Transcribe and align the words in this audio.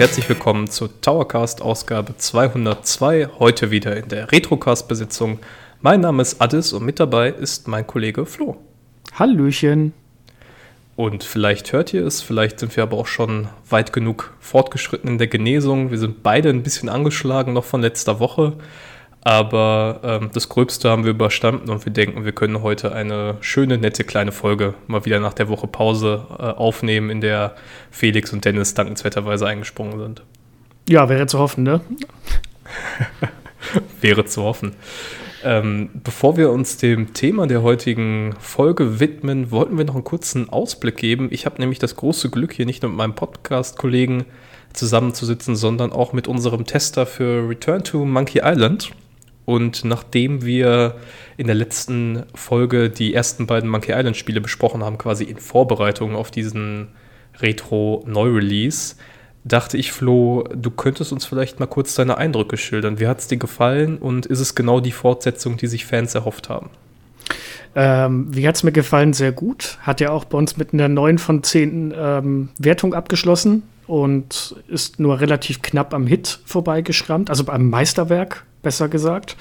Herzlich 0.00 0.26
willkommen 0.30 0.66
zur 0.66 0.98
Towercast 1.02 1.60
Ausgabe 1.60 2.16
202, 2.16 3.28
heute 3.38 3.70
wieder 3.70 3.94
in 3.98 4.08
der 4.08 4.32
Retrocast 4.32 4.88
Besitzung. 4.88 5.40
Mein 5.82 6.00
Name 6.00 6.22
ist 6.22 6.40
Addis 6.40 6.72
und 6.72 6.86
mit 6.86 6.98
dabei 6.98 7.28
ist 7.28 7.68
mein 7.68 7.86
Kollege 7.86 8.24
Flo. 8.24 8.56
Hallöchen. 9.12 9.92
Und 10.96 11.22
vielleicht 11.22 11.74
hört 11.74 11.92
ihr 11.92 12.06
es, 12.06 12.22
vielleicht 12.22 12.60
sind 12.60 12.74
wir 12.76 12.82
aber 12.82 12.96
auch 12.96 13.06
schon 13.06 13.50
weit 13.68 13.92
genug 13.92 14.32
fortgeschritten 14.40 15.10
in 15.10 15.18
der 15.18 15.26
Genesung. 15.26 15.90
Wir 15.90 15.98
sind 15.98 16.22
beide 16.22 16.48
ein 16.48 16.62
bisschen 16.62 16.88
angeschlagen 16.88 17.52
noch 17.52 17.64
von 17.64 17.82
letzter 17.82 18.20
Woche. 18.20 18.54
Aber 19.22 20.00
ähm, 20.02 20.30
das 20.32 20.48
Gröbste 20.48 20.88
haben 20.88 21.04
wir 21.04 21.10
überstanden 21.10 21.68
und 21.70 21.84
wir 21.84 21.92
denken, 21.92 22.24
wir 22.24 22.32
können 22.32 22.62
heute 22.62 22.92
eine 22.92 23.36
schöne, 23.40 23.76
nette 23.76 24.04
kleine 24.04 24.32
Folge 24.32 24.74
mal 24.86 25.04
wieder 25.04 25.20
nach 25.20 25.34
der 25.34 25.48
Woche 25.48 25.66
Pause 25.66 26.26
äh, 26.38 26.42
aufnehmen, 26.42 27.10
in 27.10 27.20
der 27.20 27.54
Felix 27.90 28.32
und 28.32 28.44
Dennis 28.44 28.72
dankenswerterweise 28.72 29.46
eingesprungen 29.46 29.98
sind. 29.98 30.22
Ja, 30.88 31.08
wäre 31.10 31.26
zu 31.26 31.38
hoffen, 31.38 31.64
ne? 31.64 31.82
wäre 34.00 34.24
zu 34.24 34.42
hoffen. 34.42 34.72
Ähm, 35.42 35.90
bevor 36.02 36.36
wir 36.36 36.50
uns 36.50 36.78
dem 36.78 37.12
Thema 37.12 37.46
der 37.46 37.62
heutigen 37.62 38.34
Folge 38.38 39.00
widmen, 39.00 39.50
wollten 39.50 39.76
wir 39.76 39.84
noch 39.84 39.94
einen 39.94 40.04
kurzen 40.04 40.48
Ausblick 40.50 40.96
geben. 40.96 41.28
Ich 41.30 41.46
habe 41.46 41.60
nämlich 41.60 41.78
das 41.78 41.96
große 41.96 42.30
Glück, 42.30 42.52
hier 42.52 42.66
nicht 42.66 42.82
nur 42.82 42.90
mit 42.90 42.98
meinem 42.98 43.14
Podcast-Kollegen 43.14 44.24
zusammenzusitzen, 44.72 45.56
sondern 45.56 45.92
auch 45.92 46.12
mit 46.12 46.28
unserem 46.28 46.64
Tester 46.64 47.06
für 47.06 47.48
Return 47.48 47.84
to 47.84 48.04
Monkey 48.04 48.40
Island. 48.42 48.92
Und 49.50 49.84
nachdem 49.84 50.44
wir 50.44 50.94
in 51.36 51.48
der 51.48 51.56
letzten 51.56 52.22
Folge 52.36 52.88
die 52.88 53.12
ersten 53.12 53.48
beiden 53.48 53.68
Monkey 53.68 53.90
Island 53.90 54.16
Spiele 54.16 54.40
besprochen 54.40 54.84
haben, 54.84 54.96
quasi 54.96 55.24
in 55.24 55.38
Vorbereitung 55.38 56.14
auf 56.14 56.30
diesen 56.30 56.86
Retro-Neu-Release, 57.40 58.94
dachte 59.42 59.76
ich, 59.76 59.90
Flo, 59.90 60.44
du 60.54 60.70
könntest 60.70 61.12
uns 61.12 61.24
vielleicht 61.24 61.58
mal 61.58 61.66
kurz 61.66 61.96
deine 61.96 62.16
Eindrücke 62.16 62.56
schildern. 62.56 63.00
Wie 63.00 63.08
hat 63.08 63.18
es 63.18 63.26
dir 63.26 63.38
gefallen 63.38 63.98
und 63.98 64.24
ist 64.26 64.38
es 64.38 64.54
genau 64.54 64.78
die 64.78 64.92
Fortsetzung, 64.92 65.56
die 65.56 65.66
sich 65.66 65.84
Fans 65.84 66.14
erhofft 66.14 66.48
haben? 66.48 66.70
Ähm, 67.74 68.28
wie 68.30 68.46
hat 68.46 68.54
es 68.54 68.62
mir 68.62 68.70
gefallen? 68.70 69.14
Sehr 69.14 69.32
gut. 69.32 69.78
Hat 69.80 70.00
ja 70.00 70.10
auch 70.10 70.26
bei 70.26 70.38
uns 70.38 70.58
mit 70.58 70.72
einer 70.72 70.86
9 70.86 71.18
von 71.18 71.42
10 71.42 71.92
ähm, 71.96 72.50
Wertung 72.56 72.94
abgeschlossen 72.94 73.64
und 73.88 74.54
ist 74.68 75.00
nur 75.00 75.18
relativ 75.18 75.60
knapp 75.60 75.92
am 75.92 76.06
Hit 76.06 76.38
vorbeigeschrammt, 76.44 77.30
also 77.30 77.48
am 77.48 77.68
Meisterwerk 77.68 78.44
besser 78.62 78.88
gesagt. 78.88 79.36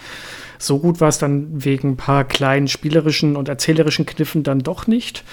So 0.58 0.80
gut 0.80 1.00
war 1.00 1.08
es 1.08 1.18
dann 1.18 1.64
wegen 1.64 1.92
ein 1.92 1.98
paar 1.98 2.26
kleinen 2.26 2.68
spielerischen 2.68 3.36
und 3.36 3.48
erzählerischen 3.48 4.06
Kniffen 4.06 4.44
dann 4.44 4.60
doch 4.60 4.88
nicht. 4.88 5.24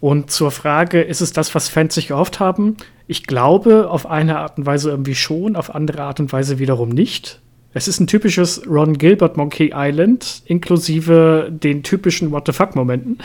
Und 0.00 0.30
zur 0.30 0.50
Frage, 0.50 1.00
ist 1.00 1.22
es 1.22 1.32
das, 1.32 1.54
was 1.54 1.68
Fans 1.68 1.94
sich 1.94 2.08
gehofft 2.08 2.38
haben? 2.38 2.76
Ich 3.06 3.26
glaube, 3.26 3.88
auf 3.88 4.06
eine 4.06 4.38
Art 4.38 4.58
und 4.58 4.66
Weise 4.66 4.90
irgendwie 4.90 5.14
schon, 5.14 5.56
auf 5.56 5.74
andere 5.74 6.02
Art 6.02 6.20
und 6.20 6.32
Weise 6.32 6.58
wiederum 6.58 6.90
nicht. 6.90 7.40
Es 7.72 7.88
ist 7.88 8.00
ein 8.00 8.06
typisches 8.06 8.66
Ron 8.66 8.98
Gilbert 8.98 9.36
Monkey 9.36 9.72
Island, 9.74 10.42
inklusive 10.46 11.50
den 11.50 11.82
typischen 11.82 12.30
What 12.30 12.46
the 12.46 12.52
fuck-Momenten. 12.52 13.18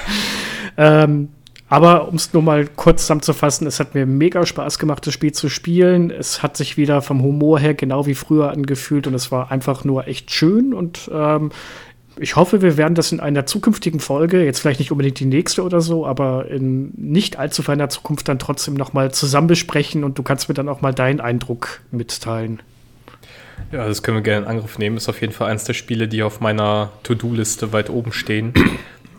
ähm, 0.76 1.28
aber 1.72 2.08
um 2.08 2.16
es 2.16 2.34
nur 2.34 2.42
mal 2.42 2.66
kurz 2.66 3.00
zusammenzufassen, 3.00 3.66
es 3.66 3.80
hat 3.80 3.94
mir 3.94 4.04
mega 4.04 4.44
Spaß 4.44 4.78
gemacht, 4.78 5.06
das 5.06 5.14
Spiel 5.14 5.32
zu 5.32 5.48
spielen. 5.48 6.10
Es 6.10 6.42
hat 6.42 6.54
sich 6.54 6.76
wieder 6.76 7.00
vom 7.00 7.22
Humor 7.22 7.58
her 7.58 7.72
genau 7.72 8.04
wie 8.04 8.14
früher 8.14 8.50
angefühlt 8.50 9.06
und 9.06 9.14
es 9.14 9.32
war 9.32 9.50
einfach 9.50 9.82
nur 9.82 10.06
echt 10.06 10.30
schön. 10.30 10.74
Und 10.74 11.10
ähm, 11.10 11.50
ich 12.20 12.36
hoffe, 12.36 12.60
wir 12.60 12.76
werden 12.76 12.94
das 12.94 13.10
in 13.10 13.20
einer 13.20 13.46
zukünftigen 13.46 14.00
Folge, 14.00 14.44
jetzt 14.44 14.60
vielleicht 14.60 14.80
nicht 14.80 14.92
unbedingt 14.92 15.18
die 15.18 15.24
nächste 15.24 15.62
oder 15.62 15.80
so, 15.80 16.04
aber 16.06 16.46
in 16.50 16.92
nicht 16.94 17.38
allzu 17.38 17.62
ferner 17.62 17.88
Zukunft 17.88 18.28
dann 18.28 18.38
trotzdem 18.38 18.74
noch 18.74 18.92
mal 18.92 19.10
zusammen 19.10 19.46
besprechen 19.46 20.04
und 20.04 20.18
du 20.18 20.22
kannst 20.22 20.50
mir 20.50 20.54
dann 20.54 20.68
auch 20.68 20.82
mal 20.82 20.92
deinen 20.92 21.22
Eindruck 21.22 21.80
mitteilen. 21.90 22.60
Ja, 23.70 23.86
das 23.86 24.02
können 24.02 24.18
wir 24.18 24.22
gerne 24.22 24.44
in 24.44 24.50
Angriff 24.50 24.76
nehmen. 24.76 24.98
Ist 24.98 25.08
auf 25.08 25.22
jeden 25.22 25.32
Fall 25.32 25.50
eines 25.50 25.64
der 25.64 25.72
Spiele, 25.72 26.06
die 26.06 26.22
auf 26.22 26.40
meiner 26.40 26.90
To-Do-Liste 27.02 27.72
weit 27.72 27.88
oben 27.88 28.12
stehen. 28.12 28.52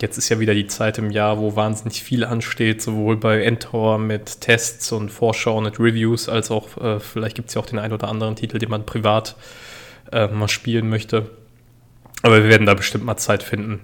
Jetzt 0.01 0.17
ist 0.17 0.29
ja 0.29 0.39
wieder 0.39 0.53
die 0.53 0.67
Zeit 0.67 0.97
im 0.97 1.11
Jahr, 1.11 1.39
wo 1.39 1.55
wahnsinnig 1.55 2.03
viel 2.03 2.25
ansteht, 2.25 2.81
sowohl 2.81 3.17
bei 3.17 3.43
Endtower 3.43 3.97
mit 3.97 4.41
Tests 4.41 4.91
und 4.91 5.09
Vorschauen 5.09 5.65
und 5.65 5.79
Reviews, 5.79 6.27
als 6.27 6.51
auch 6.51 6.77
äh, 6.77 6.99
vielleicht 6.99 7.35
gibt 7.35 7.49
es 7.49 7.55
ja 7.55 7.61
auch 7.61 7.65
den 7.65 7.79
einen 7.79 7.93
oder 7.93 8.09
anderen 8.09 8.35
Titel, 8.35 8.57
den 8.57 8.69
man 8.69 8.85
privat 8.85 9.35
äh, 10.11 10.27
mal 10.27 10.49
spielen 10.49 10.89
möchte. 10.89 11.29
Aber 12.21 12.43
wir 12.43 12.49
werden 12.49 12.65
da 12.65 12.73
bestimmt 12.73 13.05
mal 13.05 13.17
Zeit 13.17 13.43
finden, 13.43 13.81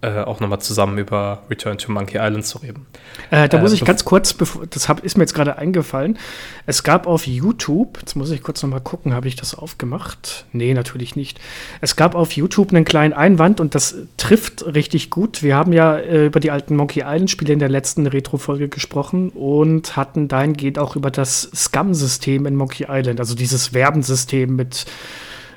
äh, 0.00 0.20
auch 0.20 0.38
nochmal 0.38 0.60
zusammen 0.60 0.96
über 0.98 1.42
Return 1.50 1.76
to 1.76 1.90
Monkey 1.90 2.18
Island 2.18 2.46
zu 2.46 2.58
reden. 2.58 2.86
Äh, 3.30 3.48
da 3.48 3.58
muss 3.58 3.72
äh, 3.72 3.74
ich 3.74 3.84
ganz 3.84 4.04
kurz, 4.04 4.36
das 4.70 4.88
hab, 4.88 5.00
ist 5.00 5.16
mir 5.16 5.24
jetzt 5.24 5.34
gerade 5.34 5.58
eingefallen. 5.58 6.18
Es 6.66 6.84
gab 6.84 7.08
auf 7.08 7.26
YouTube, 7.26 7.98
jetzt 8.00 8.14
muss 8.14 8.30
ich 8.30 8.42
kurz 8.42 8.62
nochmal 8.62 8.80
gucken, 8.80 9.12
habe 9.12 9.26
ich 9.26 9.34
das 9.34 9.56
aufgemacht? 9.56 10.46
Nee, 10.52 10.72
natürlich 10.72 11.16
nicht. 11.16 11.40
Es 11.80 11.96
gab 11.96 12.14
auf 12.14 12.32
YouTube 12.32 12.72
einen 12.72 12.84
kleinen 12.84 13.12
Einwand 13.12 13.60
und 13.60 13.74
das 13.74 13.96
trifft 14.16 14.64
richtig 14.72 15.10
gut. 15.10 15.42
Wir 15.42 15.56
haben 15.56 15.72
ja 15.72 15.96
äh, 15.96 16.26
über 16.26 16.38
die 16.38 16.52
alten 16.52 16.76
Monkey 16.76 17.00
Island-Spiele 17.00 17.52
in 17.52 17.58
der 17.58 17.68
letzten 17.68 18.06
Retro-Folge 18.06 18.68
gesprochen 18.68 19.30
und 19.30 19.96
hatten 19.96 20.28
dahingehend 20.28 20.78
auch 20.78 20.94
über 20.94 21.10
das 21.10 21.50
Scum-System 21.54 22.46
in 22.46 22.54
Monkey 22.54 22.86
Island, 22.88 23.18
also 23.18 23.34
dieses 23.34 23.74
Werbensystem 23.74 24.54
mit 24.54 24.86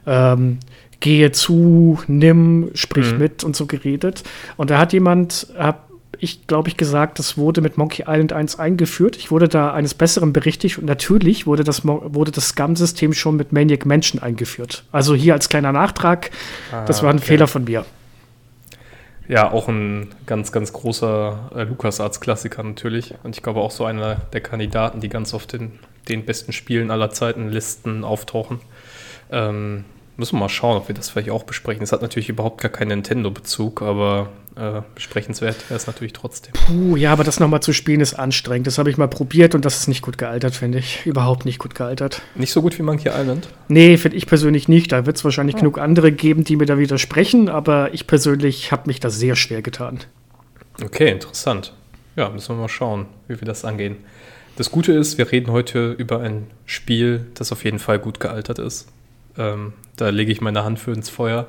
ähm, 0.08 0.60
gehe 1.02 1.32
zu, 1.32 2.00
nimm, 2.08 2.72
sprich 2.74 3.12
mhm. 3.12 3.18
mit 3.18 3.44
und 3.44 3.56
so 3.56 3.66
geredet. 3.66 4.24
Und 4.56 4.70
da 4.70 4.78
hat 4.78 4.94
jemand, 4.94 5.48
hab 5.58 5.92
ich 6.20 6.46
glaube 6.46 6.70
ich 6.70 6.78
gesagt, 6.78 7.18
das 7.20 7.38
wurde 7.38 7.62
mit 7.62 7.78
Monkey 7.78 8.04
Island 8.04 8.32
1 8.32 8.60
eingeführt. 8.60 9.18
Ich 9.18 9.32
wurde 9.32 9.50
da 9.50 9.74
eines 9.74 9.96
Besseren 9.96 10.34
berichtigt 10.34 10.78
und 10.78 10.86
natürlich 10.86 11.48
wurde 11.48 11.64
das, 11.64 11.84
wurde 11.84 12.32
das 12.32 12.50
Scum-System 12.50 13.14
schon 13.14 13.36
mit 13.36 13.52
Maniac 13.52 13.86
Mansion 13.86 14.22
eingeführt. 14.22 14.86
Also 14.92 15.16
hier 15.16 15.34
als 15.34 15.50
kleiner 15.50 15.72
Nachtrag, 15.72 16.30
ah, 16.72 16.86
das 16.86 17.02
war 17.02 17.10
ein 17.10 17.18
okay. 17.18 17.26
Fehler 17.26 17.48
von 17.48 17.64
mir. 17.64 17.86
Ja, 19.28 19.52
auch 19.52 19.68
ein 19.68 20.10
ganz, 20.26 20.52
ganz 20.52 20.74
großer 20.74 21.52
äh, 21.56 21.64
LucasArts-Klassiker 21.64 22.64
natürlich. 22.64 23.16
Und 23.24 23.36
ich 23.36 23.42
glaube 23.42 23.62
auch 23.62 23.72
so 23.72 23.86
einer 23.86 24.16
der 24.16 24.42
Kandidaten, 24.42 25.00
die 25.00 25.10
ganz 25.10 25.34
oft 25.34 25.54
in 25.54 25.72
den 26.10 26.26
besten 26.26 26.52
Spielen 26.52 26.92
aller 26.92 27.10
Zeiten 27.12 27.50
Listen 27.50 28.04
auftauchen. 28.04 28.60
Ähm, 29.32 29.86
Müssen 30.22 30.36
wir 30.36 30.42
mal 30.42 30.50
schauen, 30.50 30.78
ob 30.78 30.88
wir 30.88 30.94
das 30.94 31.10
vielleicht 31.10 31.32
auch 31.32 31.42
besprechen. 31.42 31.82
Es 31.82 31.92
hat 31.92 32.04
natürlich 32.04 32.30
überhaupt 32.30 32.62
gar 32.62 32.70
keinen 32.70 32.90
Nintendo-Bezug, 32.90 33.82
aber 33.82 34.30
äh, 34.56 34.84
besprechenswert 34.94 35.68
wäre 35.68 35.76
es 35.76 35.88
natürlich 35.88 36.14
trotzdem. 36.14 36.54
Puh, 36.54 36.96
ja, 36.96 37.12
aber 37.12 37.24
das 37.24 37.40
nochmal 37.40 37.64
zu 37.64 37.74
spielen 37.74 38.02
ist 38.02 38.14
anstrengend. 38.14 38.68
Das 38.68 38.78
habe 38.78 38.92
ich 38.92 39.00
mal 39.00 39.08
probiert 39.08 39.56
und 39.56 39.66
das 39.66 39.80
ist 39.80 39.88
nicht 39.88 40.04
gut 40.04 40.20
gealtert, 40.20 40.54
finde 40.54 40.78
ich. 40.78 41.04
Überhaupt 41.08 41.46
nicht 41.46 41.58
gut 41.58 41.74
gealtert. 41.74 42.22
Nicht 42.36 42.52
so 42.52 42.62
gut 42.62 42.78
wie 42.78 42.84
Monkey 42.84 43.10
Island? 43.10 43.48
Nee, 43.68 43.98
finde 43.98 44.16
ich 44.16 44.28
persönlich 44.28 44.68
nicht. 44.68 44.92
Da 44.92 45.08
wird 45.08 45.18
es 45.18 45.24
wahrscheinlich 45.24 45.56
oh. 45.56 45.60
genug 45.62 45.80
andere 45.80 46.12
geben, 46.12 46.44
die 46.44 46.56
mir 46.56 46.68
da 46.68 46.78
widersprechen, 46.78 47.50
aber 47.50 47.92
ich 47.92 48.06
persönlich 48.06 48.72
habe 48.72 48.84
mich 48.86 49.00
da 49.00 49.10
sehr 49.10 49.36
schwer 49.36 49.64
getan. 49.64 50.02
Okay, 50.84 51.10
interessant. 51.10 51.74
Ja, 52.16 52.30
müssen 52.30 52.56
wir 52.56 52.62
mal 52.62 52.70
schauen, 52.70 53.08
wie 53.28 53.42
wir 53.42 53.48
das 53.48 53.66
angehen. 53.66 53.98
Das 54.56 54.70
Gute 54.70 54.94
ist, 54.94 55.18
wir 55.18 55.32
reden 55.32 55.52
heute 55.52 55.94
über 55.94 56.20
ein 56.20 56.46
Spiel, 56.68 57.26
das 57.34 57.52
auf 57.52 57.66
jeden 57.66 57.80
Fall 57.80 57.98
gut 57.98 58.20
gealtert 58.20 58.60
ist. 58.60 58.88
Ähm, 59.38 59.74
da 59.98 60.10
lege 60.10 60.32
ich 60.32 60.42
meine 60.42 60.64
Hand 60.64 60.80
für 60.80 60.92
ins 60.92 61.10
Feuer. 61.10 61.48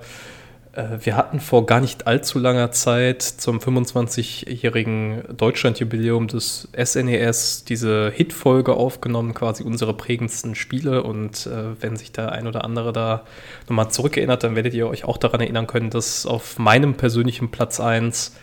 Äh, 0.72 0.98
wir 1.04 1.16
hatten 1.16 1.41
vor 1.41 1.66
gar 1.66 1.81
nicht 1.81 2.06
allzu 2.06 2.38
langer 2.38 2.72
Zeit 2.72 3.22
zum 3.22 3.59
25-jährigen 3.59 5.22
Deutschlandjubiläum 5.37 6.29
des 6.29 6.69
SNES 6.76 7.62
e 7.62 7.64
diese 7.69 8.11
Hitfolge 8.14 8.75
aufgenommen, 8.75 9.34
quasi 9.34 9.62
unsere 9.62 9.94
prägendsten 9.94 10.55
Spiele. 10.55 11.02
Und 11.02 11.46
äh, 11.46 11.81
wenn 11.81 11.96
sich 11.96 12.12
der 12.12 12.32
ein 12.32 12.46
oder 12.46 12.64
andere 12.64 12.93
da 12.93 13.25
nochmal 13.69 13.90
zurückerinnert, 13.90 14.43
dann 14.44 14.56
werdet 14.56 14.75
ihr 14.75 14.88
euch 14.88 15.05
auch 15.05 15.19
daran 15.19 15.40
erinnern 15.40 15.67
können, 15.67 15.90
dass 15.90 16.26
auf 16.26 16.58
meinem 16.58 16.94
persönlichen 16.94 17.50
Platz 17.50 17.81
1 17.81 18.37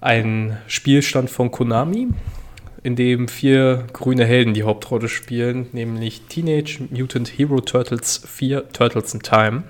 ein 0.00 0.58
Spielstand 0.68 1.28
von 1.28 1.50
Konami, 1.50 2.08
in 2.82 2.96
dem 2.96 3.28
vier 3.28 3.86
grüne 3.92 4.24
Helden 4.24 4.54
die 4.54 4.62
Hauptrolle 4.62 5.08
spielen, 5.08 5.66
nämlich 5.72 6.22
Teenage 6.28 6.80
Mutant 6.90 7.28
Hero 7.28 7.60
Turtles 7.60 8.22
4 8.26 8.68
Turtles 8.70 9.14
in 9.14 9.20
Time. 9.20 9.64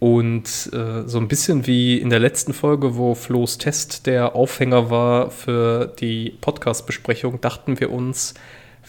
Und 0.00 0.70
äh, 0.72 1.08
so 1.08 1.18
ein 1.18 1.28
bisschen 1.28 1.66
wie 1.66 1.98
in 1.98 2.10
der 2.10 2.18
letzten 2.18 2.52
Folge, 2.52 2.96
wo 2.96 3.14
Flo's 3.14 3.56
Test 3.56 4.06
der 4.06 4.34
Aufhänger 4.36 4.90
war 4.90 5.30
für 5.30 5.86
die 5.98 6.34
Podcast-Besprechung, 6.40 7.40
dachten 7.40 7.80
wir 7.80 7.90
uns, 7.90 8.34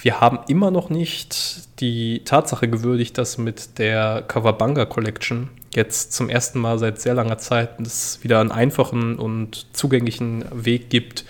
wir 0.01 0.19
haben 0.19 0.39
immer 0.49 0.71
noch 0.71 0.89
nicht 0.89 1.79
die 1.79 2.23
Tatsache 2.25 2.67
gewürdigt, 2.67 3.17
dass 3.17 3.37
mit 3.37 3.77
der 3.77 4.23
Kawabanga 4.27 4.85
Collection 4.85 5.49
jetzt 5.73 6.11
zum 6.13 6.29
ersten 6.29 6.59
Mal 6.59 6.79
seit 6.79 6.99
sehr 6.99 7.13
langer 7.13 7.37
Zeit 7.37 7.79
es 7.79 8.19
wieder 8.23 8.41
einen 8.41 8.51
einfachen 8.51 9.17
und 9.17 9.67
zugänglichen 9.73 10.43
Weg 10.51 10.89
gibt, 10.89 11.25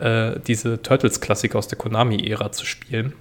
äh, 0.00 0.40
diese 0.46 0.82
Turtles-Klassiker 0.82 1.58
aus 1.58 1.68
der 1.68 1.78
Konami-Ära 1.78 2.52
zu 2.52 2.64
spielen 2.64 3.12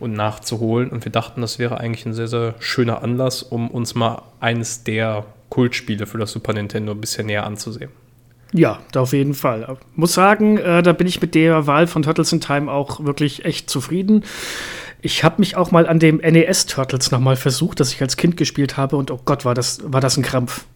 und 0.00 0.12
nachzuholen. 0.12 0.90
Und 0.90 1.04
wir 1.04 1.12
dachten, 1.12 1.40
das 1.40 1.58
wäre 1.58 1.78
eigentlich 1.78 2.06
ein 2.06 2.14
sehr, 2.14 2.28
sehr 2.28 2.54
schöner 2.58 3.02
Anlass, 3.02 3.42
um 3.42 3.70
uns 3.70 3.94
mal 3.94 4.22
eines 4.40 4.84
der 4.84 5.24
Kultspiele 5.48 6.06
für 6.06 6.18
das 6.18 6.32
Super 6.32 6.52
Nintendo 6.52 6.92
ein 6.92 7.00
bisschen 7.00 7.26
näher 7.26 7.46
anzusehen. 7.46 7.90
Ja, 8.52 8.78
auf 8.94 9.12
jeden 9.12 9.34
Fall. 9.34 9.78
Muss 9.96 10.14
sagen, 10.14 10.58
äh, 10.58 10.82
da 10.82 10.92
bin 10.92 11.08
ich 11.08 11.20
mit 11.20 11.34
der 11.34 11.66
Wahl 11.66 11.88
von 11.88 12.02
Turtles 12.02 12.32
in 12.32 12.40
Time 12.40 12.70
auch 12.70 13.04
wirklich 13.04 13.44
echt 13.44 13.68
zufrieden. 13.68 14.24
Ich 15.02 15.24
habe 15.24 15.36
mich 15.38 15.56
auch 15.56 15.72
mal 15.72 15.88
an 15.88 15.98
dem 15.98 16.18
NES 16.18 16.66
Turtles 16.66 17.10
nochmal 17.10 17.36
versucht, 17.36 17.80
das 17.80 17.92
ich 17.92 18.00
als 18.00 18.16
Kind 18.16 18.36
gespielt 18.36 18.76
habe 18.76 18.96
und 18.96 19.10
oh 19.10 19.20
Gott, 19.24 19.44
war 19.44 19.54
das, 19.54 19.80
war 19.84 20.00
das 20.00 20.16
ein 20.16 20.22
Krampf. 20.22 20.66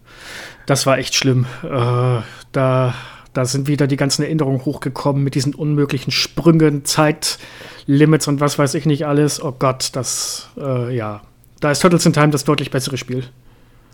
Das 0.65 0.85
war 0.85 0.97
echt 0.97 1.15
schlimm. 1.15 1.45
Äh, 1.63 2.21
da, 2.51 2.93
da 3.39 3.45
sind 3.45 3.69
wieder 3.69 3.87
die 3.87 3.95
ganzen 3.95 4.23
Erinnerungen 4.23 4.65
hochgekommen 4.65 5.23
mit 5.23 5.33
diesen 5.33 5.55
unmöglichen 5.55 6.11
Sprüngen, 6.11 6.83
Zeitlimits 6.83 8.27
und 8.27 8.41
was 8.41 8.59
weiß 8.59 8.73
ich 8.73 8.85
nicht 8.85 9.07
alles. 9.07 9.41
Oh 9.41 9.55
Gott, 9.57 9.91
das, 9.93 10.49
äh, 10.57 10.93
ja. 10.93 11.21
Da 11.61 11.71
ist 11.71 11.79
Turtles 11.79 12.05
in 12.05 12.11
Time 12.11 12.31
das 12.31 12.43
deutlich 12.43 12.69
bessere 12.69 12.97
Spiel. 12.97 13.23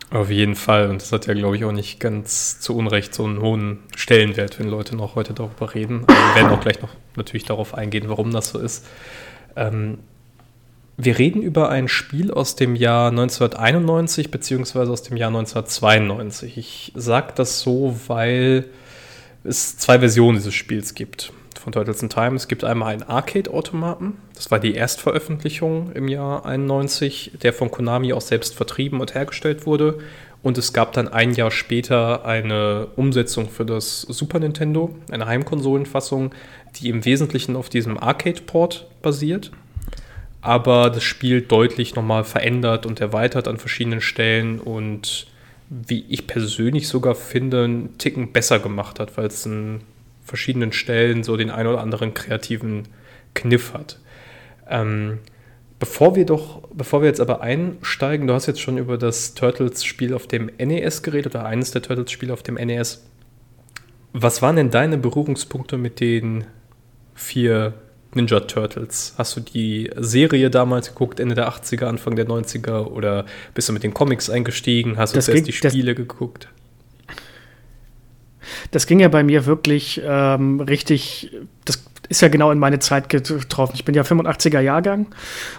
Auf 0.10 0.32
jeden 0.32 0.56
Fall. 0.56 0.90
Und 0.90 1.00
das 1.00 1.12
hat 1.12 1.28
ja, 1.28 1.36
glaube 1.36 1.58
ich, 1.58 1.64
auch 1.64 1.72
nicht 1.72 2.00
ganz 2.00 2.60
zu 2.60 2.76
Unrecht 2.76 3.14
so 3.14 3.24
einen 3.26 3.40
hohen 3.40 3.84
Stellenwert, 3.96 4.58
wenn 4.58 4.68
Leute 4.68 4.96
noch 4.96 5.14
heute 5.14 5.36
darüber 5.36 5.76
reden. 5.76 6.06
Aber 6.08 6.18
wir 6.18 6.36
werden 6.42 6.52
auch 6.52 6.62
gleich 6.62 6.82
noch 6.82 6.96
natürlich 7.16 7.46
darauf 7.46 7.76
eingehen, 7.76 8.06
warum 8.08 8.32
das 8.32 8.50
so 8.50 8.58
ist. 8.58 8.88
Ähm, 9.56 10.00
wir 10.98 11.20
reden 11.20 11.44
über 11.44 11.70
ein 11.70 11.88
Spiel 11.88 12.32
aus 12.32 12.56
dem 12.56 12.76
Jahr 12.76 13.12
1991 13.12 14.32
beziehungsweise 14.32 14.92
aus 14.92 15.04
dem 15.04 15.18
Jahr 15.18 15.28
1992. 15.28 16.58
Ich 16.58 16.92
sage 16.96 17.34
das 17.36 17.60
so, 17.60 17.96
weil 18.08 18.66
es 19.46 19.78
zwei 19.78 20.00
Versionen 20.00 20.38
dieses 20.38 20.54
Spiels 20.54 20.96
gibt 20.96 21.32
von 21.60 21.72
Turtles 21.74 22.02
in 22.02 22.10
Time. 22.10 22.36
Es 22.36 22.48
gibt 22.48 22.64
einmal 22.64 22.94
einen 22.94 23.04
Arcade-Automaten. 23.04 24.18
Das 24.36 24.52
war 24.52 24.60
die 24.60 24.76
Erstveröffentlichung 24.76 25.92
im 25.94 26.08
Jahr 26.08 26.46
91, 26.46 27.34
der 27.42 27.54
von 27.54 27.72
Konami 27.72 28.14
auch 28.14 28.22
selbst 28.22 28.56
vertrieben 28.56 29.02
und 29.02 29.16
hergestellt 29.16 29.66
wurde. 29.66 30.00
Und 30.44 30.60
es 30.60 30.74
gab 30.74 30.94
dann 30.94 31.08
ein 31.08 31.34
Jahr 31.34 31.50
später 31.50 32.26
eine 32.26 32.88
Umsetzung 32.96 33.50
für 33.50 33.66
das 33.66 34.02
Super 34.02 34.40
Nintendo, 34.40 34.96
eine 35.10 35.26
Heimkonsolenfassung, 35.26 36.36
die 36.76 36.90
im 36.90 37.04
Wesentlichen 37.04 37.56
auf 37.56 37.70
diesem 37.70 37.98
Arcade-Port 37.98 38.88
basiert 39.02 39.52
aber 40.46 40.92
das 40.92 41.04
Spiel 41.04 41.42
deutlich 41.42 41.96
nochmal 41.96 42.24
verändert 42.24 42.86
und 42.86 43.02
erweitert 43.02 43.48
an 43.48 43.58
verschiedenen 43.58 44.00
Stellen 44.00 44.60
und 44.60 45.26
wie 45.70 46.06
ich 46.10 46.28
persönlich 46.28 46.88
sogar 46.88 47.16
finde, 47.16 47.64
einen 47.64 47.98
Ticken 47.98 48.32
besser 48.32 48.60
gemacht 48.60 49.00
hat, 49.00 49.18
weil 49.18 49.28
es 49.28 49.46
an 49.46 49.82
verschiedenen 50.24 50.72
Stellen 50.72 51.24
so 51.24 51.38
den 51.38 51.50
ein 51.50 51.68
oder 51.68 51.82
anderen 51.82 52.14
kreativen 52.14 52.84
Kniff 53.34 53.74
hat. 53.74 54.00
Ähm, 54.68 55.20
bevor 55.80 56.16
wir 56.16 56.26
doch, 56.26 56.68
bevor 56.74 57.02
wir 57.02 57.08
jetzt 57.08 57.22
aber 57.22 57.42
einsteigen, 57.42 58.28
du 58.28 58.34
hast 58.34 58.48
jetzt 58.48 58.62
schon 58.62 58.78
über 58.78 58.98
das 58.98 59.36
Turtles-Spiel 59.36 60.14
auf 60.14 60.28
dem 60.28 60.50
NES 60.58 61.04
geredet 61.04 61.36
oder 61.36 61.46
eines 61.46 61.72
der 61.72 61.82
Turtles-Spiele 61.82 62.34
auf 62.34 62.44
dem 62.44 62.56
NES. 62.56 63.06
Was 64.14 64.42
waren 64.42 64.56
denn 64.56 64.72
deine 64.72 64.98
Berührungspunkte 64.98 65.78
mit 65.78 66.00
den 66.00 66.46
vier 67.14 67.74
Ninja 68.16 68.40
Turtles? 68.42 69.14
Hast 69.18 69.36
du 69.36 69.42
die 69.42 69.92
Serie 69.96 70.50
damals 70.50 70.90
geguckt, 70.90 71.20
Ende 71.20 71.36
der 71.36 71.50
80er, 71.50 71.86
Anfang 71.86 72.16
der 72.16 72.28
90er? 72.28 72.86
Oder 72.86 73.26
bist 73.54 73.70
du 73.70 73.74
mit 73.74 73.84
den 73.84 73.94
Comics 73.94 74.30
eingestiegen? 74.30 74.98
Hast 74.98 75.14
du 75.14 75.18
das 75.18 75.26
zuerst 75.26 75.48
die 75.48 75.52
Spiele 75.52 75.96
geguckt? 75.96 76.48
Das 78.72 78.88
ging 78.88 79.00
ja 79.00 79.08
bei 79.08 79.24
mir 79.24 79.46
wirklich 79.46 80.02
ähm, 80.04 80.60
richtig, 80.60 81.32
das 81.66 81.84
ist 82.10 82.22
ja 82.22 82.28
genau 82.28 82.52
in 82.52 82.60
meine 82.60 82.80
Zeit 82.80 83.10
getroffen. 83.10 83.74
Ich 83.76 83.86
bin 83.86 83.96
ja 83.96 84.04
85er 84.04 84.60
Jahrgang 84.60 85.08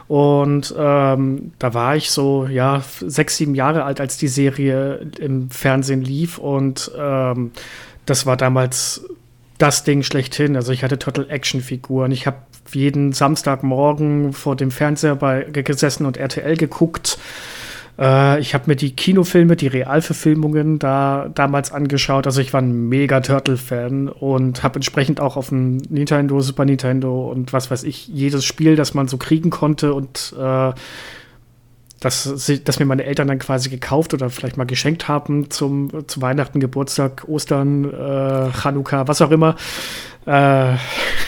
und 0.08 0.74
ähm, 0.78 1.52
da 1.58 1.74
war 1.74 1.96
ich 1.96 2.10
so, 2.10 2.46
ja, 2.46 2.82
sechs, 3.00 3.36
sieben 3.36 3.54
Jahre 3.54 3.84
alt, 3.84 4.00
als 4.00 4.16
die 4.16 4.28
Serie 4.28 5.06
im 5.18 5.50
Fernsehen 5.50 6.02
lief 6.02 6.38
und 6.38 6.90
ähm, 6.96 7.50
das 8.06 8.26
war 8.26 8.36
damals 8.36 9.04
das 9.58 9.84
Ding 9.84 10.02
schlechthin. 10.02 10.56
Also 10.56 10.72
ich 10.72 10.82
hatte 10.82 10.98
Total 10.98 11.28
Action-Figuren. 11.28 12.12
Ich 12.12 12.26
habe 12.26 12.38
jeden 12.72 13.12
Samstagmorgen 13.12 14.32
vor 14.32 14.56
dem 14.56 14.70
Fernseher 14.70 15.16
bei, 15.16 15.44
gesessen 15.44 16.06
und 16.06 16.16
RTL 16.16 16.56
geguckt. 16.56 17.18
Äh, 17.98 18.40
ich 18.40 18.54
habe 18.54 18.64
mir 18.66 18.76
die 18.76 18.94
Kinofilme, 18.94 19.56
die 19.56 19.68
Realverfilmungen 19.68 20.78
da 20.78 21.30
damals 21.34 21.72
angeschaut. 21.72 22.26
Also 22.26 22.40
ich 22.40 22.52
war 22.52 22.62
ein 22.62 22.88
mega 22.88 23.20
Turtle-Fan 23.20 24.08
und 24.08 24.62
habe 24.62 24.76
entsprechend 24.76 25.20
auch 25.20 25.36
auf 25.36 25.48
dem 25.48 25.78
Nintendo, 25.88 26.40
Super 26.40 26.64
Nintendo 26.64 27.30
und 27.30 27.52
was 27.52 27.70
weiß 27.70 27.84
ich, 27.84 28.08
jedes 28.08 28.44
Spiel, 28.44 28.76
das 28.76 28.94
man 28.94 29.08
so 29.08 29.16
kriegen 29.16 29.50
konnte 29.50 29.94
und 29.94 30.34
äh, 30.38 30.72
das, 32.00 32.50
das 32.64 32.78
mir 32.78 32.84
meine 32.84 33.04
Eltern 33.04 33.28
dann 33.28 33.38
quasi 33.38 33.70
gekauft 33.70 34.12
oder 34.12 34.28
vielleicht 34.28 34.56
mal 34.56 34.64
geschenkt 34.64 35.08
haben 35.08 35.50
zum, 35.50 36.06
zu 36.06 36.20
Weihnachten, 36.20 36.60
Geburtstag, 36.60 37.24
Ostern, 37.26 37.84
äh, 37.84 38.52
Chanukka, 38.52 39.08
was 39.08 39.22
auch 39.22 39.30
immer. 39.30 39.56
Äh, 40.26 40.30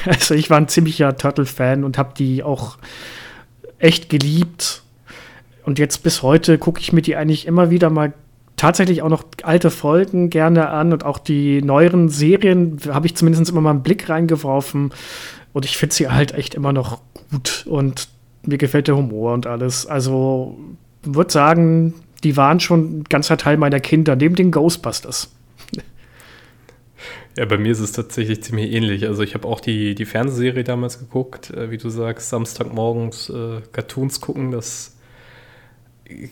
also 0.04 0.34
ich 0.34 0.50
war 0.50 0.58
ein 0.58 0.68
ziemlicher 0.68 1.16
Turtle-Fan 1.16 1.84
und 1.84 1.96
habe 1.96 2.12
die 2.16 2.42
auch 2.42 2.76
echt 3.78 4.10
geliebt. 4.10 4.82
Und 5.64 5.78
jetzt 5.78 6.02
bis 6.02 6.22
heute 6.22 6.58
gucke 6.58 6.80
ich 6.80 6.92
mir 6.92 7.02
die 7.02 7.16
eigentlich 7.16 7.46
immer 7.46 7.70
wieder 7.70 7.90
mal 7.90 8.12
tatsächlich 8.56 9.02
auch 9.02 9.08
noch 9.08 9.24
alte 9.42 9.70
Folgen 9.70 10.30
gerne 10.30 10.68
an 10.68 10.92
und 10.92 11.04
auch 11.04 11.18
die 11.18 11.62
neueren 11.62 12.08
Serien 12.08 12.78
habe 12.88 13.06
ich 13.06 13.16
zumindest 13.16 13.48
immer 13.50 13.60
mal 13.60 13.70
einen 13.70 13.82
Blick 13.82 14.08
reingeworfen. 14.08 14.92
Und 15.52 15.64
ich 15.64 15.78
finde 15.78 15.94
sie 15.94 16.08
halt 16.10 16.34
echt 16.34 16.54
immer 16.54 16.72
noch 16.72 17.00
gut. 17.30 17.64
Und 17.66 18.08
mir 18.48 18.58
gefällt 18.58 18.88
der 18.88 18.96
Humor 18.96 19.34
und 19.34 19.46
alles. 19.46 19.86
Also 19.86 20.58
würde 21.02 21.32
sagen, 21.32 21.94
die 22.24 22.36
waren 22.36 22.60
schon 22.60 23.00
ein 23.00 23.04
ganzer 23.04 23.36
Teil 23.36 23.56
meiner 23.56 23.80
Kinder, 23.80 24.16
neben 24.16 24.34
den 24.34 24.50
Ghostbusters. 24.50 25.30
Ja, 27.36 27.44
bei 27.44 27.56
mir 27.56 27.70
ist 27.70 27.78
es 27.78 27.92
tatsächlich 27.92 28.42
ziemlich 28.42 28.72
ähnlich. 28.72 29.06
Also 29.06 29.22
ich 29.22 29.34
habe 29.34 29.46
auch 29.46 29.60
die, 29.60 29.94
die 29.94 30.06
Fernsehserie 30.06 30.64
damals 30.64 30.98
geguckt, 30.98 31.50
äh, 31.50 31.70
wie 31.70 31.78
du 31.78 31.88
sagst, 31.88 32.30
Samstagmorgens 32.30 33.30
äh, 33.30 33.60
Cartoons 33.70 34.20
gucken, 34.20 34.50
das 34.50 34.96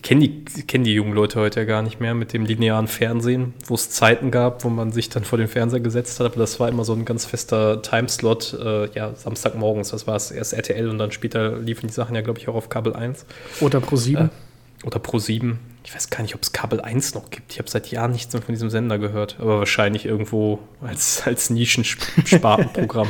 kennen 0.01 0.21
die, 0.21 0.43
kennen 0.63 0.83
die 0.83 0.93
jungen 0.93 1.13
Leute 1.13 1.39
heute 1.39 1.59
ja 1.59 1.65
gar 1.65 1.81
nicht 1.81 1.99
mehr 1.99 2.15
mit 2.15 2.33
dem 2.33 2.45
linearen 2.45 2.87
Fernsehen, 2.87 3.53
wo 3.65 3.75
es 3.75 3.89
Zeiten 3.91 4.31
gab, 4.31 4.63
wo 4.63 4.69
man 4.69 4.91
sich 4.91 5.09
dann 5.09 5.23
vor 5.23 5.37
den 5.37 5.47
Fernseher 5.47 5.79
gesetzt 5.79 6.19
hat, 6.19 6.25
aber 6.25 6.39
das 6.39 6.59
war 6.59 6.67
immer 6.69 6.83
so 6.83 6.93
ein 6.93 7.05
ganz 7.05 7.25
fester 7.25 7.81
Timeslot, 7.81 8.57
äh, 8.59 8.91
ja, 8.93 9.13
Samstagmorgens, 9.13 9.89
das 9.89 10.07
war 10.07 10.15
es 10.15 10.31
erst 10.31 10.53
RTL 10.53 10.89
und 10.89 10.97
dann 10.97 11.11
später 11.11 11.57
liefen 11.57 11.87
die 11.87 11.93
Sachen 11.93 12.15
ja, 12.15 12.21
glaube 12.21 12.39
ich, 12.39 12.47
auch 12.47 12.55
auf 12.55 12.69
Kabel 12.69 12.93
1. 12.93 13.25
Oder 13.61 13.79
Pro 13.79 13.95
7. 13.95 14.25
Äh, 14.25 14.85
oder 14.85 14.99
Pro 14.99 15.19
7. 15.19 15.59
Ich 15.83 15.93
weiß 15.95 16.09
gar 16.09 16.21
nicht, 16.21 16.35
ob 16.35 16.41
es 16.41 16.51
Kabel 16.51 16.81
1 16.81 17.13
noch 17.13 17.29
gibt. 17.29 17.51
Ich 17.53 17.59
habe 17.59 17.69
seit 17.69 17.89
Jahren 17.91 18.11
nichts 18.11 18.33
mehr 18.33 18.41
von 18.41 18.53
diesem 18.53 18.69
Sender 18.69 18.97
gehört, 18.97 19.37
aber 19.39 19.59
wahrscheinlich 19.59 20.05
irgendwo 20.05 20.59
als, 20.81 21.23
als 21.25 21.49
Nischenspartenprogramm. 21.49 23.07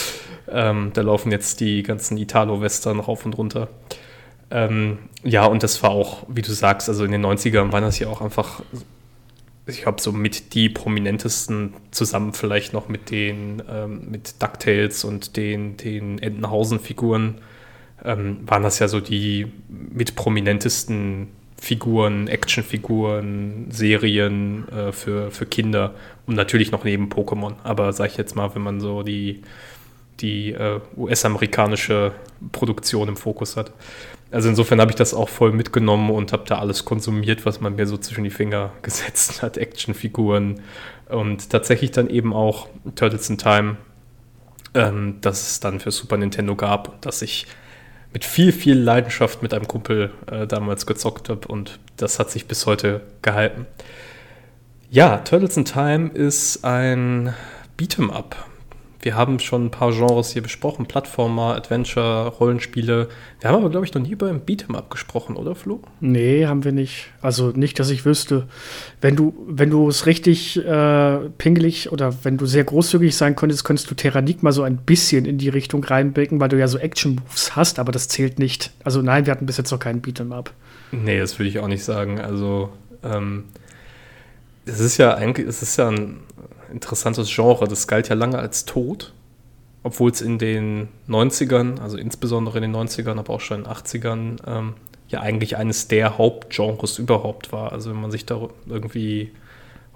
ähm, 0.50 0.90
da 0.94 1.00
laufen 1.02 1.32
jetzt 1.32 1.60
die 1.60 1.82
ganzen 1.82 2.16
Italo-Western 2.18 3.00
rauf 3.00 3.24
und 3.24 3.36
runter. 3.36 3.68
Ähm, 4.50 4.98
ja, 5.22 5.44
und 5.46 5.62
das 5.62 5.82
war 5.82 5.90
auch, 5.90 6.24
wie 6.28 6.42
du 6.42 6.52
sagst, 6.52 6.88
also 6.88 7.04
in 7.04 7.12
den 7.12 7.24
90ern 7.24 7.72
waren 7.72 7.82
das 7.82 7.98
ja 7.98 8.08
auch 8.08 8.20
einfach, 8.20 8.62
ich 9.66 9.82
glaube, 9.82 10.00
so 10.00 10.12
mit 10.12 10.54
die 10.54 10.68
prominentesten 10.68 11.74
zusammen 11.90 12.32
vielleicht 12.32 12.72
noch 12.72 12.88
mit 12.88 13.10
den, 13.10 13.62
ähm, 13.70 14.10
mit 14.10 14.42
DuckTales 14.42 15.04
und 15.04 15.36
den, 15.36 15.76
den 15.76 16.18
Entenhausen-Figuren, 16.18 17.36
ähm, 18.04 18.38
waren 18.46 18.62
das 18.62 18.78
ja 18.78 18.88
so 18.88 19.00
die 19.00 19.52
mit 19.68 20.16
prominentesten 20.16 21.28
Figuren, 21.60 22.26
Actionfiguren, 22.26 23.66
Serien 23.70 24.66
äh, 24.70 24.92
für, 24.92 25.30
für 25.30 25.44
Kinder 25.44 25.94
und 26.26 26.34
natürlich 26.34 26.72
noch 26.72 26.84
neben 26.84 27.10
Pokémon. 27.10 27.52
Aber 27.62 27.92
sag 27.92 28.10
ich 28.10 28.16
jetzt 28.16 28.34
mal, 28.34 28.54
wenn 28.54 28.62
man 28.62 28.80
so 28.80 29.02
die, 29.02 29.42
die 30.20 30.52
äh, 30.52 30.80
US-amerikanische 30.96 32.12
Produktion 32.52 33.08
im 33.08 33.16
Fokus 33.16 33.58
hat. 33.58 33.72
Also 34.30 34.48
insofern 34.48 34.80
habe 34.80 34.92
ich 34.92 34.96
das 34.96 35.12
auch 35.12 35.28
voll 35.28 35.52
mitgenommen 35.52 36.10
und 36.10 36.32
habe 36.32 36.44
da 36.46 36.58
alles 36.58 36.84
konsumiert, 36.84 37.44
was 37.46 37.60
man 37.60 37.74
mir 37.74 37.86
so 37.86 37.96
zwischen 37.96 38.24
die 38.24 38.30
Finger 38.30 38.72
gesetzt 38.82 39.42
hat, 39.42 39.56
Actionfiguren 39.56 40.60
und 41.08 41.50
tatsächlich 41.50 41.90
dann 41.90 42.08
eben 42.08 42.32
auch 42.32 42.68
Turtles 42.94 43.28
in 43.28 43.38
Time, 43.38 43.76
ähm, 44.74 45.18
das 45.20 45.50
es 45.50 45.60
dann 45.60 45.80
für 45.80 45.90
Super 45.90 46.16
Nintendo 46.16 46.54
gab 46.54 46.88
und 46.88 47.06
das 47.06 47.22
ich 47.22 47.46
mit 48.12 48.24
viel, 48.24 48.52
viel 48.52 48.78
Leidenschaft 48.78 49.42
mit 49.42 49.54
einem 49.54 49.68
Kumpel 49.68 50.10
äh, 50.30 50.46
damals 50.46 50.86
gezockt 50.86 51.28
habe 51.28 51.46
und 51.48 51.78
das 51.96 52.18
hat 52.18 52.30
sich 52.30 52.46
bis 52.46 52.66
heute 52.66 53.02
gehalten. 53.22 53.66
Ja, 54.90 55.18
Turtles 55.18 55.56
in 55.56 55.64
Time 55.64 56.10
ist 56.10 56.64
ein 56.64 57.34
Beat'em 57.78 58.10
Up 58.10 58.49
wir 59.02 59.16
haben 59.16 59.38
schon 59.38 59.66
ein 59.66 59.70
paar 59.70 59.92
Genres 59.92 60.32
hier 60.32 60.42
besprochen: 60.42 60.86
Plattformer, 60.86 61.54
Adventure, 61.54 62.28
Rollenspiele. 62.28 63.08
Wir 63.40 63.48
haben 63.48 63.56
aber, 63.56 63.70
glaube 63.70 63.86
ich, 63.86 63.94
noch 63.94 64.02
nie 64.02 64.10
über 64.10 64.28
ein 64.28 64.42
Beat'em 64.44 64.76
Up 64.76 64.90
gesprochen, 64.90 65.36
oder 65.36 65.54
Flo? 65.54 65.80
Nee, 66.00 66.46
haben 66.46 66.64
wir 66.64 66.72
nicht. 66.72 67.06
Also 67.22 67.48
nicht, 67.48 67.78
dass 67.78 67.90
ich 67.90 68.04
wüsste. 68.04 68.46
Wenn 69.00 69.16
du, 69.16 69.34
wenn 69.48 69.70
du 69.70 69.88
es 69.88 70.06
richtig 70.06 70.58
äh, 70.58 71.18
pingelig 71.38 71.90
oder 71.92 72.14
wenn 72.24 72.36
du 72.36 72.46
sehr 72.46 72.64
großzügig 72.64 73.16
sein 73.16 73.36
könntest, 73.36 73.64
könntest 73.64 73.90
du 73.90 73.94
Terranik 73.94 74.42
mal 74.42 74.52
so 74.52 74.62
ein 74.62 74.76
bisschen 74.76 75.24
in 75.24 75.38
die 75.38 75.48
Richtung 75.48 75.82
reinblicken, 75.82 76.40
weil 76.40 76.50
du 76.50 76.58
ja 76.58 76.68
so 76.68 76.78
Action-Moves 76.78 77.56
hast, 77.56 77.78
aber 77.78 77.92
das 77.92 78.08
zählt 78.08 78.38
nicht. 78.38 78.72
Also 78.84 79.00
nein, 79.00 79.26
wir 79.26 79.32
hatten 79.32 79.46
bis 79.46 79.56
jetzt 79.56 79.70
noch 79.70 79.78
keinen 79.78 80.02
Beat'em 80.02 80.32
Up. 80.32 80.52
Nee, 80.92 81.18
das 81.18 81.38
würde 81.38 81.48
ich 81.48 81.58
auch 81.58 81.68
nicht 81.68 81.84
sagen. 81.84 82.20
Also, 82.20 82.70
ähm, 83.02 83.44
es 84.66 84.80
ist 84.80 84.98
ja 84.98 85.14
eigentlich, 85.14 85.46
es 85.46 85.62
ist 85.62 85.76
ja 85.76 85.88
ein 85.88 86.20
interessantes 86.72 87.28
Genre. 87.34 87.66
Das 87.68 87.86
galt 87.86 88.08
ja 88.08 88.14
lange 88.14 88.38
als 88.38 88.64
tot. 88.64 89.12
obwohl 89.82 90.10
es 90.10 90.20
in 90.20 90.38
den 90.38 90.88
90ern, 91.08 91.80
also 91.80 91.96
insbesondere 91.96 92.58
in 92.58 92.70
den 92.70 92.76
90ern, 92.76 93.18
aber 93.18 93.32
auch 93.32 93.40
schon 93.40 93.58
in 93.58 93.64
den 93.64 93.72
80ern, 93.72 94.36
ähm, 94.46 94.74
ja 95.08 95.20
eigentlich 95.20 95.56
eines 95.56 95.88
der 95.88 96.18
Hauptgenres 96.18 96.98
überhaupt 96.98 97.52
war. 97.52 97.72
Also 97.72 97.90
wenn 97.90 98.00
man 98.00 98.10
sich 98.10 98.26
da 98.26 98.48
irgendwie 98.66 99.32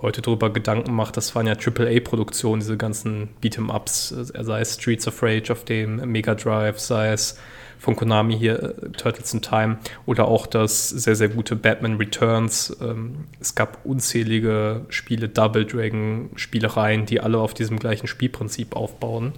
heute 0.01 0.23
drüber 0.23 0.51
Gedanken 0.51 0.93
macht, 0.95 1.17
das 1.17 1.35
waren 1.35 1.47
ja 1.47 1.55
AAA-Produktionen, 1.55 2.61
diese 2.61 2.77
ganzen 2.77 3.29
Beat'em-Ups, 3.43 4.13
äh, 4.13 4.45
sei 4.45 4.61
es 4.61 4.75
Streets 4.75 5.07
of 5.07 5.23
Rage 5.23 5.53
auf 5.53 5.65
dem 5.65 5.97
Mega 6.11 6.35
Drive, 6.35 6.81
sei 6.81 7.13
es 7.13 7.39
von 7.85 7.97
Konami 7.97 8.37
hier 8.37 8.63
äh, 8.63 8.89
Turtles 8.97 9.33
in 9.35 9.43
Time 9.43 9.79
oder 10.07 10.27
auch 10.27 10.47
das 10.47 10.89
sehr, 10.89 11.15
sehr 11.15 11.29
gute 11.29 11.55
Batman 11.55 11.99
Returns. 11.99 12.77
Ähm, 12.81 13.27
es 13.41 13.55
gab 13.55 13.85
unzählige 13.85 14.87
Spiele, 14.89 15.29
Double 15.29 15.67
Dragon, 15.67 16.31
Spielereien, 16.35 17.07
die 17.07 17.21
alle 17.21 17.39
auf 17.39 17.55
diesem 17.55 17.79
gleichen 17.79 18.07
Spielprinzip 18.07 18.75
aufbauen. 18.75 19.35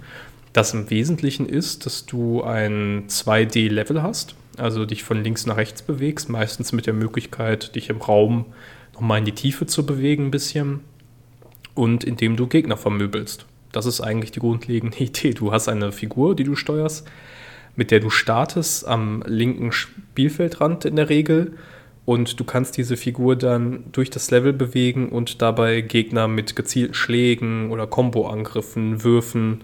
Das 0.53 0.73
im 0.73 0.89
Wesentlichen 0.89 1.47
ist, 1.47 1.85
dass 1.85 2.05
du 2.05 2.41
ein 2.41 3.07
2D-Level 3.07 4.01
hast, 4.01 4.35
also 4.57 4.85
dich 4.85 5.03
von 5.03 5.23
links 5.23 5.45
nach 5.45 5.57
rechts 5.57 5.81
bewegst, 5.81 6.29
meistens 6.29 6.71
mit 6.71 6.87
der 6.87 6.93
Möglichkeit, 6.93 7.75
dich 7.75 7.89
im 7.89 8.01
Raum 8.01 8.45
nochmal 8.93 9.19
in 9.19 9.25
die 9.25 9.33
Tiefe 9.33 9.67
zu 9.67 9.85
bewegen 9.85 10.27
ein 10.27 10.31
bisschen 10.31 10.79
und 11.75 12.03
indem 12.05 12.37
du 12.37 12.47
Gegner 12.47 12.77
vermöbelst. 12.77 13.45
Das 13.73 13.85
ist 13.85 14.01
eigentlich 14.01 14.31
die 14.31 14.39
grundlegende 14.39 14.97
Idee. 15.03 15.33
Du 15.33 15.51
hast 15.51 15.67
eine 15.67 15.91
Figur, 15.91 16.35
die 16.35 16.45
du 16.45 16.55
steuerst, 16.55 17.05
mit 17.77 17.91
der 17.91 18.01
du 18.01 18.09
startest 18.09 18.85
am 18.85 19.23
linken 19.25 19.71
Spielfeldrand 19.71 20.83
in 20.83 20.97
der 20.97 21.07
Regel 21.07 21.53
und 22.03 22.39
du 22.39 22.43
kannst 22.43 22.75
diese 22.75 22.97
Figur 22.97 23.35
dann 23.35 23.85
durch 23.91 24.09
das 24.09 24.31
Level 24.31 24.51
bewegen 24.51 25.09
und 25.09 25.41
dabei 25.41 25.81
Gegner 25.81 26.27
mit 26.27 26.55
gezielten 26.55 26.95
Schlägen 26.95 27.71
oder 27.71 27.87
Komboangriffen, 27.87 29.03
Würfen 29.03 29.63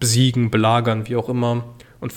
besiegen, 0.00 0.50
belagern, 0.50 1.06
wie 1.06 1.16
auch 1.16 1.28
immer 1.28 1.64
und 2.00 2.12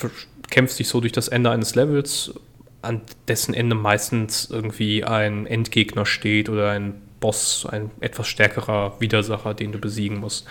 kämpfst 0.49 0.79
dich 0.79 0.87
so 0.87 1.01
durch 1.01 1.11
das 1.11 1.27
Ende 1.27 1.51
eines 1.51 1.75
Levels 1.75 2.33
an 2.81 3.01
dessen 3.27 3.53
Ende 3.53 3.75
meistens 3.75 4.49
irgendwie 4.49 5.03
ein 5.03 5.45
Endgegner 5.45 6.05
steht 6.05 6.49
oder 6.49 6.71
ein 6.71 7.01
Boss, 7.19 7.67
ein 7.69 7.91
etwas 7.99 8.27
stärkerer 8.27 8.95
Widersacher, 8.99 9.53
den 9.53 9.71
du 9.71 9.79
besiegen 9.79 10.19
musst. 10.19 10.47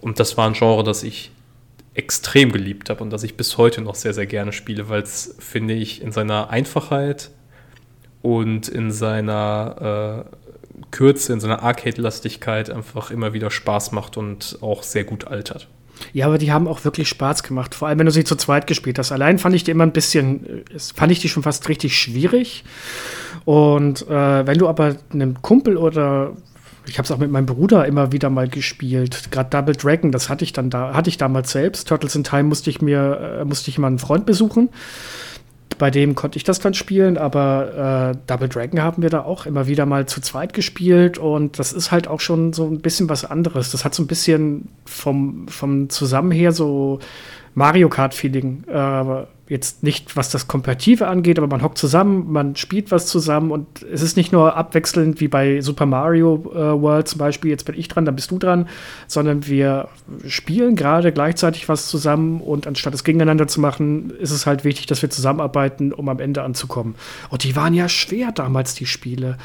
Und 0.00 0.20
das 0.20 0.36
war 0.36 0.46
ein 0.46 0.52
Genre, 0.52 0.84
das 0.84 1.02
ich 1.02 1.30
extrem 1.96 2.52
geliebt 2.52 2.90
habe 2.90 3.02
und 3.02 3.10
das 3.10 3.22
ich 3.22 3.36
bis 3.36 3.56
heute 3.56 3.80
noch 3.80 3.94
sehr, 3.94 4.12
sehr 4.12 4.26
gerne 4.26 4.52
spiele, 4.52 4.88
weil 4.88 5.02
es, 5.02 5.36
finde 5.38 5.74
ich, 5.74 6.02
in 6.02 6.12
seiner 6.12 6.50
Einfachheit 6.50 7.30
und 8.22 8.68
in 8.68 8.90
seiner 8.90 10.26
äh, 10.26 10.36
Kürze, 10.90 11.32
in 11.32 11.40
seiner 11.40 11.62
Arcade-Lastigkeit 11.62 12.70
einfach 12.70 13.10
immer 13.10 13.32
wieder 13.32 13.50
Spaß 13.50 13.92
macht 13.92 14.16
und 14.16 14.58
auch 14.60 14.82
sehr 14.82 15.04
gut 15.04 15.26
altert. 15.26 15.68
Ja, 16.12 16.26
aber 16.26 16.36
die 16.36 16.52
haben 16.52 16.68
auch 16.68 16.84
wirklich 16.84 17.08
Spaß 17.08 17.42
gemacht. 17.42 17.74
Vor 17.74 17.88
allem, 17.88 17.98
wenn 17.98 18.06
du 18.06 18.12
sie 18.12 18.24
zu 18.24 18.36
zweit 18.36 18.66
gespielt 18.66 18.98
hast. 18.98 19.12
Allein 19.12 19.38
fand 19.38 19.54
ich 19.54 19.64
die 19.64 19.70
immer 19.70 19.84
ein 19.84 19.92
bisschen, 19.92 20.64
fand 20.94 21.12
ich 21.12 21.20
die 21.20 21.30
schon 21.30 21.42
fast 21.42 21.68
richtig 21.68 21.98
schwierig. 21.98 22.64
Und 23.46 24.06
äh, 24.08 24.46
wenn 24.46 24.58
du 24.58 24.68
aber 24.68 24.96
einem 25.12 25.40
Kumpel 25.40 25.76
oder 25.76 26.36
ich 26.86 26.98
habe 26.98 27.04
es 27.04 27.10
auch 27.10 27.18
mit 27.18 27.30
meinem 27.30 27.46
Bruder 27.46 27.86
immer 27.86 28.12
wieder 28.12 28.30
mal 28.30 28.48
gespielt. 28.48 29.30
Gerade 29.30 29.50
Double 29.50 29.74
Dragon, 29.74 30.12
das 30.12 30.28
hatte 30.28 30.44
ich 30.44 30.52
dann 30.52 30.70
da, 30.70 30.94
hatte 30.94 31.10
ich 31.10 31.18
damals 31.18 31.50
selbst. 31.50 31.88
Turtles 31.88 32.14
in 32.14 32.24
Time 32.24 32.44
musste 32.44 32.70
ich 32.70 32.80
mir, 32.80 33.38
äh, 33.40 33.44
musste 33.44 33.70
ich 33.70 33.78
mal 33.78 33.88
einen 33.88 33.98
Freund 33.98 34.26
besuchen 34.26 34.68
bei 35.78 35.90
dem 35.90 36.14
konnte 36.14 36.36
ich 36.36 36.44
das 36.44 36.58
dann 36.58 36.74
spielen, 36.74 37.18
aber 37.18 38.14
äh, 38.14 38.18
Double 38.26 38.48
Dragon 38.48 38.80
haben 38.82 39.02
wir 39.02 39.10
da 39.10 39.22
auch 39.22 39.46
immer 39.46 39.66
wieder 39.66 39.86
mal 39.86 40.06
zu 40.06 40.20
zweit 40.20 40.52
gespielt 40.52 41.18
und 41.18 41.58
das 41.58 41.72
ist 41.72 41.90
halt 41.90 42.08
auch 42.08 42.20
schon 42.20 42.52
so 42.52 42.66
ein 42.66 42.80
bisschen 42.80 43.08
was 43.08 43.24
anderes. 43.24 43.70
Das 43.70 43.84
hat 43.84 43.94
so 43.94 44.02
ein 44.02 44.06
bisschen 44.06 44.68
vom, 44.84 45.48
vom 45.48 45.90
Zusammen 45.90 46.30
her 46.30 46.52
so 46.52 47.00
Mario 47.56 47.88
Kart-Feeling. 47.88 48.64
Äh, 48.68 49.24
jetzt 49.48 49.82
nicht, 49.82 50.14
was 50.14 50.28
das 50.28 50.46
Komparative 50.46 51.06
angeht, 51.08 51.38
aber 51.38 51.46
man 51.46 51.62
hockt 51.62 51.78
zusammen, 51.78 52.30
man 52.30 52.54
spielt 52.54 52.90
was 52.90 53.06
zusammen 53.06 53.50
und 53.50 53.82
es 53.82 54.02
ist 54.02 54.16
nicht 54.16 54.30
nur 54.30 54.56
abwechselnd 54.56 55.20
wie 55.20 55.28
bei 55.28 55.60
Super 55.62 55.86
Mario 55.86 56.50
äh, 56.52 56.82
World 56.82 57.08
zum 57.08 57.18
Beispiel, 57.18 57.50
jetzt 57.50 57.64
bin 57.64 57.78
ich 57.78 57.88
dran, 57.88 58.04
dann 58.04 58.16
bist 58.16 58.30
du 58.30 58.38
dran, 58.38 58.68
sondern 59.06 59.46
wir 59.46 59.88
spielen 60.26 60.76
gerade 60.76 61.12
gleichzeitig 61.12 61.68
was 61.68 61.88
zusammen 61.88 62.40
und 62.40 62.66
anstatt 62.66 62.92
es 62.92 63.04
gegeneinander 63.04 63.46
zu 63.48 63.60
machen, 63.60 64.10
ist 64.10 64.32
es 64.32 64.46
halt 64.46 64.64
wichtig, 64.64 64.86
dass 64.86 65.00
wir 65.00 65.10
zusammenarbeiten, 65.10 65.92
um 65.92 66.08
am 66.08 66.18
Ende 66.18 66.42
anzukommen. 66.42 66.94
Und 67.30 67.44
die 67.44 67.56
waren 67.56 67.72
ja 67.72 67.88
schwer 67.88 68.32
damals, 68.32 68.74
die 68.74 68.86
Spiele. 68.86 69.38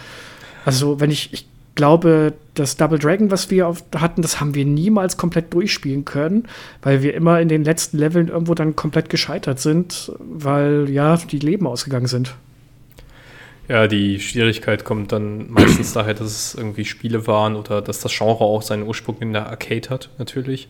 Also, 0.66 1.00
wenn 1.00 1.12
ich, 1.12 1.34
ich 1.34 1.51
glaube, 1.76 2.34
das 2.54 2.76
Double 2.76 3.00
Dragon, 3.00 3.32
was 3.32 3.50
wir 3.50 3.74
hatten, 3.96 4.22
das 4.22 4.40
haben 4.40 4.56
wir 4.56 4.66
niemals 4.66 5.18
komplett 5.18 5.54
durchspielen 5.54 6.06
können, 6.06 6.48
weil 6.82 7.02
wir 7.02 7.14
immer 7.14 7.40
in 7.40 7.48
den 7.48 7.64
letzten 7.64 7.98
Leveln 7.98 8.28
irgendwo 8.28 8.54
dann 8.56 8.76
komplett 8.76 9.10
gescheitert 9.10 9.60
sind, 9.60 10.12
weil 10.20 10.90
ja, 10.90 11.18
die 11.18 11.40
Leben 11.40 11.68
ausgegangen 11.68 12.08
sind. 12.08 12.36
Ja, 13.68 13.88
die 13.88 14.20
Schwierigkeit 14.20 14.84
kommt 14.84 15.14
dann 15.14 15.50
meistens 15.50 15.94
daher, 15.94 16.14
dass 16.14 16.28
es 16.28 16.56
irgendwie 16.56 16.84
Spiele 16.84 17.26
waren 17.26 17.56
oder 17.56 17.82
dass 17.82 18.02
das 18.02 18.12
Genre 18.18 18.44
auch 18.44 18.62
seinen 18.62 18.84
Ursprung 18.84 19.18
in 19.22 19.32
der 19.32 19.48
Arcade 19.48 19.90
hat, 19.90 20.10
natürlich. 20.18 20.68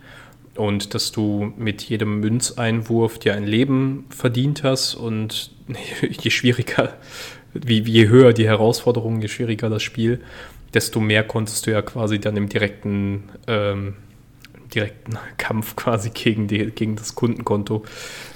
Und 0.55 0.93
dass 0.93 1.11
du 1.11 1.51
mit 1.57 1.81
jedem 1.81 2.19
Münzeinwurf 2.19 3.17
dir 3.17 3.33
ein 3.33 3.45
Leben 3.45 4.05
verdient 4.09 4.63
hast 4.63 4.93
und 4.93 5.51
je 6.01 6.29
schwieriger, 6.29 6.93
wie, 7.53 7.79
je 7.79 8.07
höher 8.07 8.33
die 8.33 8.45
Herausforderung, 8.45 9.21
je 9.21 9.29
schwieriger 9.29 9.69
das 9.69 9.81
Spiel, 9.81 10.19
desto 10.73 10.99
mehr 10.99 11.23
konntest 11.23 11.67
du 11.67 11.71
ja 11.71 11.81
quasi 11.81 12.19
dann 12.19 12.37
im 12.37 12.49
direkten, 12.49 13.29
ähm, 13.47 13.95
direkten 14.73 15.17
Kampf 15.37 15.75
quasi 15.75 16.11
gegen, 16.11 16.47
die, 16.47 16.71
gegen 16.71 16.95
das 16.95 17.15
Kundenkonto 17.15 17.83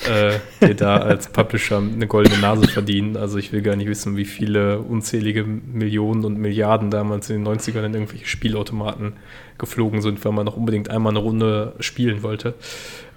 äh, 0.10 0.40
dir 0.66 0.76
da 0.76 0.98
als 0.98 1.30
Publisher 1.30 1.78
eine 1.78 2.08
goldene 2.08 2.40
Nase 2.40 2.68
verdienen. 2.68 3.18
Also 3.18 3.38
ich 3.38 3.52
will 3.52 3.62
gar 3.62 3.76
nicht 3.76 3.88
wissen, 3.88 4.18
wie 4.18 4.26
viele 4.26 4.80
unzählige 4.80 5.44
Millionen 5.44 6.26
und 6.26 6.38
Milliarden 6.38 6.92
damals 6.92 7.30
in 7.30 7.44
den 7.44 7.48
90ern 7.48 7.86
in 7.86 7.94
irgendwelche 7.94 8.28
Spielautomaten 8.28 9.14
geflogen 9.58 10.02
sind, 10.02 10.24
weil 10.26 10.34
man 10.34 10.46
noch 10.46 10.58
unbedingt 10.58 10.90
einmal 10.90 11.12
eine 11.12 11.20
Runde 11.20 11.74
spielen 11.80 12.24
wollte. 12.24 12.56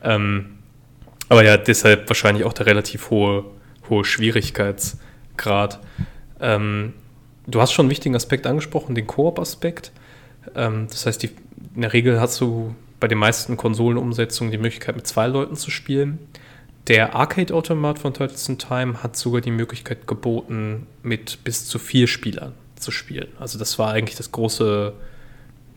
Ähm, 0.04 0.58
aber 1.28 1.44
ja, 1.44 1.56
deshalb 1.56 2.08
wahrscheinlich 2.08 2.44
auch 2.44 2.52
der 2.52 2.66
relativ 2.66 3.10
hohe, 3.10 3.44
hohe 3.88 4.04
Schwierigkeitsgrad. 4.04 5.80
Ähm, 6.40 6.94
du 7.48 7.60
hast 7.60 7.72
schon 7.72 7.84
einen 7.84 7.90
wichtigen 7.90 8.14
Aspekt 8.14 8.46
angesprochen, 8.46 8.94
den 8.94 9.06
Koop-Aspekt. 9.06 9.90
Ähm, 10.54 10.86
das 10.88 11.06
heißt, 11.06 11.22
die, 11.22 11.30
in 11.74 11.82
der 11.82 11.92
Regel 11.92 12.20
hast 12.20 12.40
du 12.40 12.74
bei 13.00 13.08
den 13.08 13.18
meisten 13.18 13.56
Konsolenumsetzungen 13.56 14.50
die 14.50 14.58
Möglichkeit, 14.58 14.96
mit 14.96 15.06
zwei 15.06 15.26
Leuten 15.26 15.56
zu 15.56 15.70
spielen. 15.70 16.18
Der 16.88 17.14
Arcade-Automat 17.14 17.98
von 17.98 18.14
Turtles 18.14 18.48
in 18.48 18.58
Time 18.58 19.02
hat 19.02 19.16
sogar 19.16 19.40
die 19.40 19.50
Möglichkeit 19.50 20.06
geboten, 20.06 20.86
mit 21.02 21.44
bis 21.44 21.66
zu 21.66 21.78
vier 21.78 22.06
Spielern 22.06 22.54
zu 22.76 22.90
spielen. 22.90 23.28
Also 23.38 23.58
das 23.58 23.78
war 23.78 23.92
eigentlich 23.92 24.16
das 24.16 24.32
große, 24.32 24.94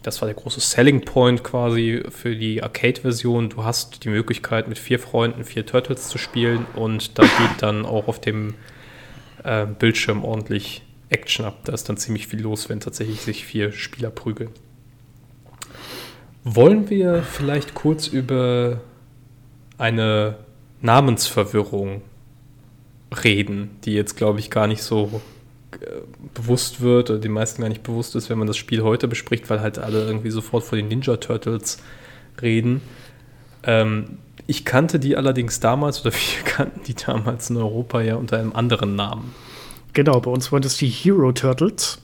das 0.03 0.21
war 0.21 0.27
der 0.27 0.35
große 0.35 0.61
Selling 0.61 1.01
Point 1.01 1.43
quasi 1.43 2.03
für 2.09 2.35
die 2.35 2.63
Arcade-Version. 2.63 3.49
Du 3.49 3.63
hast 3.63 4.03
die 4.05 4.09
Möglichkeit, 4.09 4.67
mit 4.67 4.79
vier 4.79 4.99
Freunden 4.99 5.43
vier 5.43 5.65
Turtles 5.65 6.07
zu 6.07 6.17
spielen 6.17 6.65
und 6.75 7.19
da 7.19 7.23
geht 7.23 7.61
dann 7.61 7.85
auch 7.85 8.07
auf 8.07 8.21
dem 8.21 8.53
äh, 9.43 9.65
Bildschirm 9.65 10.23
ordentlich 10.23 10.81
Action 11.11 11.45
ab. 11.45 11.59
Da 11.65 11.73
ist 11.73 11.87
dann 11.89 11.97
ziemlich 11.97 12.27
viel 12.27 12.41
los, 12.41 12.69
wenn 12.69 12.79
tatsächlich 12.79 13.21
sich 13.21 13.45
vier 13.45 13.71
Spieler 13.71 14.09
prügeln. 14.09 14.49
Wollen 16.43 16.89
wir 16.89 17.21
vielleicht 17.21 17.75
kurz 17.75 18.07
über 18.07 18.81
eine 19.77 20.37
Namensverwirrung 20.81 22.01
reden, 23.23 23.71
die 23.83 23.93
jetzt, 23.93 24.15
glaube 24.15 24.39
ich, 24.39 24.49
gar 24.49 24.67
nicht 24.67 24.81
so 24.81 25.21
äh, 25.73 25.85
bewusst 26.33 26.81
wird 26.81 27.09
oder 27.09 27.19
den 27.19 27.31
meisten 27.31 27.61
gar 27.61 27.69
nicht 27.69 27.83
bewusst 27.83 28.15
ist, 28.15 28.29
wenn 28.29 28.37
man 28.37 28.47
das 28.47 28.57
Spiel 28.57 28.81
heute 28.81 29.07
bespricht, 29.07 29.49
weil 29.49 29.61
halt 29.61 29.77
alle 29.77 30.05
irgendwie 30.05 30.31
sofort 30.31 30.63
vor 30.63 30.77
den 30.77 30.87
Ninja 30.87 31.17
Turtles 31.17 31.77
reden. 32.41 32.81
Ähm, 33.63 34.17
ich 34.47 34.65
kannte 34.65 34.99
die 34.99 35.15
allerdings 35.15 35.59
damals, 35.59 36.01
oder 36.01 36.13
wir 36.13 36.43
kannten 36.43 36.81
die 36.83 36.95
damals 36.95 37.49
in 37.49 37.57
Europa 37.57 38.01
ja 38.01 38.15
unter 38.15 38.39
einem 38.39 38.53
anderen 38.53 38.95
Namen. 38.95 39.35
Genau, 39.93 40.19
bei 40.19 40.31
uns 40.31 40.51
waren 40.51 40.61
das 40.61 40.77
die 40.77 40.87
Hero 40.87 41.31
Turtles. 41.31 41.99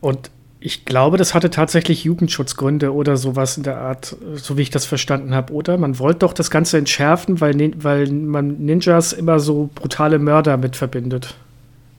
Und 0.00 0.30
ich 0.60 0.84
glaube, 0.84 1.16
das 1.16 1.34
hatte 1.34 1.50
tatsächlich 1.50 2.04
Jugendschutzgründe 2.04 2.92
oder 2.92 3.16
sowas 3.16 3.56
in 3.56 3.62
der 3.62 3.78
Art, 3.78 4.16
so 4.34 4.56
wie 4.56 4.62
ich 4.62 4.70
das 4.70 4.86
verstanden 4.86 5.34
habe, 5.34 5.52
oder? 5.52 5.78
Man 5.78 5.98
wollte 5.98 6.20
doch 6.20 6.32
das 6.32 6.50
Ganze 6.50 6.78
entschärfen, 6.78 7.40
weil, 7.40 7.72
weil 7.82 8.10
man 8.10 8.58
Ninjas 8.58 9.12
immer 9.12 9.38
so 9.38 9.70
brutale 9.74 10.18
Mörder 10.18 10.56
mit 10.56 10.74
verbindet. 10.74 11.36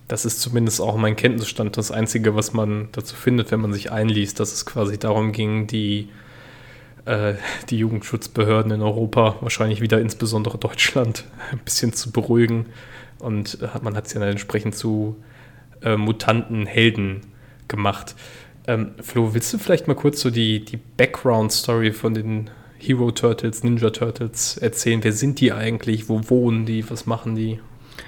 Das 0.10 0.26
ist 0.26 0.42
zumindest 0.42 0.82
auch 0.82 0.98
mein 0.98 1.16
Kenntnisstand 1.16 1.78
das 1.78 1.92
Einzige, 1.92 2.36
was 2.36 2.52
man 2.52 2.90
dazu 2.92 3.16
findet, 3.16 3.52
wenn 3.52 3.62
man 3.62 3.72
sich 3.72 3.92
einliest, 3.92 4.40
dass 4.40 4.52
es 4.52 4.66
quasi 4.66 4.98
darum 4.98 5.32
ging, 5.32 5.68
die, 5.68 6.10
äh, 7.06 7.36
die 7.70 7.78
Jugendschutzbehörden 7.78 8.72
in 8.72 8.82
Europa, 8.82 9.38
wahrscheinlich 9.40 9.82
wieder 9.82 10.02
insbesondere 10.02 10.58
Deutschland, 10.58 11.24
ein 11.52 11.60
bisschen 11.60 11.94
zu 11.94 12.12
beruhigen 12.12 12.66
und 13.20 13.60
man 13.84 13.96
hat 13.96 14.08
es 14.08 14.14
ja 14.14 14.20
dann 14.20 14.30
entsprechend 14.30 14.76
zu 14.76 15.16
äh, 15.82 15.98
mutanten 15.98 16.66
Helden 16.66 17.22
gemacht. 17.68 18.16
Ähm, 18.68 18.92
Flo, 19.02 19.34
willst 19.34 19.54
du 19.54 19.58
vielleicht 19.58 19.88
mal 19.88 19.96
kurz 19.96 20.22
so 20.22 20.30
die, 20.30 20.64
die 20.64 20.78
Background-Story 20.78 21.92
von 21.92 22.14
den 22.14 22.50
Hero 22.80 23.12
Turtles, 23.12 23.64
Ninja 23.64 23.90
Turtles 23.90 24.58
erzählen. 24.58 25.04
Wer 25.04 25.12
sind 25.12 25.40
die 25.40 25.52
eigentlich? 25.52 26.10
Wo 26.10 26.22
wohnen 26.30 26.66
die? 26.66 26.90
Was 26.90 27.06
machen 27.06 27.36
die? 27.36 27.60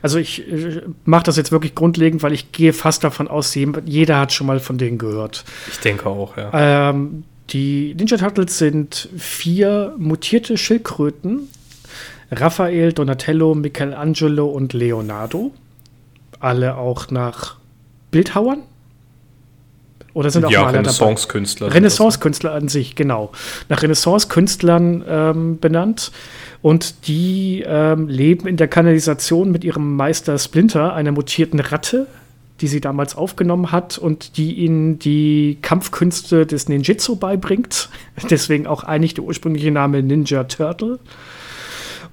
Also 0.02 0.18
ich 0.18 0.48
äh, 0.52 0.82
mache 1.06 1.24
das 1.24 1.38
jetzt 1.38 1.52
wirklich 1.52 1.76
grundlegend, 1.76 2.24
weil 2.24 2.34
ich 2.34 2.52
gehe 2.52 2.74
fast 2.74 3.04
davon 3.04 3.28
aus, 3.28 3.54
jeder 3.54 4.20
hat 4.20 4.32
schon 4.32 4.48
mal 4.48 4.60
von 4.60 4.78
denen 4.78 4.98
gehört. 4.98 5.44
Ich 5.70 5.80
denke 5.80 6.08
auch, 6.08 6.38
ja. 6.38 6.90
Ähm, 6.90 7.24
die 7.50 7.94
Ninja 7.96 8.18
Turtles 8.18 8.58
sind 8.58 9.10
vier 9.18 9.94
mutierte 9.98 10.58
Schildkröten. 10.58 11.50
Raphael, 12.32 12.94
Donatello, 12.94 13.54
Michelangelo 13.56 14.48
und 14.48 14.74
Leonardo. 14.74 15.52
Alle 16.40 16.78
auch 16.78 17.12
nach 17.12 17.58
Bildhauern. 18.10 18.64
Oder 20.14 20.30
sind 20.30 20.46
auch 20.46 20.52
ja, 20.52 20.68
Renaissance-Künstler. 20.70 21.74
Renaissance-Künstler 21.74 22.54
an 22.54 22.68
sich, 22.68 22.96
genau. 22.96 23.32
Nach 23.70 23.82
Renaissance-Künstlern 23.82 25.04
ähm, 25.08 25.60
benannt. 25.60 26.12
Und 26.62 27.08
die 27.08 27.64
ähm, 27.66 28.08
leben 28.08 28.48
in 28.48 28.58
der 28.58 28.68
Kanalisation 28.68 29.52
mit 29.52 29.64
ihrem 29.64 29.96
Meister 29.96 30.38
Splinter, 30.38 30.94
einer 30.94 31.12
mutierten 31.12 31.60
Ratte, 31.60 32.08
die 32.60 32.68
sie 32.68 32.82
damals 32.82 33.16
aufgenommen 33.16 33.72
hat 33.72 33.98
und 33.98 34.38
die 34.38 34.54
ihnen 34.54 35.00
die 35.00 35.58
Kampfkünste 35.62 36.46
des 36.46 36.68
Ninjitsu 36.68 37.16
beibringt. 37.16 37.90
Deswegen 38.30 38.68
auch 38.68 38.84
eigentlich 38.84 39.14
der 39.14 39.24
ursprüngliche 39.24 39.72
Name 39.72 40.04
Ninja 40.04 40.44
Turtle. 40.44 41.00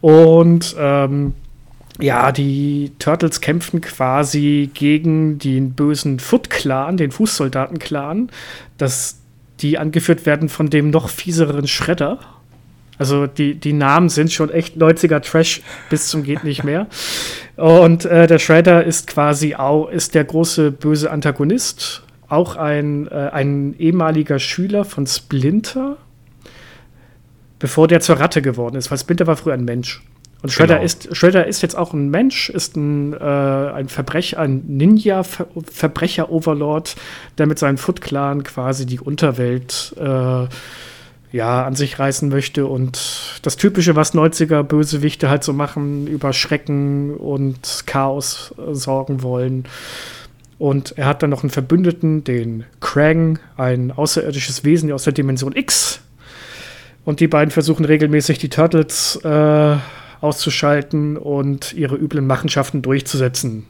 Und 0.00 0.76
ähm, 0.78 1.34
ja, 2.00 2.30
die 2.30 2.92
Turtles 2.98 3.40
kämpfen 3.40 3.80
quasi 3.80 4.70
gegen 4.72 5.38
den 5.38 5.72
bösen 5.72 6.20
Foot-Clan, 6.20 6.96
den 6.96 7.10
Fußsoldaten-Clan, 7.10 8.30
dass 8.76 9.18
die 9.60 9.78
angeführt 9.78 10.24
werden 10.24 10.48
von 10.48 10.70
dem 10.70 10.90
noch 10.90 11.08
fieseren 11.08 11.66
Shredder. 11.66 12.20
Also 12.98 13.26
die, 13.26 13.54
die 13.54 13.72
Namen 13.72 14.08
sind 14.08 14.32
schon 14.32 14.50
echt 14.50 14.76
90er 14.76 15.20
Trash 15.20 15.62
bis 15.90 16.08
zum 16.08 16.22
geht 16.22 16.44
nicht 16.44 16.64
mehr. 16.64 16.86
Und 17.56 18.04
äh, 18.04 18.26
der 18.26 18.38
Shredder 18.38 18.84
ist 18.84 19.06
quasi 19.08 19.54
auch 19.54 19.88
ist 19.88 20.14
der 20.14 20.24
große 20.24 20.70
böse 20.70 21.10
Antagonist, 21.10 22.02
auch 22.28 22.56
ein, 22.56 23.08
äh, 23.08 23.30
ein 23.32 23.74
ehemaliger 23.78 24.38
Schüler 24.38 24.84
von 24.84 25.06
Splinter, 25.06 25.96
bevor 27.58 27.88
der 27.88 28.00
zur 28.00 28.20
Ratte 28.20 28.42
geworden 28.42 28.76
ist, 28.76 28.90
weil 28.90 28.98
Splinter 28.98 29.26
war 29.26 29.36
früher 29.36 29.54
ein 29.54 29.64
Mensch. 29.64 30.02
Und 30.40 30.52
Shredder, 30.52 30.74
genau. 30.74 30.84
ist, 30.84 31.16
Shredder 31.16 31.48
ist 31.48 31.62
jetzt 31.62 31.76
auch 31.76 31.92
ein 31.92 32.10
Mensch, 32.10 32.48
ist 32.48 32.76
ein, 32.76 33.12
äh, 33.12 33.16
ein 33.16 33.88
Verbrecher, 33.88 34.38
ein 34.38 34.62
Ninja-Verbrecher-Overlord, 34.68 36.94
der 37.38 37.48
mit 37.48 37.58
seinem 37.58 37.76
Foot-Clan 37.76 38.44
quasi 38.44 38.86
die 38.86 39.00
Unterwelt 39.00 39.96
äh, 39.98 40.46
ja, 41.32 41.64
an 41.64 41.74
sich 41.74 41.98
reißen 41.98 42.28
möchte 42.28 42.66
und 42.66 43.40
das 43.42 43.56
Typische, 43.56 43.96
was 43.96 44.14
90er 44.14 44.62
Bösewichte 44.62 45.28
halt 45.28 45.42
so 45.42 45.52
machen, 45.52 46.06
über 46.06 46.32
Schrecken 46.32 47.16
und 47.16 47.82
Chaos 47.86 48.54
äh, 48.58 48.74
sorgen 48.74 49.24
wollen. 49.24 49.64
Und 50.58 50.96
er 50.96 51.06
hat 51.06 51.22
dann 51.22 51.30
noch 51.30 51.42
einen 51.42 51.50
Verbündeten, 51.50 52.24
den 52.24 52.64
Krang, 52.80 53.38
ein 53.56 53.92
außerirdisches 53.92 54.64
Wesen 54.64 54.90
aus 54.92 55.04
der 55.04 55.12
Dimension 55.12 55.54
X. 55.54 56.00
Und 57.08 57.20
die 57.20 57.26
beiden 57.26 57.50
versuchen 57.50 57.86
regelmäßig 57.86 58.36
die 58.36 58.50
Turtles 58.50 59.16
äh, 59.24 59.76
auszuschalten 60.20 61.16
und 61.16 61.72
ihre 61.72 61.96
üblen 61.96 62.26
Machenschaften 62.26 62.82
durchzusetzen. 62.82 63.66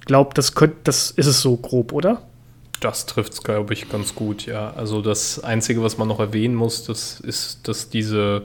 Ich 0.00 0.06
glaube, 0.06 0.34
das, 0.34 0.52
das 0.82 1.12
ist 1.12 1.26
es 1.26 1.40
so 1.40 1.56
grob, 1.56 1.92
oder? 1.92 2.22
Das 2.80 3.06
trifft 3.06 3.34
es, 3.34 3.44
glaube 3.44 3.74
ich, 3.74 3.88
ganz 3.88 4.16
gut, 4.16 4.46
ja. 4.46 4.72
Also 4.72 5.02
das 5.02 5.38
Einzige, 5.38 5.84
was 5.84 5.98
man 5.98 6.08
noch 6.08 6.18
erwähnen 6.18 6.56
muss, 6.56 6.82
das 6.82 7.20
ist, 7.20 7.68
dass 7.68 7.90
diese, 7.90 8.42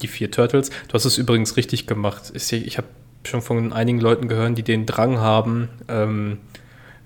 die 0.00 0.08
vier 0.08 0.30
Turtles, 0.30 0.70
du 0.88 0.94
hast 0.94 1.04
es 1.04 1.18
übrigens 1.18 1.58
richtig 1.58 1.86
gemacht. 1.86 2.32
Ich 2.32 2.78
habe 2.78 2.88
schon 3.24 3.42
von 3.42 3.74
einigen 3.74 4.00
Leuten 4.00 4.26
gehört, 4.28 4.56
die 4.56 4.62
den 4.62 4.86
Drang 4.86 5.18
haben, 5.18 5.68
ähm, 5.86 6.38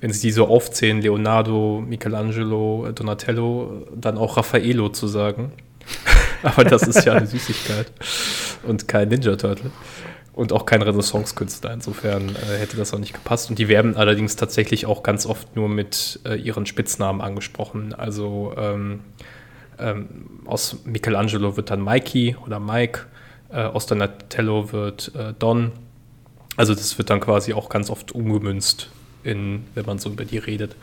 wenn 0.01 0.13
sie 0.13 0.29
die 0.29 0.31
so 0.31 0.47
aufzählen, 0.47 1.01
Leonardo, 1.01 1.83
Michelangelo, 1.85 2.93
Donatello, 2.95 3.89
dann 3.97 4.19
auch 4.19 4.37
Raffaello 4.37 4.91
zu 4.91 5.09
sagen. 5.09 5.51
Aber 6.45 6.65
das 6.65 6.83
ist 6.83 7.05
ja 7.05 7.15
eine 7.15 7.27
Süßigkeit 7.27 7.91
und 8.63 8.87
kein 8.87 9.09
Ninja 9.09 9.37
Turtle 9.37 9.71
und 10.35 10.53
auch 10.53 10.67
kein 10.67 10.83
Renaissance-Künstler. 10.83 11.73
Insofern 11.73 12.31
äh, 12.31 12.59
hätte 12.59 12.77
das 12.77 12.93
auch 12.93 12.99
nicht 12.99 13.15
gepasst. 13.15 13.51
Und 13.51 13.59
die 13.59 13.69
werden 13.69 13.97
allerdings 13.97 14.37
tatsächlich 14.37 14.87
auch 14.87 15.03
ganz 15.03 15.27
oft 15.27 15.57
nur 15.57 15.69
mit 15.69 16.21
äh, 16.25 16.35
ihren 16.35 16.67
Spitznamen 16.67 17.21
angesprochen. 17.21 17.95
Also 17.95 18.53
ähm, 18.57 19.01
ähm, 19.79 20.41
aus 20.45 20.79
Michelangelo 20.85 21.57
wird 21.57 21.71
dann 21.71 21.83
Mikey 21.83 22.37
oder 22.45 22.61
Mike, 22.61 23.07
äh, 23.51 23.63
aus 23.63 23.87
Donatello 23.87 24.73
wird 24.73 25.13
äh, 25.15 25.33
Don. 25.39 25.73
Also 26.57 26.75
das 26.75 26.99
wird 26.99 27.11
dann 27.11 27.21
quasi 27.21 27.53
auch 27.53 27.69
ganz 27.69 27.91
oft 27.91 28.13
umgemünzt, 28.13 28.91
in, 29.23 29.65
wenn 29.75 29.87
man 29.87 29.99
so 29.99 30.11
über 30.11 30.25
die 30.25 30.39
redet. 30.39 30.77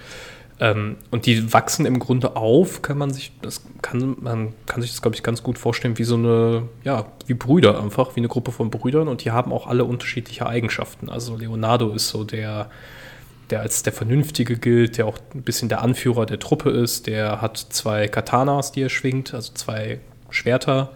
Ähm, 0.62 0.98
und 1.10 1.26
die 1.26 1.52
wachsen 1.52 1.88
im 1.88 1.98
Grunde 1.98 2.36
auf, 2.36 2.84
kann 2.84 3.00
man 3.00 3.12
sich, 3.12 3.32
das 3.42 3.64
kann, 3.82 4.16
man 4.22 4.54
kann 4.68 4.84
sich 4.84 4.92
das, 4.92 5.02
glaube 5.02 5.16
ich, 5.16 5.24
ganz 5.24 5.42
gut 5.42 5.58
vorstellen, 5.58 5.98
wie 5.98 6.04
so 6.04 6.14
eine, 6.14 6.70
ja, 6.84 7.08
wie 7.26 7.34
Brüder 7.34 7.82
einfach, 7.82 8.16
wie 8.16 8.20
eine 8.20 8.28
Gruppe 8.28 8.52
von 8.52 8.70
Brüdern 8.70 9.08
und 9.08 9.26
die 9.26 9.32
haben 9.32 9.52
auch 9.52 9.66
alle 9.66 9.86
unterschiedliche 9.86 10.46
Eigenschaften. 10.46 11.10
Also 11.10 11.36
Leonardo 11.36 11.90
ist 11.90 12.10
so 12.10 12.24
der, 12.24 12.70
der 13.50 13.62
als 13.62 13.82
der 13.82 13.92
Vernünftige 13.92 14.56
gilt, 14.56 15.00
der 15.00 15.08
auch 15.08 15.18
ein 15.34 15.42
bisschen 15.42 15.68
der 15.68 15.82
Anführer 15.82 16.28
der 16.28 16.40
Truppe 16.40 16.70
ist, 16.70 17.08
der 17.08 17.42
hat 17.42 17.58
zwei 17.58 18.08
Katanas, 18.08 18.72
die 18.72 18.84
er 18.84 18.90
schwingt, 18.90 19.34
also 19.34 19.54
zwei 19.54 20.00
Schwerter. 20.30 20.92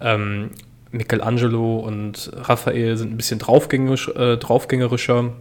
Ähm, 0.00 0.50
Michelangelo 0.92 1.80
und 1.80 2.30
Raphael 2.32 2.96
sind 2.96 3.12
ein 3.12 3.16
bisschen 3.16 3.40
draufgängerisch, 3.40 4.08
äh, 4.08 4.36
draufgängerischer 4.36 5.32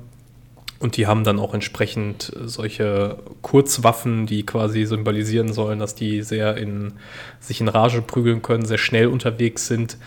und 0.79 0.95
die 0.95 1.07
haben 1.07 1.25
dann 1.25 1.39
auch 1.39 1.53
entsprechend 1.53 2.31
solche 2.41 3.17
Kurzwaffen, 3.41 4.25
die 4.25 4.45
quasi 4.45 4.85
symbolisieren 4.85 5.51
sollen, 5.51 5.79
dass 5.79 5.93
die 5.93 6.21
sehr 6.21 6.55
in, 6.55 6.93
sich 7.41 7.59
in 7.59 7.67
Rage 7.67 8.01
prügeln 8.01 8.41
können, 8.41 8.65
sehr 8.65 8.77
schnell 8.77 9.07
unterwegs 9.07 9.67
sind. 9.67 9.97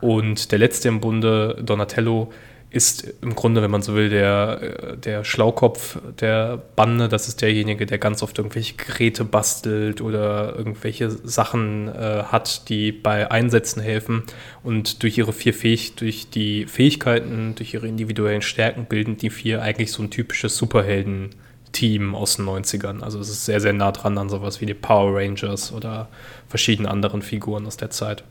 Und 0.00 0.52
der 0.52 0.58
letzte 0.58 0.88
im 0.88 1.00
Bunde, 1.00 1.58
Donatello, 1.62 2.32
ist 2.70 3.14
im 3.22 3.34
Grunde, 3.34 3.62
wenn 3.62 3.70
man 3.70 3.82
so 3.82 3.94
will, 3.94 4.10
der, 4.10 4.96
der 4.96 5.24
Schlaukopf 5.24 5.98
der 6.20 6.60
Bande. 6.74 7.08
Das 7.08 7.28
ist 7.28 7.40
derjenige, 7.40 7.86
der 7.86 7.98
ganz 7.98 8.22
oft 8.22 8.36
irgendwelche 8.38 8.74
Geräte 8.74 9.24
bastelt 9.24 10.00
oder 10.00 10.54
irgendwelche 10.56 11.10
Sachen 11.10 11.88
äh, 11.88 12.24
hat, 12.24 12.68
die 12.68 12.90
bei 12.92 13.30
Einsätzen 13.30 13.80
helfen. 13.80 14.24
Und 14.64 15.02
durch 15.02 15.16
ihre 15.16 15.32
vier 15.32 15.54
Fähig 15.54 15.94
durch 15.94 16.28
die 16.28 16.66
Fähigkeiten, 16.66 17.54
durch 17.54 17.72
ihre 17.72 17.86
individuellen 17.86 18.42
Stärken 18.42 18.86
bilden 18.86 19.16
die 19.16 19.30
vier 19.30 19.62
eigentlich 19.62 19.92
so 19.92 20.02
ein 20.02 20.10
typisches 20.10 20.56
Superhelden-Team 20.56 22.16
aus 22.16 22.36
den 22.36 22.46
90ern. 22.46 23.00
Also 23.00 23.20
es 23.20 23.30
ist 23.30 23.44
sehr, 23.44 23.60
sehr 23.60 23.74
nah 23.74 23.92
dran 23.92 24.18
an 24.18 24.28
sowas 24.28 24.60
wie 24.60 24.66
die 24.66 24.74
Power 24.74 25.14
Rangers 25.14 25.72
oder 25.72 26.08
verschiedene 26.48 26.90
anderen 26.90 27.22
Figuren 27.22 27.64
aus 27.64 27.76
der 27.76 27.90
Zeit. 27.90 28.24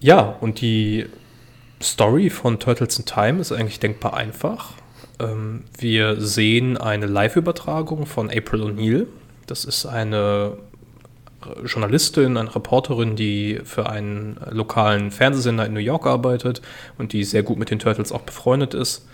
Ja, 0.00 0.20
und 0.40 0.60
die 0.60 1.06
Story 1.82 2.30
von 2.30 2.58
Turtles 2.58 2.98
in 2.98 3.04
Time 3.04 3.40
ist 3.40 3.52
eigentlich 3.52 3.80
denkbar 3.80 4.14
einfach. 4.14 4.72
Ähm, 5.18 5.64
wir 5.78 6.20
sehen 6.20 6.76
eine 6.76 7.06
Live-Übertragung 7.06 8.06
von 8.06 8.30
April 8.30 8.62
O'Neil. 8.62 9.06
Das 9.46 9.64
ist 9.64 9.86
eine 9.86 10.56
Journalistin, 11.64 12.36
eine 12.36 12.54
Reporterin, 12.54 13.16
die 13.16 13.60
für 13.64 13.88
einen 13.88 14.38
lokalen 14.50 15.10
Fernsehsender 15.10 15.66
in 15.66 15.74
New 15.74 15.80
York 15.80 16.06
arbeitet 16.06 16.62
und 16.98 17.12
die 17.12 17.24
sehr 17.24 17.42
gut 17.42 17.58
mit 17.58 17.70
den 17.70 17.78
Turtles 17.78 18.12
auch 18.12 18.22
befreundet 18.22 18.74
ist. 18.74 19.06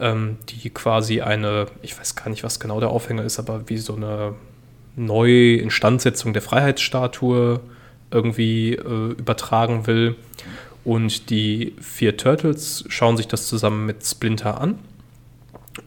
Ähm, 0.00 0.38
die 0.48 0.70
quasi 0.70 1.20
eine, 1.20 1.66
ich 1.82 1.98
weiß 1.98 2.16
gar 2.16 2.28
nicht, 2.28 2.44
was 2.44 2.60
genau 2.60 2.80
der 2.80 2.90
Aufhänger 2.90 3.24
ist, 3.24 3.38
aber 3.38 3.68
wie 3.68 3.78
so 3.78 3.94
eine 3.94 4.34
neue 4.96 5.56
Instandsetzung 5.56 6.32
der 6.32 6.42
Freiheitsstatue 6.42 7.60
irgendwie 8.10 8.74
äh, 8.74 9.12
übertragen 9.12 9.86
will. 9.86 10.16
Und 10.84 11.30
die 11.30 11.74
vier 11.80 12.16
Turtles 12.16 12.84
schauen 12.88 13.16
sich 13.16 13.28
das 13.28 13.46
zusammen 13.46 13.86
mit 13.86 14.04
Splinter 14.04 14.60
an 14.60 14.78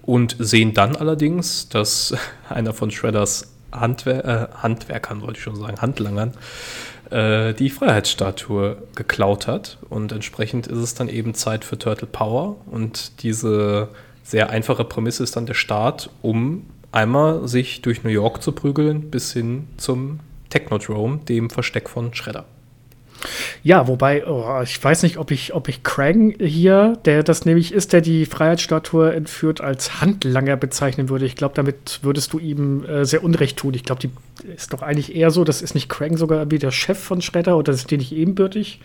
und 0.03 0.35
sehen 0.39 0.73
dann 0.73 0.95
allerdings, 0.95 1.69
dass 1.69 2.15
einer 2.49 2.73
von 2.73 2.91
Shredders 2.91 3.51
Handwer 3.71 4.25
äh, 4.25 4.47
Handwerkern, 4.57 5.21
wollte 5.21 5.37
ich 5.37 5.43
schon 5.43 5.57
sagen, 5.57 5.81
Handlangern, 5.81 6.33
äh, 7.11 7.53
die 7.53 7.69
Freiheitsstatue 7.69 8.77
geklaut 8.95 9.47
hat. 9.47 9.77
Und 9.89 10.11
entsprechend 10.11 10.67
ist 10.67 10.79
es 10.79 10.93
dann 10.93 11.09
eben 11.09 11.33
Zeit 11.33 11.65
für 11.65 11.77
Turtle 11.77 12.07
Power. 12.07 12.55
Und 12.67 13.23
diese 13.23 13.89
sehr 14.23 14.49
einfache 14.49 14.85
Prämisse 14.85 15.23
ist 15.23 15.35
dann 15.35 15.45
der 15.45 15.53
Start, 15.53 16.09
um 16.21 16.65
einmal 16.91 17.47
sich 17.47 17.81
durch 17.81 18.03
New 18.03 18.09
York 18.09 18.41
zu 18.41 18.53
prügeln, 18.53 19.11
bis 19.11 19.33
hin 19.33 19.67
zum 19.77 20.21
Technodrome, 20.49 21.19
dem 21.27 21.49
Versteck 21.49 21.89
von 21.89 22.13
Shredder. 22.13 22.45
Ja, 23.63 23.87
wobei, 23.87 24.25
oh, 24.27 24.61
ich 24.63 24.83
weiß 24.83 25.03
nicht, 25.03 25.17
ob 25.17 25.31
ich, 25.31 25.53
ob 25.53 25.67
ich 25.67 25.83
Krang 25.83 26.35
hier, 26.39 26.97
der 27.05 27.23
das 27.23 27.45
nämlich 27.45 27.73
ist, 27.73 27.93
der 27.93 28.01
die 28.01 28.25
Freiheitsstatue 28.25 29.13
entführt, 29.13 29.61
als 29.61 30.01
Handlanger 30.01 30.57
bezeichnen 30.57 31.09
würde. 31.09 31.25
Ich 31.25 31.35
glaube, 31.35 31.55
damit 31.55 31.99
würdest 32.03 32.33
du 32.33 32.39
ihm 32.39 32.85
äh, 32.85 33.05
sehr 33.05 33.23
Unrecht 33.23 33.57
tun. 33.57 33.73
Ich 33.73 33.83
glaube, 33.83 34.01
die 34.01 34.11
ist 34.55 34.73
doch 34.73 34.81
eigentlich 34.81 35.15
eher 35.15 35.31
so, 35.31 35.43
das 35.43 35.61
ist 35.61 35.75
nicht 35.75 35.89
Krang 35.89 36.17
sogar 36.17 36.51
wie 36.51 36.59
der 36.59 36.71
Chef 36.71 36.99
von 36.99 37.21
Shredder 37.21 37.57
oder 37.57 37.73
ist 37.73 37.89
die 37.91 37.97
nicht 37.97 38.11
ebenbürtig? 38.11 38.79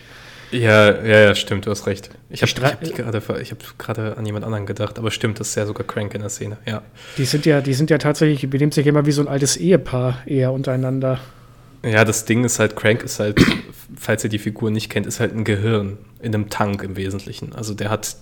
Ja, 0.53 0.90
ja, 1.05 1.20
ja, 1.20 1.35
stimmt, 1.35 1.66
du 1.66 1.70
hast 1.70 1.87
recht. 1.87 2.11
Ich 2.29 2.42
habe 2.42 2.53
hab 2.61 3.79
gerade 3.79 4.03
hab 4.11 4.18
an 4.18 4.26
jemand 4.26 4.44
anderen 4.44 4.66
gedacht, 4.66 4.98
aber 4.98 5.11
stimmt, 5.11 5.38
das 5.38 5.50
ist 5.50 5.55
ja 5.55 5.66
sogar 5.66 5.87
Crank 5.87 6.14
in 6.14 6.22
der 6.22 6.31
Szene, 6.31 6.59
ja. 6.66 6.83
Die 7.18 7.24
sind 7.24 7.46
ja, 7.46 7.61
die 7.61 7.74
sind 7.74 7.90
ja 7.90 7.98
tatsächlich, 7.98 8.40
die 8.40 8.46
benehmen 8.48 8.72
sich 8.72 8.87
immer 8.87 9.07
wie 9.07 9.12
so 9.12 9.22
ein 9.22 9.29
altes 9.29 9.57
Ehepaar 9.57 10.18
eher 10.26 10.53
untereinander. 10.53 11.20
Ja, 11.85 12.05
das 12.05 12.24
Ding 12.24 12.44
ist 12.44 12.59
halt, 12.59 12.74
Crank 12.74 13.03
ist 13.05 13.20
halt, 13.20 13.40
falls 14.00 14.24
ihr 14.24 14.30
die 14.30 14.38
Figur 14.38 14.70
nicht 14.70 14.88
kennt, 14.88 15.06
ist 15.06 15.20
halt 15.20 15.34
ein 15.34 15.44
Gehirn 15.44 15.98
in 16.22 16.34
einem 16.34 16.48
Tank 16.48 16.82
im 16.82 16.96
Wesentlichen. 16.96 17.52
Also 17.54 17.74
der 17.74 17.90
hat 17.90 18.16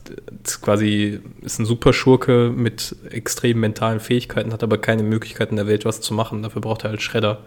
quasi, 0.61 1.21
ist 1.41 1.61
ein 1.61 1.67
Superschurke 1.67 2.53
mit 2.55 2.97
extremen 3.11 3.61
mentalen 3.61 4.01
Fähigkeiten, 4.01 4.53
hat 4.53 4.65
aber 4.65 4.79
keine 4.79 5.05
Möglichkeit 5.05 5.51
in 5.51 5.57
der 5.57 5.69
Welt 5.69 5.85
was 5.85 6.01
zu 6.01 6.15
machen. 6.15 6.43
Dafür 6.43 6.63
braucht 6.63 6.83
er 6.83 6.91
halt 6.91 7.01
Schredder. 7.01 7.39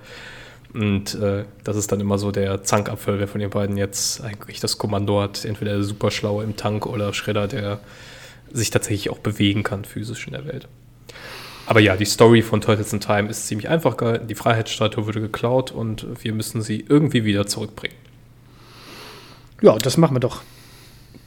Und 0.73 1.15
äh, 1.15 1.43
das 1.65 1.75
ist 1.75 1.91
dann 1.91 1.99
immer 1.99 2.17
so 2.17 2.31
der 2.31 2.63
Zankapfel, 2.63 3.19
wer 3.19 3.27
von 3.27 3.41
den 3.41 3.49
beiden 3.49 3.75
jetzt 3.75 4.23
eigentlich 4.23 4.61
das 4.61 4.77
Kommando 4.77 5.21
hat. 5.21 5.43
Entweder 5.43 5.73
der 5.73 5.83
Superschlaue 5.83 6.45
im 6.45 6.55
Tank 6.55 6.85
oder 6.85 7.13
Schredder, 7.13 7.49
der 7.49 7.81
sich 8.53 8.69
tatsächlich 8.69 9.09
auch 9.09 9.19
bewegen 9.19 9.63
kann 9.63 9.83
physisch 9.83 10.25
in 10.25 10.33
der 10.33 10.45
Welt. 10.45 10.69
Aber 11.65 11.81
ja, 11.81 11.97
die 11.97 12.05
Story 12.05 12.41
von 12.41 12.61
Turtles 12.61 12.93
in 12.93 13.01
Time 13.01 13.29
ist 13.29 13.47
ziemlich 13.47 13.67
einfach 13.67 13.97
gehalten. 13.97 14.27
Die 14.27 14.35
Freiheitsstatue 14.35 15.05
wurde 15.05 15.19
geklaut 15.19 15.71
und 15.71 16.07
wir 16.23 16.33
müssen 16.33 16.61
sie 16.61 16.85
irgendwie 16.87 17.25
wieder 17.25 17.45
zurückbringen. 17.45 17.95
Ja, 19.61 19.77
das 19.77 19.97
machen 19.97 20.15
wir 20.15 20.19
doch. 20.19 20.41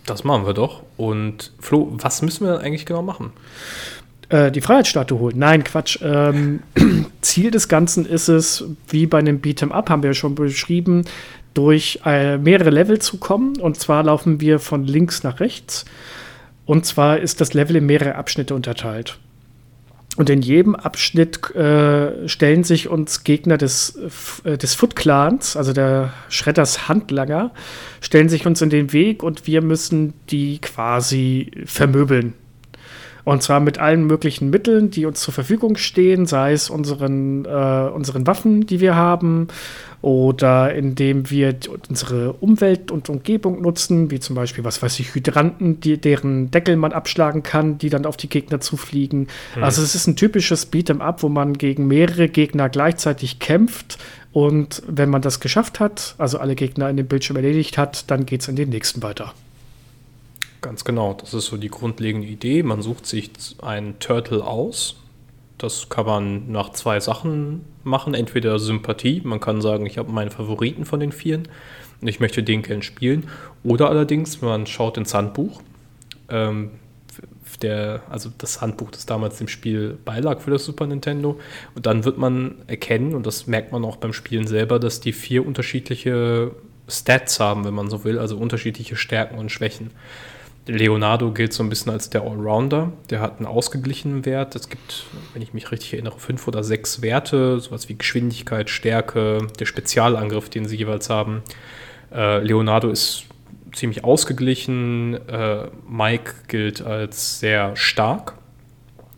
Das 0.07 0.25
machen 0.25 0.47
wir 0.47 0.55
doch. 0.55 0.83
Und 0.97 1.53
Flo, 1.61 1.93
was 1.93 2.21
müssen 2.23 2.47
wir 2.47 2.61
eigentlich 2.61 2.85
genau 2.85 3.03
machen? 3.03 3.33
Äh, 4.29 4.51
die 4.51 4.61
Freiheitsstatue 4.61 5.19
holen. 5.19 5.39
Nein, 5.39 5.65
Quatsch. 5.65 5.99
Ähm, 6.03 6.61
Ziel 7.21 7.51
des 7.51 7.69
Ganzen 7.69 8.05
ist 8.05 8.29
es, 8.29 8.65
wie 8.89 9.07
bei 9.07 9.19
einem 9.19 9.41
Beat'em 9.41 9.71
Up, 9.71 9.91
haben 9.91 10.03
wir 10.03 10.11
ja 10.11 10.15
schon 10.15 10.35
beschrieben, 10.35 11.05
durch 11.55 12.01
äh, 12.05 12.37
mehrere 12.37 12.71
Level 12.71 12.99
zu 12.99 13.19
kommen. 13.19 13.59
Und 13.61 13.79
zwar 13.79 14.03
laufen 14.03 14.41
wir 14.41 14.59
von 14.59 14.85
links 14.85 15.23
nach 15.23 15.41
rechts. 15.41 15.85
Und 16.67 16.85
zwar 16.87 17.19
ist 17.19 17.41
das 17.41 17.55
Level 17.55 17.77
in 17.77 17.87
mehrere 17.87 18.17
Abschnitte 18.17 18.55
unterteilt. 18.55 19.19
Und 20.17 20.31
in 20.31 20.43
jedem 20.43 20.77
Abschnitt 20.77 21.55
äh, 21.57 22.29
stellen 22.29 22.63
sich 22.63 22.89
uns 22.89 23.25
Gegner 23.25 23.59
des, 23.59 23.99
äh, 24.45 24.57
des 24.57 24.75
Foot 24.75 24.95
Clans, 24.95 25.57
also 25.57 25.73
der 25.73 26.13
Schredders 26.29 26.89
Handlanger, 26.89 27.53
stellen 28.01 28.29
sich 28.29 28.47
uns 28.47 28.63
in 28.63 28.71
den 28.71 28.93
Weg 28.93 29.23
und 29.25 29.47
wir 29.47 29.61
müssen 29.61 30.15
die 30.31 30.61
quasi 30.61 31.51
vermöbeln. 31.65 32.35
Und 33.25 33.43
zwar 33.43 33.61
mit 33.61 33.79
allen 33.79 34.07
möglichen 34.07 34.51
Mitteln, 34.51 34.91
die 34.91 35.07
uns 35.07 35.21
zur 35.21 35.33
Verfügung 35.33 35.77
stehen, 35.77 36.27
sei 36.27 36.53
es 36.53 36.69
unseren, 36.69 37.47
äh, 37.47 37.91
unseren 37.93 38.27
Waffen, 38.27 38.67
die 38.67 38.81
wir 38.81 38.95
haben, 38.95 39.49
oder 40.03 40.75
indem 40.75 41.31
wir 41.31 41.57
unsere 41.89 42.35
Umwelt 42.35 42.91
und 42.91 43.09
Umgebung 43.09 43.63
nutzen, 43.63 44.11
wie 44.11 44.21
zum 44.21 44.37
Beispiel, 44.37 44.63
was 44.63 44.83
weiß 44.83 45.01
ich, 45.01 45.15
Hydranten, 45.15 45.81
die, 45.81 45.97
deren 45.97 46.51
Deckel 46.51 46.77
man 46.77 46.93
abschlagen 46.93 47.43
kann, 47.43 47.79
die 47.79 47.89
dann 47.89 48.05
auf 48.05 48.19
die 48.19 48.29
Gegner 48.29 48.61
zufliegen. 48.61 49.29
Mhm. 49.57 49.65
Also 49.65 49.81
es 49.81 49.95
ist 49.95 50.07
ein 50.07 50.17
typisches 50.17 50.71
Beat'em 50.71 51.01
Up, 51.01 51.23
wo 51.23 51.31
man 51.31 51.55
gegen 51.55 51.87
mehrere 51.87 52.29
Gegner 52.29 52.69
gleichzeitig 52.69 53.39
kämpft 53.39 53.97
und 54.35 54.83
wenn 54.87 55.09
man 55.09 55.23
das 55.23 55.41
geschafft 55.41 55.81
hat, 55.81 56.17
also 56.19 56.39
alle 56.39 56.57
Gegner 56.57 56.91
in 56.91 56.97
dem 56.97 57.07
Bildschirm 57.07 57.37
erledigt 57.37 57.79
hat, 57.79 58.11
dann 58.11 58.27
geht 58.27 58.43
es 58.43 58.49
in 58.49 58.57
den 58.57 58.69
nächsten 58.69 59.03
weiter. 59.03 59.33
Ganz 60.65 60.83
genau, 60.83 61.13
das 61.13 61.35
ist 61.35 61.45
so 61.45 61.59
die 61.59 61.69
grundlegende 61.69 62.27
Idee. 62.27 62.63
Man 62.63 62.81
sucht 62.81 63.05
sich 63.05 63.31
einen 63.61 63.99
Turtle 63.99 64.43
aus. 64.43 64.97
Das 65.59 65.91
kann 65.91 66.07
man 66.07 66.51
nach 66.51 66.71
zwei 66.71 67.01
Sachen 67.01 67.67
machen. 67.83 68.15
Entweder 68.15 68.59
Sympathie, 68.59 69.21
man 69.25 69.41
kann 69.41 69.61
sagen, 69.61 69.85
ich 69.85 69.99
habe 69.99 70.11
meinen 70.11 70.31
Favoriten 70.31 70.87
von 70.87 71.01
den 71.01 71.13
Vieren 71.13 71.49
und 72.01 72.09
ich 72.09 72.19
möchte 72.19 72.43
den 72.43 72.63
gerne 72.63 72.83
spielen. 72.83 73.29
Oder 73.63 73.91
allerdings, 73.91 74.41
man 74.41 74.67
schaut 74.67 74.97
ins 74.97 75.13
Handbuch. 75.13 75.61
Ähm, 76.31 76.71
der, 77.61 78.01
also 78.09 78.31
das 78.39 78.63
Handbuch, 78.63 78.91
das 78.91 79.05
damals 79.05 79.37
dem 79.37 79.49
Spiel 79.49 79.99
beilag 80.03 80.41
für 80.41 80.51
das 80.51 80.65
Super 80.65 80.87
Nintendo. 80.87 81.39
Und 81.75 81.85
dann 81.85 82.07
wird 82.07 82.17
man 82.17 82.55
erkennen, 82.69 83.15
und 83.15 83.27
das 83.27 83.47
merkt 83.47 83.71
man 83.71 83.85
auch 83.85 83.97
beim 83.97 84.15
Spielen 84.15 84.47
selber, 84.47 84.79
dass 84.79 85.01
die 85.01 85.13
vier 85.13 85.47
unterschiedliche 85.47 86.53
Stats 86.89 87.39
haben, 87.39 87.67
wenn 87.67 87.75
man 87.75 87.91
so 87.91 88.03
will, 88.03 88.19
also 88.19 88.39
unterschiedliche 88.39 88.97
Stärken 88.97 89.37
und 89.37 89.53
Schwächen. 89.53 89.91
Leonardo 90.67 91.31
gilt 91.33 91.53
so 91.53 91.63
ein 91.63 91.69
bisschen 91.69 91.93
als 91.93 92.09
der 92.11 92.23
Allrounder. 92.23 92.93
Der 93.11 93.21
hat 93.21 93.39
einen 93.39 93.47
ausgeglichenen 93.47 94.25
Wert. 94.25 94.57
Es 94.57 94.69
gibt, 94.69 95.05
wenn 95.33 95.43
ich 95.43 95.53
mich 95.53 95.71
richtig 95.71 95.93
erinnere, 95.93 96.19
fünf 96.19 96.49
oder 96.49 96.65
sechs 96.65 97.03
Werte, 97.03 97.61
sowas 97.61 97.89
wie 97.89 97.97
Geschwindigkeit, 97.97 98.71
Stärke, 98.71 99.47
der 99.59 99.67
Spezialangriff, 99.67 100.49
den 100.49 100.67
sie 100.67 100.77
jeweils 100.77 101.11
haben. 101.11 101.43
Äh, 102.13 102.39
Leonardo 102.39 102.89
ist 102.89 103.25
ziemlich 103.75 104.05
ausgeglichen. 104.05 105.15
Äh, 105.29 105.69
Mike 105.87 106.33
gilt 106.49 106.81
als 106.81 107.41
sehr 107.41 107.77
stark. 107.77 108.35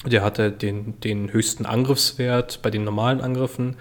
Der 0.05 0.23
hatte 0.23 0.51
den, 0.51 1.01
den 1.01 1.33
höchsten 1.33 1.65
Angriffswert 1.65 2.61
bei 2.63 2.71
den 2.71 2.85
normalen 2.85 3.21
Angriffen. 3.21 3.77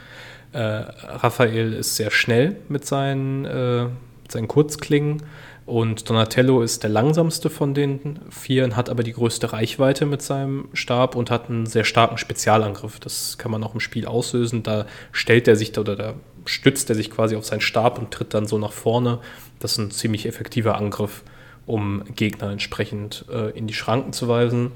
Äh, 0.53 0.59
Raphael 0.59 1.73
ist 1.73 1.95
sehr 1.95 2.11
schnell 2.11 2.57
mit 2.69 2.85
seinen, 2.85 3.45
äh, 3.45 3.83
mit 4.21 4.31
seinen 4.31 4.47
Kurzklingen. 4.47 5.23
Und 5.65 6.07
Donatello 6.09 6.61
ist 6.61 6.83
der 6.83 6.91
langsamste 6.91 7.49
von 7.49 7.73
den 7.73 8.19
Vieren, 8.29 8.75
hat 8.75 8.87
aber 8.87 9.01
die 9.01 9.13
größte 9.13 9.51
Reichweite 9.51 10.05
mit 10.05 10.21
seinem 10.21 10.69
Stab 10.73 11.15
und 11.15 11.31
hat 11.31 11.49
einen 11.49 11.65
sehr 11.65 11.83
starken 11.83 12.19
Spezialangriff. 12.19 12.99
Das 12.99 13.39
kann 13.39 13.51
man 13.51 13.63
auch 13.63 13.73
im 13.73 13.79
Spiel 13.79 14.05
auslösen. 14.05 14.61
Da 14.61 14.85
stellt 15.11 15.47
er 15.47 15.55
sich 15.55 15.75
oder 15.77 15.95
da 15.95 16.13
stützt 16.45 16.89
er 16.89 16.95
sich 16.95 17.09
quasi 17.09 17.35
auf 17.35 17.45
seinen 17.45 17.61
Stab 17.61 17.97
und 17.97 18.11
tritt 18.11 18.35
dann 18.35 18.45
so 18.45 18.59
nach 18.59 18.73
vorne. 18.73 19.19
Das 19.59 19.71
ist 19.71 19.77
ein 19.79 19.89
ziemlich 19.89 20.27
effektiver 20.27 20.77
Angriff, 20.77 21.23
um 21.65 22.03
Gegner 22.15 22.51
entsprechend 22.51 23.25
äh, 23.33 23.49
in 23.57 23.65
die 23.65 23.73
Schranken 23.73 24.13
zu 24.13 24.27
weisen. 24.27 24.71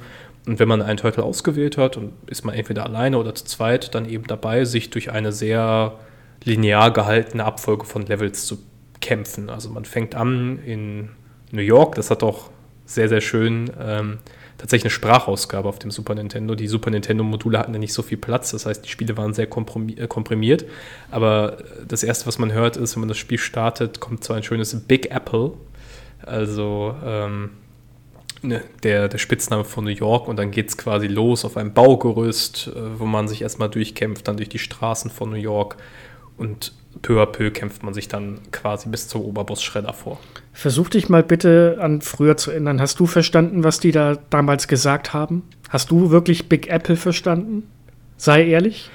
Und 0.47 0.57
wenn 0.57 0.67
man 0.67 0.81
einen 0.81 0.97
Turtle 0.97 1.23
ausgewählt 1.23 1.77
hat 1.77 1.97
und 1.97 2.13
ist 2.25 2.45
man 2.45 2.55
entweder 2.55 2.85
alleine 2.85 3.19
oder 3.19 3.35
zu 3.35 3.45
zweit, 3.45 3.93
dann 3.93 4.09
eben 4.09 4.25
dabei, 4.25 4.65
sich 4.65 4.89
durch 4.89 5.11
eine 5.11 5.33
sehr 5.33 5.99
linear 6.43 6.91
gehaltene 6.91 7.45
Abfolge 7.45 7.85
von 7.85 8.07
Levels 8.07 8.47
zu 8.47 8.57
kämpfen. 9.01 9.49
Also 9.49 9.69
man 9.69 9.85
fängt 9.85 10.15
an 10.15 10.59
in 10.59 11.09
New 11.51 11.61
York, 11.61 11.95
das 11.95 12.11
hat 12.11 12.23
auch 12.23 12.49
sehr, 12.85 13.07
sehr 13.07 13.21
schön 13.21 13.71
ähm, 13.79 14.17
tatsächlich 14.57 14.85
eine 14.85 14.91
Sprachausgabe 14.91 15.67
auf 15.67 15.79
dem 15.79 15.89
Super 15.89 16.15
Nintendo. 16.15 16.53
Die 16.53 16.67
Super 16.67 16.91
Nintendo-Module 16.91 17.57
hatten 17.57 17.73
ja 17.73 17.79
nicht 17.79 17.93
so 17.93 18.01
viel 18.01 18.17
Platz, 18.17 18.51
das 18.51 18.65
heißt, 18.65 18.85
die 18.85 18.89
Spiele 18.89 19.15
waren 19.17 19.33
sehr 19.33 19.47
äh, 19.47 20.07
komprimiert. 20.07 20.65
Aber 21.11 21.57
das 21.87 22.03
Erste, 22.03 22.27
was 22.27 22.37
man 22.37 22.51
hört, 22.51 22.77
ist, 22.77 22.95
wenn 22.95 23.01
man 23.01 23.09
das 23.09 23.17
Spiel 23.17 23.37
startet, 23.37 23.99
kommt 23.99 24.23
so 24.23 24.33
ein 24.33 24.43
schönes 24.43 24.75
Big 24.87 25.11
Apple, 25.11 25.53
also 26.23 26.95
ähm, 27.03 27.51
ne, 28.41 28.63
der, 28.83 29.07
der 29.07 29.17
Spitzname 29.17 29.63
von 29.63 29.85
New 29.85 29.91
York. 29.91 30.27
Und 30.27 30.37
dann 30.37 30.51
geht 30.51 30.69
es 30.69 30.77
quasi 30.77 31.07
los 31.07 31.45
auf 31.45 31.55
einem 31.55 31.73
Baugerüst, 31.73 32.67
äh, 32.75 32.99
wo 32.99 33.05
man 33.05 33.27
sich 33.27 33.41
erstmal 33.41 33.69
durchkämpft, 33.69 34.27
dann 34.27 34.37
durch 34.37 34.49
die 34.49 34.59
Straßen 34.59 35.09
von 35.09 35.29
New 35.29 35.37
York. 35.37 35.77
Und 36.37 36.73
peu 37.01 37.21
à 37.21 37.25
peu 37.25 37.51
kämpft 37.51 37.83
man 37.83 37.93
sich 37.93 38.07
dann 38.07 38.39
quasi 38.51 38.89
bis 38.89 39.07
zum 39.07 39.21
Oberboss 39.21 39.63
Schredder 39.63 39.93
vor. 39.93 40.19
Versuch 40.53 40.89
dich 40.89 41.09
mal 41.09 41.23
bitte 41.23 41.77
an 41.79 42.01
früher 42.01 42.37
zu 42.37 42.51
erinnern. 42.51 42.81
Hast 42.81 42.99
du 42.99 43.05
verstanden, 43.05 43.63
was 43.63 43.79
die 43.79 43.91
da 43.91 44.17
damals 44.29 44.67
gesagt 44.67 45.13
haben? 45.13 45.43
Hast 45.69 45.91
du 45.91 46.11
wirklich 46.11 46.49
Big 46.49 46.67
Apple 46.69 46.95
verstanden? 46.95 47.63
Sei 48.17 48.47
ehrlich. 48.47 48.89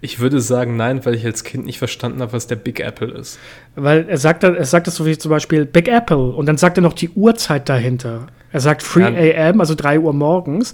Ich 0.00 0.20
würde 0.20 0.40
sagen, 0.40 0.76
nein, 0.76 1.04
weil 1.04 1.14
ich 1.14 1.24
als 1.24 1.42
Kind 1.42 1.66
nicht 1.66 1.78
verstanden 1.78 2.20
habe, 2.20 2.32
was 2.32 2.46
der 2.46 2.56
Big 2.56 2.80
Apple 2.80 3.10
ist. 3.10 3.38
Weil 3.74 4.08
er 4.08 4.18
sagt, 4.18 4.44
er 4.44 4.64
sagt 4.64 4.86
das 4.86 4.94
so 4.94 5.06
wie 5.06 5.18
zum 5.18 5.30
Beispiel 5.30 5.64
Big 5.64 5.88
Apple 5.88 6.32
und 6.32 6.46
dann 6.46 6.56
sagt 6.56 6.78
er 6.78 6.82
noch 6.82 6.92
die 6.92 7.08
Uhrzeit 7.10 7.68
dahinter. 7.68 8.28
Er 8.52 8.60
sagt 8.60 8.84
3 8.94 9.04
a.m., 9.04 9.60
also 9.60 9.74
3 9.74 10.00
Uhr 10.00 10.12
morgens. 10.12 10.72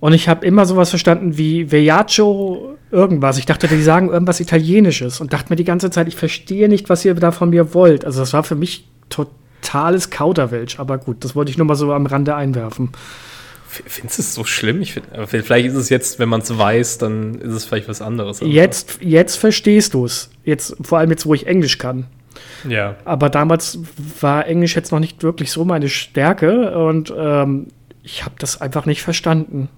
Und 0.00 0.14
ich 0.14 0.28
habe 0.28 0.46
immer 0.46 0.64
sowas 0.64 0.90
verstanden 0.90 1.36
wie 1.36 1.70
Viaggio 1.70 2.78
irgendwas. 2.90 3.38
Ich 3.38 3.46
dachte, 3.46 3.68
die 3.68 3.82
sagen 3.82 4.08
irgendwas 4.08 4.40
Italienisches 4.40 5.20
und 5.20 5.32
dachte 5.32 5.50
mir 5.50 5.56
die 5.56 5.64
ganze 5.64 5.90
Zeit, 5.90 6.08
ich 6.08 6.16
verstehe 6.16 6.68
nicht, 6.68 6.88
was 6.88 7.04
ihr 7.04 7.14
da 7.14 7.30
von 7.32 7.50
mir 7.50 7.74
wollt. 7.74 8.04
Also 8.04 8.20
das 8.20 8.32
war 8.32 8.42
für 8.42 8.54
mich 8.54 8.88
totales 9.10 10.10
Kauderwelsch. 10.10 10.80
Aber 10.80 10.96
gut, 10.96 11.22
das 11.22 11.36
wollte 11.36 11.50
ich 11.50 11.58
nur 11.58 11.66
mal 11.66 11.74
so 11.74 11.92
am 11.92 12.06
Rande 12.06 12.34
einwerfen. 12.34 12.90
Findest 13.68 14.18
du 14.18 14.22
es 14.22 14.34
so 14.34 14.44
schlimm? 14.44 14.80
Ich 14.80 14.94
find, 14.94 15.06
vielleicht 15.28 15.68
ist 15.68 15.76
es 15.76 15.90
jetzt, 15.90 16.18
wenn 16.18 16.28
man 16.28 16.40
es 16.40 16.58
weiß, 16.58 16.98
dann 16.98 17.36
ist 17.36 17.52
es 17.52 17.66
vielleicht 17.66 17.88
was 17.88 18.02
anderes. 18.02 18.40
Jetzt, 18.40 18.98
jetzt 19.00 19.36
verstehst 19.36 19.94
du 19.94 20.06
es. 20.06 20.30
Jetzt, 20.44 20.76
vor 20.80 20.98
allem 20.98 21.10
jetzt, 21.10 21.26
wo 21.26 21.34
ich 21.34 21.46
Englisch 21.46 21.78
kann. 21.78 22.06
Ja. 22.68 22.96
Aber 23.04 23.28
damals 23.28 23.78
war 24.20 24.46
Englisch 24.46 24.74
jetzt 24.74 24.90
noch 24.90 24.98
nicht 24.98 25.22
wirklich 25.22 25.52
so 25.52 25.64
meine 25.64 25.88
Stärke 25.88 26.76
und 26.76 27.14
ähm, 27.16 27.68
ich 28.02 28.24
habe 28.24 28.34
das 28.38 28.60
einfach 28.60 28.86
nicht 28.86 29.02
verstanden 29.02 29.68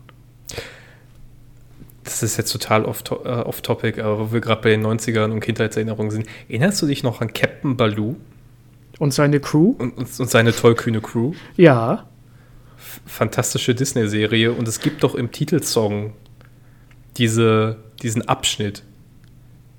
das 2.05 2.23
ist 2.23 2.37
jetzt 2.37 2.51
total 2.51 2.85
off-topic, 2.85 3.99
off 3.99 4.05
aber 4.05 4.19
wo 4.19 4.33
wir 4.33 4.41
gerade 4.41 4.61
bei 4.63 4.71
den 4.71 4.85
90ern 4.85 5.31
und 5.31 5.41
Kindheitserinnerungen 5.41 6.11
sind, 6.11 6.27
erinnerst 6.49 6.83
du 6.83 6.87
dich 6.87 7.03
noch 7.03 7.21
an 7.21 7.33
Captain 7.33 7.77
Baloo? 7.77 8.17
Und 8.99 9.15
seine 9.15 9.41
Crew. 9.41 9.75
Und, 9.79 9.97
und, 9.97 10.21
und 10.21 10.31
seine 10.31 10.53
tollkühne 10.53 11.01
Crew. 11.01 11.33
Ja. 11.57 12.07
Fantastische 13.07 13.75
Disney-Serie. 13.75 14.53
Und 14.53 14.69
es 14.69 14.81
gibt 14.81 15.03
doch 15.03 15.15
im 15.15 15.33
Titelsong 15.33 16.13
diese, 17.17 17.79
diesen 18.03 18.29
Abschnitt, 18.29 18.83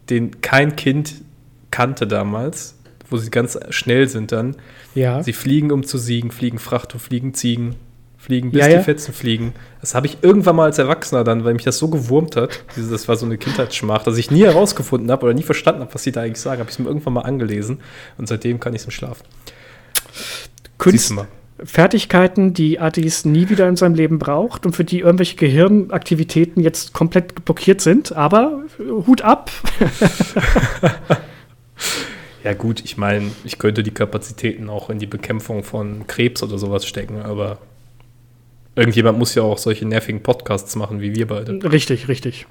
den 0.10 0.42
kein 0.42 0.76
Kind 0.76 1.24
kannte 1.72 2.08
damals, 2.08 2.78
wo 3.10 3.18
sie 3.18 3.32
ganz 3.32 3.58
schnell 3.70 4.08
sind 4.08 4.32
dann. 4.32 4.56
Ja. 4.96 5.24
Sie 5.24 5.34
fliegen, 5.34 5.72
um 5.72 5.84
zu 5.84 5.98
siegen, 5.98 6.32
fliegen 6.32 6.60
Fracht 6.60 6.94
und 6.94 7.00
fliegen 7.00 7.34
Ziegen, 7.34 7.76
fliegen 8.24 8.52
bis 8.52 8.62
Ja, 8.62 8.68
die 8.68 8.74
ja. 8.76 8.82
Fetzen 8.82 9.14
fliegen. 9.14 9.54
Das 9.82 9.96
habe 9.96 10.08
ich 10.08 10.18
irgendwann 10.22 10.56
mal 10.56 10.66
als 10.66 10.78
Erwachsener 10.78 11.26
dann, 11.26 11.44
weil 11.44 11.54
mich 11.54 11.64
das 11.64 11.78
so 11.78 11.90
gewurmt 11.90 12.38
hat. 12.38 12.64
Das 12.76 13.08
war 13.08 13.18
so 13.18 13.26
eine 13.26 13.38
Kindheitsschmach, 13.38 14.04
dass 14.04 14.18
ich 14.18 14.32
nie 14.32 14.44
herausgefunden 14.44 15.12
habe 15.12 15.26
oder 15.26 15.34
nie 15.34 15.44
verstanden 15.44 15.82
habe, 15.82 15.94
was 15.94 16.04
sie 16.04 16.14
da 16.14 16.22
eigentlich 16.22 16.40
sagen. 16.40 16.60
Habe 16.60 16.70
ich 16.70 16.76
es 16.76 16.80
mir 16.80 16.88
irgendwann 16.88 17.14
mal 17.14 17.22
angelesen 17.22 17.80
und 18.18 18.28
seitdem 18.28 18.60
kann 18.62 18.74
ich 18.74 18.82
es 18.82 18.86
im 18.86 18.92
Schlaf. 18.92 19.24
Kunst. 20.78 21.14
Fertigkeiten, 21.64 22.54
die 22.54 22.80
Adis 22.80 23.26
nie 23.26 23.50
wieder 23.50 23.70
in 23.70 23.76
seinem 23.76 23.96
Leben 23.96 24.20
braucht 24.20 24.66
und 24.66 24.76
für 24.76 24.84
die 24.84 25.00
irgendwelche 25.00 25.36
Gehirnaktivitäten 25.36 26.64
jetzt 26.64 26.94
komplett 26.94 27.46
blockiert 27.46 27.80
sind. 27.80 28.14
Aber 28.14 28.64
äh, 28.80 28.84
Hut 29.06 29.22
ab. 29.22 29.52
Ja 32.44 32.54
gut, 32.54 32.84
ich 32.84 32.98
meine, 32.98 33.32
ich 33.46 33.58
könnte 33.58 33.84
die 33.84 33.92
Kapazitäten 33.92 34.70
auch 34.70 34.90
in 34.90 35.00
die 35.00 35.08
Bekämpfung 35.08 35.64
von 35.64 36.08
Krebs 36.08 36.44
oder 36.44 36.58
sowas 36.58 36.86
stecken, 36.86 37.22
aber 37.22 37.60
irgendjemand 38.76 39.18
muss 39.20 39.36
ja 39.36 39.44
auch 39.44 39.58
solche 39.58 39.86
nervigen 39.86 40.22
Podcasts 40.22 40.76
machen 40.76 41.02
wie 41.02 41.16
wir 41.16 41.28
beide. 41.28 41.72
richtig, 41.72 42.08
richtig. 42.08 42.46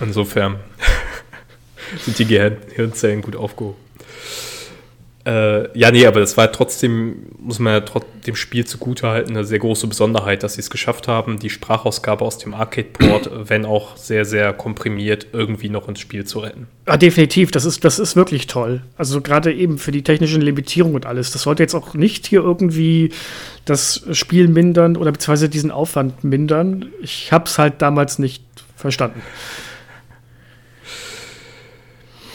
Insofern 0.00 0.56
sind 1.98 2.18
die 2.18 2.26
Gehirn 2.26 2.58
Hirnzellen 2.74 3.22
gut 3.22 3.36
aufgehoben. 3.36 3.85
Äh, 5.26 5.76
ja, 5.76 5.90
nee, 5.90 6.06
aber 6.06 6.20
das 6.20 6.36
war 6.36 6.52
trotzdem, 6.52 7.26
muss 7.40 7.58
man 7.58 7.72
ja 7.72 7.80
trotz 7.80 8.04
dem 8.26 8.36
Spiel 8.36 8.64
zugutehalten, 8.64 9.36
eine 9.36 9.44
sehr 9.44 9.58
große 9.58 9.88
Besonderheit, 9.88 10.44
dass 10.44 10.54
sie 10.54 10.60
es 10.60 10.70
geschafft 10.70 11.08
haben, 11.08 11.40
die 11.40 11.50
Sprachausgabe 11.50 12.24
aus 12.24 12.38
dem 12.38 12.54
Arcade-Port, 12.54 13.30
wenn 13.48 13.64
auch 13.64 13.96
sehr, 13.96 14.24
sehr 14.24 14.52
komprimiert, 14.52 15.26
irgendwie 15.32 15.68
noch 15.68 15.88
ins 15.88 15.98
Spiel 15.98 16.24
zu 16.24 16.38
retten. 16.38 16.68
Ja, 16.86 16.96
definitiv, 16.96 17.50
das 17.50 17.64
ist, 17.64 17.84
das 17.84 17.98
ist 17.98 18.14
wirklich 18.14 18.46
toll. 18.46 18.82
Also 18.96 19.20
gerade 19.20 19.52
eben 19.52 19.78
für 19.78 19.90
die 19.90 20.04
technischen 20.04 20.42
Limitierungen 20.42 20.94
und 20.94 21.06
alles. 21.06 21.32
Das 21.32 21.42
sollte 21.42 21.64
jetzt 21.64 21.74
auch 21.74 21.94
nicht 21.94 22.28
hier 22.28 22.42
irgendwie 22.42 23.10
das 23.64 24.06
Spiel 24.12 24.46
mindern 24.46 24.96
oder 24.96 25.10
beziehungsweise 25.10 25.48
diesen 25.48 25.72
Aufwand 25.72 26.22
mindern. 26.22 26.86
Ich 27.02 27.32
habe 27.32 27.46
es 27.46 27.58
halt 27.58 27.82
damals 27.82 28.20
nicht 28.20 28.44
verstanden. 28.76 29.22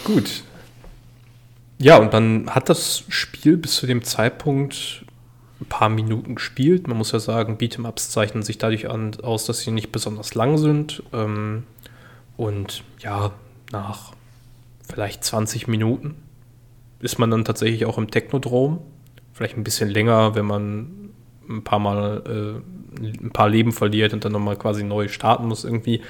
Gut. 0.04 0.44
Ja, 1.82 1.98
und 1.98 2.14
man 2.14 2.50
hat 2.50 2.70
das 2.70 3.04
Spiel 3.10 3.58
bis 3.58 3.76
zu 3.76 3.88
dem 3.88 4.04
Zeitpunkt 4.04 5.04
ein 5.60 5.66
paar 5.66 5.90
Minuten 5.90 6.36
gespielt. 6.36 6.88
Man 6.88 6.98
muss 6.98 7.12
ja 7.12 7.20
sagen, 7.20 7.58
Beat'em-Ups 7.58 8.12
zeichnen 8.12 8.44
sich 8.44 8.58
dadurch 8.58 8.90
an, 8.90 9.16
aus, 9.22 9.46
dass 9.46 9.62
sie 9.62 9.72
nicht 9.72 9.92
besonders 9.92 10.36
lang 10.36 10.58
sind. 10.58 11.02
Ähm, 11.12 11.64
und 12.38 12.84
ja, 13.00 13.32
nach 13.72 14.14
vielleicht 14.88 15.24
20 15.24 15.68
Minuten 15.68 16.16
ist 17.00 17.18
man 17.18 17.32
dann 17.32 17.46
tatsächlich 17.46 17.86
auch 17.86 17.98
im 17.98 18.12
Technodrom. 18.12 18.80
Vielleicht 19.34 19.58
ein 19.58 19.64
bisschen 19.64 19.90
länger, 19.90 20.36
wenn 20.36 20.46
man 20.46 21.12
ein 21.50 21.64
paar 21.64 21.80
Mal 21.80 22.62
äh, 22.62 23.02
ein 23.02 23.32
paar 23.32 23.50
Leben 23.50 23.72
verliert 23.72 24.14
und 24.14 24.24
dann 24.24 24.34
nochmal 24.34 24.56
quasi 24.56 24.84
neu 24.84 25.08
starten 25.08 25.48
muss 25.48 25.64
irgendwie. 25.64 26.02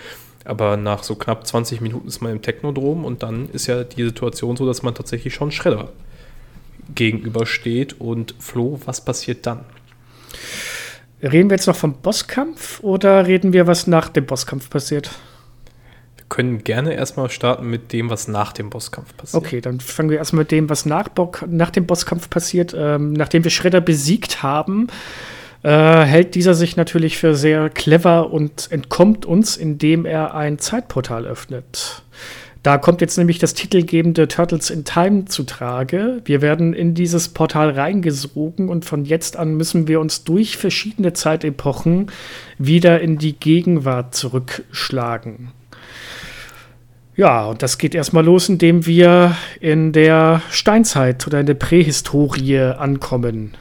Aber 0.43 0.77
nach 0.77 1.03
so 1.03 1.15
knapp 1.15 1.45
20 1.45 1.81
Minuten 1.81 2.07
ist 2.07 2.21
man 2.21 2.31
im 2.31 2.41
Technodrom 2.41 3.05
und 3.05 3.23
dann 3.23 3.49
ist 3.49 3.67
ja 3.67 3.83
die 3.83 4.03
Situation 4.03 4.57
so, 4.57 4.65
dass 4.65 4.81
man 4.81 4.95
tatsächlich 4.95 5.33
schon 5.33 5.51
Schredder 5.51 5.89
gegenübersteht. 6.95 7.99
Und 7.99 8.35
Flo, 8.39 8.79
was 8.85 9.03
passiert 9.03 9.45
dann? 9.45 9.61
Reden 11.21 11.49
wir 11.49 11.55
jetzt 11.55 11.67
noch 11.67 11.75
vom 11.75 11.93
Bosskampf 11.93 12.79
oder 12.81 13.27
reden 13.27 13.53
wir, 13.53 13.67
was 13.67 13.85
nach 13.85 14.09
dem 14.09 14.25
Bosskampf 14.25 14.69
passiert? 14.69 15.11
Wir 16.17 16.25
können 16.27 16.63
gerne 16.63 16.93
erstmal 16.95 17.29
starten 17.29 17.69
mit 17.69 17.93
dem, 17.93 18.09
was 18.09 18.27
nach 18.27 18.53
dem 18.53 18.71
Bosskampf 18.71 19.15
passiert. 19.15 19.43
Okay, 19.43 19.61
dann 19.61 19.79
fangen 19.79 20.09
wir 20.09 20.17
erstmal 20.17 20.41
mit 20.41 20.51
dem, 20.51 20.69
was 20.69 20.87
nach, 20.87 21.09
Bock, 21.09 21.45
nach 21.47 21.69
dem 21.69 21.85
Bosskampf 21.85 22.29
passiert. 22.29 22.73
Ähm, 22.75 23.13
nachdem 23.13 23.43
wir 23.43 23.51
Shredder 23.51 23.81
besiegt 23.81 24.41
haben, 24.41 24.87
äh, 25.63 25.69
hält 25.69 26.35
dieser 26.35 26.53
sich 26.53 26.75
natürlich 26.75 27.17
für 27.17 27.35
sehr 27.35 27.69
clever 27.69 28.31
und 28.31 28.71
entkommt 28.71 29.25
uns, 29.25 29.57
indem 29.57 30.05
er 30.05 30.33
ein 30.33 30.59
Zeitportal 30.59 31.25
öffnet. 31.25 32.03
Da 32.63 32.77
kommt 32.77 33.01
jetzt 33.01 33.17
nämlich 33.17 33.39
das 33.39 33.55
titelgebende 33.55 34.27
Turtles 34.27 34.69
in 34.69 34.85
Time 34.85 35.25
zu 35.25 35.43
Trage. 35.43 36.21
Wir 36.25 36.43
werden 36.43 36.73
in 36.73 36.93
dieses 36.93 37.29
Portal 37.29 37.71
reingesogen 37.71 38.69
und 38.69 38.85
von 38.85 39.03
jetzt 39.03 39.35
an 39.35 39.55
müssen 39.55 39.87
wir 39.87 39.99
uns 39.99 40.23
durch 40.23 40.57
verschiedene 40.57 41.13
Zeitepochen 41.13 42.11
wieder 42.59 43.01
in 43.01 43.17
die 43.17 43.33
Gegenwart 43.33 44.13
zurückschlagen. 44.13 45.51
Ja, 47.15 47.45
und 47.45 47.63
das 47.63 47.79
geht 47.79 47.95
erstmal 47.95 48.23
los, 48.23 48.47
indem 48.47 48.85
wir 48.85 49.35
in 49.59 49.91
der 49.91 50.41
Steinzeit 50.51 51.25
oder 51.25 51.39
in 51.39 51.47
der 51.47 51.55
Prähistorie 51.55 52.59
ankommen. 52.59 53.55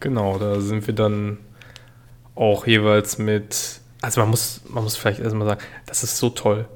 Genau, 0.00 0.38
da 0.38 0.60
sind 0.60 0.86
wir 0.86 0.94
dann 0.94 1.38
auch 2.34 2.66
jeweils 2.66 3.18
mit. 3.18 3.80
Also 4.00 4.20
man 4.20 4.30
muss, 4.30 4.62
man 4.68 4.84
muss 4.84 4.96
vielleicht 4.96 5.20
erstmal 5.20 5.48
sagen, 5.48 5.60
das 5.86 6.04
ist 6.04 6.18
so 6.18 6.30
toll. 6.30 6.68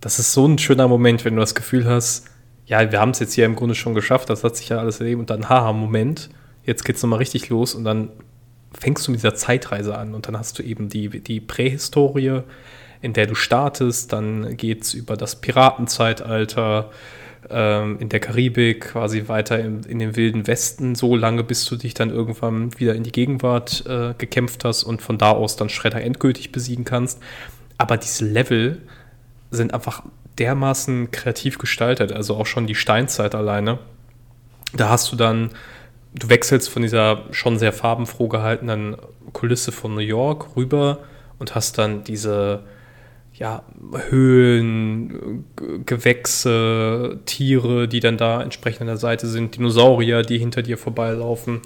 Das 0.00 0.18
ist 0.18 0.32
so 0.32 0.46
ein 0.46 0.58
schöner 0.58 0.88
Moment, 0.88 1.24
wenn 1.24 1.34
du 1.34 1.40
das 1.40 1.54
Gefühl 1.54 1.84
hast, 1.84 2.26
ja, 2.66 2.92
wir 2.92 3.00
haben 3.00 3.10
es 3.10 3.18
jetzt 3.18 3.34
hier 3.34 3.44
im 3.44 3.56
Grunde 3.56 3.74
schon 3.74 3.94
geschafft, 3.94 4.30
das 4.30 4.44
hat 4.44 4.56
sich 4.56 4.68
ja 4.68 4.78
alles 4.78 5.00
erlebt 5.00 5.18
und 5.18 5.28
dann, 5.28 5.48
haha, 5.48 5.72
Moment, 5.72 6.30
jetzt 6.64 6.84
geht's 6.84 7.02
nochmal 7.02 7.18
richtig 7.18 7.48
los 7.48 7.74
und 7.74 7.82
dann 7.82 8.10
fängst 8.72 9.06
du 9.06 9.10
mit 9.10 9.18
dieser 9.18 9.34
Zeitreise 9.34 9.98
an 9.98 10.14
und 10.14 10.28
dann 10.28 10.38
hast 10.38 10.58
du 10.58 10.62
eben 10.62 10.88
die, 10.88 11.08
die 11.08 11.40
Prähistorie, 11.40 12.42
in 13.02 13.12
der 13.12 13.26
du 13.26 13.34
startest, 13.34 14.12
dann 14.12 14.56
geht's 14.56 14.94
über 14.94 15.16
das 15.16 15.40
Piratenzeitalter, 15.40 16.90
ähm, 17.48 17.98
in 17.98 18.08
der 18.08 18.20
Karibik, 18.20 18.92
quasi 18.92 19.28
weiter 19.28 19.58
in, 19.58 19.82
in 19.84 19.98
den 19.98 20.16
wilden 20.16 20.46
Westen, 20.46 20.94
so 20.94 21.16
lange, 21.16 21.42
bis 21.44 21.64
du 21.64 21.76
dich 21.76 21.94
dann 21.94 22.10
irgendwann 22.10 22.78
wieder 22.78 22.94
in 22.94 23.02
die 23.02 23.12
Gegenwart 23.12 23.84
äh, 23.86 24.14
gekämpft 24.18 24.64
hast 24.64 24.82
und 24.82 25.00
von 25.00 25.18
da 25.18 25.30
aus 25.30 25.56
dann 25.56 25.68
Shredder 25.68 26.02
endgültig 26.02 26.52
besiegen 26.52 26.84
kannst. 26.84 27.20
Aber 27.78 27.96
diese 27.96 28.26
Level 28.26 28.82
sind 29.50 29.72
einfach 29.72 30.02
dermaßen 30.38 31.10
kreativ 31.10 31.58
gestaltet, 31.58 32.12
also 32.12 32.36
auch 32.36 32.46
schon 32.46 32.66
die 32.66 32.74
Steinzeit 32.74 33.34
alleine. 33.34 33.78
Da 34.72 34.88
hast 34.88 35.10
du 35.12 35.16
dann, 35.16 35.50
du 36.14 36.28
wechselst 36.28 36.68
von 36.68 36.82
dieser 36.82 37.24
schon 37.30 37.58
sehr 37.58 37.72
farbenfroh 37.72 38.28
gehaltenen 38.28 38.96
Kulisse 39.32 39.72
von 39.72 39.94
New 39.94 40.00
York 40.00 40.56
rüber 40.56 40.98
und 41.38 41.54
hast 41.54 41.78
dann 41.78 42.04
diese 42.04 42.62
ja, 43.40 43.62
Höhlen, 44.10 45.44
Gewächse, 45.86 47.18
Tiere, 47.24 47.88
die 47.88 48.00
dann 48.00 48.18
da 48.18 48.42
entsprechend 48.42 48.82
an 48.82 48.86
der 48.88 48.96
Seite 48.98 49.26
sind, 49.26 49.56
Dinosaurier, 49.56 50.22
die 50.22 50.38
hinter 50.38 50.62
dir 50.62 50.76
vorbeilaufen. 50.76 51.62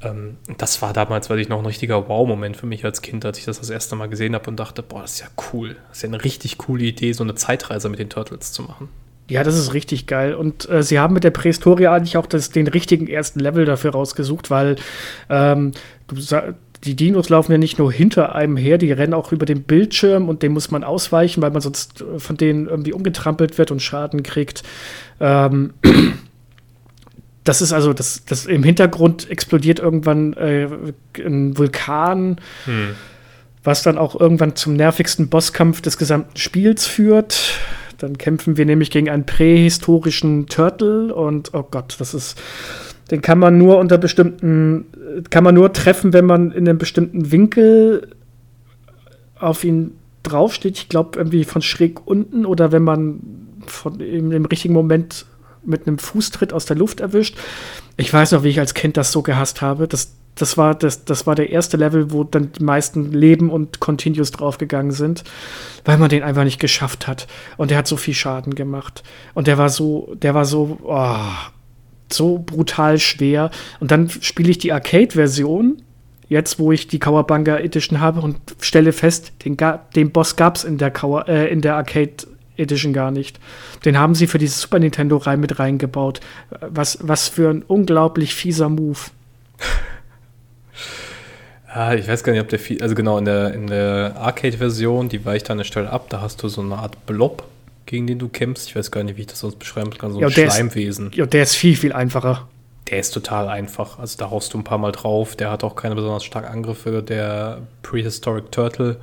Ähm, 0.00 0.36
das 0.58 0.80
war 0.80 0.92
damals, 0.92 1.28
weil 1.28 1.40
ich 1.40 1.48
noch 1.48 1.58
ein 1.58 1.66
richtiger 1.66 2.08
Wow-Moment 2.08 2.56
für 2.56 2.66
mich 2.66 2.84
als 2.84 3.02
Kind, 3.02 3.24
als 3.24 3.36
ich 3.36 3.44
das 3.46 3.58
das 3.58 3.68
erste 3.68 3.96
Mal 3.96 4.08
gesehen 4.08 4.34
habe 4.36 4.48
und 4.48 4.60
dachte, 4.60 4.82
boah, 4.84 5.02
das 5.02 5.14
ist 5.14 5.20
ja 5.20 5.26
cool. 5.52 5.76
Das 5.88 5.98
ist 5.98 6.02
ja 6.04 6.08
eine 6.08 6.22
richtig 6.22 6.56
coole 6.56 6.84
Idee, 6.84 7.12
so 7.12 7.24
eine 7.24 7.34
Zeitreise 7.34 7.88
mit 7.88 7.98
den 7.98 8.10
Turtles 8.10 8.52
zu 8.52 8.62
machen. 8.62 8.88
Ja, 9.28 9.42
das 9.42 9.58
ist 9.58 9.74
richtig 9.74 10.06
geil. 10.06 10.34
Und 10.34 10.68
äh, 10.70 10.82
sie 10.84 11.00
haben 11.00 11.14
mit 11.14 11.24
der 11.24 11.32
Prähistorie 11.32 11.88
eigentlich 11.88 12.16
auch 12.16 12.26
das, 12.26 12.50
den 12.50 12.68
richtigen 12.68 13.08
ersten 13.08 13.40
Level 13.40 13.64
dafür 13.64 13.90
rausgesucht, 13.90 14.50
weil 14.50 14.76
ähm, 15.28 15.72
du 16.06 16.16
sa- 16.20 16.54
die 16.84 16.94
Dinos 16.94 17.28
laufen 17.28 17.52
ja 17.52 17.58
nicht 17.58 17.78
nur 17.78 17.92
hinter 17.92 18.34
einem 18.34 18.56
her, 18.56 18.78
die 18.78 18.92
rennen 18.92 19.14
auch 19.14 19.32
über 19.32 19.46
den 19.46 19.62
Bildschirm 19.62 20.28
und 20.28 20.42
dem 20.42 20.52
muss 20.52 20.70
man 20.70 20.84
ausweichen, 20.84 21.42
weil 21.42 21.50
man 21.50 21.60
sonst 21.60 22.02
äh, 22.02 22.18
von 22.18 22.36
denen 22.36 22.68
irgendwie 22.68 22.92
umgetrampelt 22.92 23.58
wird 23.58 23.70
und 23.70 23.82
Schaden 23.82 24.22
kriegt. 24.22 24.62
Ähm, 25.20 25.74
das 27.44 27.62
ist 27.62 27.72
also, 27.72 27.92
das, 27.92 28.24
das 28.24 28.46
im 28.46 28.62
Hintergrund 28.62 29.30
explodiert 29.30 29.80
irgendwann 29.80 30.34
äh, 30.34 30.68
ein 31.16 31.56
Vulkan, 31.56 32.40
was 33.64 33.82
dann 33.82 33.98
auch 33.98 34.18
irgendwann 34.18 34.54
zum 34.54 34.74
nervigsten 34.74 35.28
Bosskampf 35.28 35.80
des 35.80 35.98
gesamten 35.98 36.36
Spiels 36.36 36.86
führt. 36.86 37.54
Dann 37.98 38.16
kämpfen 38.16 38.56
wir 38.56 38.64
nämlich 38.64 38.90
gegen 38.90 39.08
einen 39.08 39.26
prähistorischen 39.26 40.46
Turtle 40.46 41.12
und 41.14 41.52
oh 41.54 41.66
Gott, 41.68 41.96
das 41.98 42.14
ist. 42.14 42.40
Den 43.10 43.22
kann 43.22 43.38
man 43.38 43.56
nur 43.56 43.78
unter 43.78 43.98
bestimmten, 43.98 44.86
kann 45.30 45.44
man 45.44 45.54
nur 45.54 45.72
treffen, 45.72 46.12
wenn 46.12 46.26
man 46.26 46.52
in 46.52 46.68
einem 46.68 46.78
bestimmten 46.78 47.32
Winkel 47.32 48.08
auf 49.38 49.64
ihn 49.64 49.92
draufsteht. 50.22 50.76
Ich 50.76 50.88
glaube, 50.88 51.18
irgendwie 51.18 51.44
von 51.44 51.62
schräg 51.62 52.06
unten 52.06 52.44
oder 52.44 52.72
wenn 52.72 52.82
man 52.82 53.20
von 53.66 54.00
im, 54.00 54.32
im 54.32 54.44
richtigen 54.44 54.74
Moment 54.74 55.26
mit 55.64 55.86
einem 55.86 55.98
Fußtritt 55.98 56.52
aus 56.52 56.66
der 56.66 56.76
Luft 56.76 57.00
erwischt. 57.00 57.36
Ich 57.96 58.12
weiß 58.12 58.32
noch, 58.32 58.42
wie 58.42 58.48
ich 58.48 58.60
als 58.60 58.74
Kind 58.74 58.96
das 58.96 59.12
so 59.12 59.22
gehasst 59.22 59.60
habe. 59.60 59.88
Das, 59.88 60.14
das, 60.34 60.56
war, 60.56 60.74
das, 60.74 61.04
das 61.04 61.26
war 61.26 61.34
der 61.34 61.50
erste 61.50 61.76
Level, 61.76 62.12
wo 62.12 62.24
dann 62.24 62.52
die 62.52 62.62
meisten 62.62 63.12
Leben 63.12 63.50
und 63.50 63.80
Continues 63.80 64.30
draufgegangen 64.30 64.92
sind, 64.92 65.24
weil 65.84 65.98
man 65.98 66.08
den 66.08 66.22
einfach 66.22 66.44
nicht 66.44 66.60
geschafft 66.60 67.06
hat. 67.06 67.26
Und 67.56 67.70
der 67.70 67.78
hat 67.78 67.86
so 67.86 67.96
viel 67.96 68.14
Schaden 68.14 68.54
gemacht. 68.54 69.02
Und 69.34 69.46
der 69.46 69.58
war 69.58 69.68
so, 69.68 70.14
der 70.22 70.34
war 70.34 70.44
so, 70.44 70.78
oh, 70.82 71.16
so 72.12 72.38
brutal 72.38 72.98
schwer. 72.98 73.50
Und 73.80 73.90
dann 73.90 74.08
spiele 74.08 74.50
ich 74.50 74.58
die 74.58 74.72
Arcade-Version, 74.72 75.82
jetzt 76.28 76.58
wo 76.58 76.72
ich 76.72 76.88
die 76.88 76.98
Kawabanga 76.98 77.58
Edition 77.58 78.00
habe 78.00 78.20
und 78.20 78.36
stelle 78.60 78.92
fest, 78.92 79.32
den, 79.44 79.56
den 79.94 80.10
Boss 80.10 80.36
gab 80.36 80.56
es 80.56 80.64
in 80.64 80.78
der, 80.78 80.92
äh, 81.28 81.56
der 81.56 81.76
Arcade 81.76 82.26
Edition 82.56 82.92
gar 82.92 83.10
nicht. 83.10 83.38
Den 83.84 83.98
haben 83.98 84.14
sie 84.14 84.26
für 84.26 84.38
dieses 84.38 84.60
Super 84.60 84.78
Nintendo 84.78 85.16
rein 85.16 85.40
mit 85.40 85.58
reingebaut. 85.58 86.20
Was, 86.60 86.98
was 87.00 87.28
für 87.28 87.50
ein 87.50 87.62
unglaublich 87.62 88.34
fieser 88.34 88.68
Move. 88.68 88.98
Ah, 91.70 91.94
ich 91.94 92.08
weiß 92.08 92.24
gar 92.24 92.32
nicht, 92.32 92.40
ob 92.40 92.48
der 92.48 92.58
viel, 92.58 92.80
also 92.80 92.94
genau, 92.94 93.18
in 93.18 93.26
der, 93.26 93.52
in 93.52 93.66
der 93.66 94.16
Arcade-Version, 94.16 95.10
die 95.10 95.26
weicht 95.26 95.50
an 95.50 95.58
der 95.58 95.64
Stelle 95.64 95.90
ab, 95.90 96.06
da 96.08 96.22
hast 96.22 96.42
du 96.42 96.48
so 96.48 96.62
eine 96.62 96.76
Art 96.76 97.04
Blob, 97.04 97.44
gegen 97.88 98.06
den 98.06 98.18
du 98.18 98.28
kämpfst. 98.28 98.68
Ich 98.68 98.76
weiß 98.76 98.90
gar 98.90 99.02
nicht, 99.02 99.16
wie 99.16 99.22
ich 99.22 99.26
das 99.26 99.40
sonst 99.40 99.58
beschreiben 99.58 99.90
kann, 99.90 100.12
so 100.12 100.18
ein 100.18 100.22
ja, 100.22 100.30
Schleimwesen. 100.30 101.08
Ist, 101.08 101.16
ja, 101.16 101.26
der 101.26 101.42
ist 101.42 101.56
viel, 101.56 101.74
viel 101.74 101.92
einfacher. 101.92 102.46
Der 102.88 103.00
ist 103.00 103.10
total 103.10 103.48
einfach. 103.48 103.98
Also 103.98 104.18
da 104.18 104.30
haust 104.30 104.54
du 104.54 104.58
ein 104.58 104.64
paar 104.64 104.78
Mal 104.78 104.92
drauf. 104.92 105.36
Der 105.36 105.50
hat 105.50 105.64
auch 105.64 105.74
keine 105.74 105.94
besonders 105.94 106.24
starken 106.24 106.48
Angriffe. 106.48 107.02
Der 107.02 107.62
Prehistoric 107.82 108.52
Turtle 108.52 109.00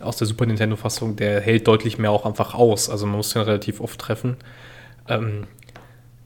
aus 0.00 0.16
der 0.16 0.26
Super 0.26 0.44
Nintendo-Fassung, 0.46 1.16
der 1.16 1.40
hält 1.40 1.66
deutlich 1.66 1.98
mehr 1.98 2.10
auch 2.10 2.26
einfach 2.26 2.54
aus. 2.54 2.90
Also 2.90 3.06
man 3.06 3.16
muss 3.16 3.32
den 3.32 3.42
relativ 3.42 3.80
oft 3.80 3.98
treffen. 3.98 4.36
Ähm, 5.08 5.44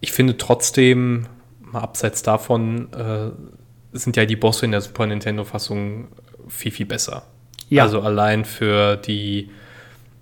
ich 0.01 0.13
finde 0.13 0.39
trotzdem, 0.39 1.27
mal 1.61 1.81
abseits 1.81 2.23
davon, 2.23 2.93
äh, 2.93 3.31
sind 3.93 4.17
ja 4.17 4.25
die 4.25 4.37
Bosse 4.37 4.65
in 4.65 4.73
der 4.73 4.81
Super 4.81 5.07
Nintendo-Fassung 5.07 6.09
viel, 6.49 6.73
viel 6.73 6.87
besser. 6.87 7.25
Ja. 7.69 7.83
Also 7.83 8.01
allein 8.01 8.45
für 8.45 8.97
die, 8.97 9.51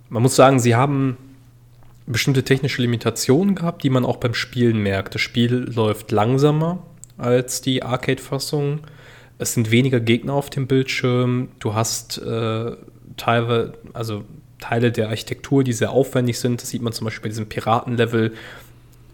man 0.09 0.21
muss 0.21 0.35
sagen, 0.35 0.59
sie 0.59 0.75
haben 0.75 1.17
bestimmte 2.09 2.43
technische 2.43 2.81
Limitationen 2.81 3.55
gehabt, 3.55 3.83
die 3.83 3.89
man 3.89 4.03
auch 4.03 4.17
beim 4.17 4.33
Spielen 4.33 4.79
merkt. 4.79 5.15
Das 5.15 5.21
Spiel 5.21 5.71
läuft 5.73 6.11
langsamer 6.11 6.79
als 7.17 7.61
die 7.61 7.83
Arcade-Fassung. 7.83 8.81
Es 9.37 9.53
sind 9.53 9.71
weniger 9.71 9.99
Gegner 9.99 10.33
auf 10.33 10.49
dem 10.49 10.67
Bildschirm. 10.67 11.49
Du 11.59 11.75
hast 11.75 12.17
äh, 12.17 12.71
Teile, 13.15 13.73
also 13.93 14.23
Teile 14.59 14.91
der 14.91 15.09
Architektur, 15.09 15.63
die 15.63 15.71
sehr 15.71 15.91
aufwendig 15.91 16.39
sind. 16.39 16.61
Das 16.61 16.69
sieht 16.69 16.81
man 16.81 16.93
zum 16.93 17.05
Beispiel 17.05 17.23
bei 17.23 17.29
diesem 17.29 17.47
Piratenlevel. 17.47 18.33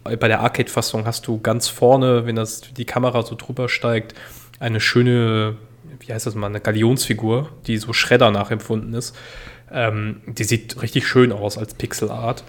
Bei 0.04 0.28
der 0.28 0.40
Arcade-Fassung 0.40 1.04
hast 1.04 1.26
du 1.26 1.40
ganz 1.40 1.68
vorne, 1.68 2.26
wenn 2.26 2.36
das 2.36 2.60
die 2.60 2.84
Kamera 2.84 3.22
so 3.22 3.34
drüber 3.34 3.68
steigt, 3.68 4.14
eine 4.58 4.80
schöne, 4.80 5.56
wie 6.00 6.12
heißt 6.12 6.26
das 6.26 6.34
mal, 6.34 6.46
eine 6.46 6.60
Galionsfigur, 6.60 7.50
die 7.66 7.76
so 7.76 7.92
Schredder 7.92 8.30
nachempfunden 8.30 8.94
ist. 8.94 9.14
Ähm, 9.70 10.22
die 10.26 10.44
sieht 10.44 10.80
richtig 10.80 11.06
schön 11.06 11.32
aus 11.32 11.58
als 11.58 11.74
Pixelart. 11.74 12.44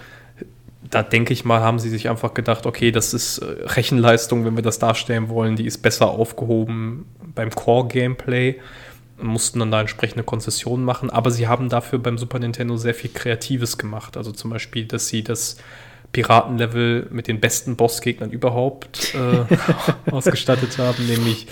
Da 0.89 1.03
denke 1.03 1.33
ich 1.33 1.43
mal, 1.43 1.61
haben 1.61 1.79
sie 1.79 1.89
sich 1.89 2.09
einfach 2.09 2.33
gedacht, 2.33 2.65
okay, 2.65 2.91
das 2.91 3.13
ist 3.13 3.39
äh, 3.39 3.45
Rechenleistung, 3.65 4.45
wenn 4.45 4.55
wir 4.55 4.63
das 4.63 4.79
darstellen 4.79 5.29
wollen, 5.29 5.55
die 5.55 5.65
ist 5.65 5.79
besser 5.79 6.09
aufgehoben 6.09 7.05
beim 7.35 7.51
Core-Gameplay 7.51 8.55
mussten 9.19 9.59
dann 9.59 9.71
da 9.71 9.81
entsprechende 9.81 10.23
Konzessionen 10.23 10.85
machen, 10.85 11.09
aber 11.09 11.31
sie 11.31 11.47
haben 11.47 11.69
dafür 11.69 11.99
beim 11.99 12.17
Super 12.17 12.39
Nintendo 12.39 12.77
sehr 12.77 12.93
viel 12.93 13.09
Kreatives 13.11 13.77
gemacht. 13.77 14.17
Also 14.17 14.31
zum 14.31 14.51
Beispiel, 14.51 14.85
dass 14.85 15.07
sie 15.07 15.23
das 15.23 15.57
Piratenlevel 16.11 17.07
mit 17.11 17.27
den 17.27 17.39
besten 17.39 17.75
Bossgegnern 17.75 18.31
überhaupt 18.31 19.15
äh, 19.15 20.11
ausgestattet 20.11 20.77
haben, 20.77 21.05
nämlich 21.07 21.47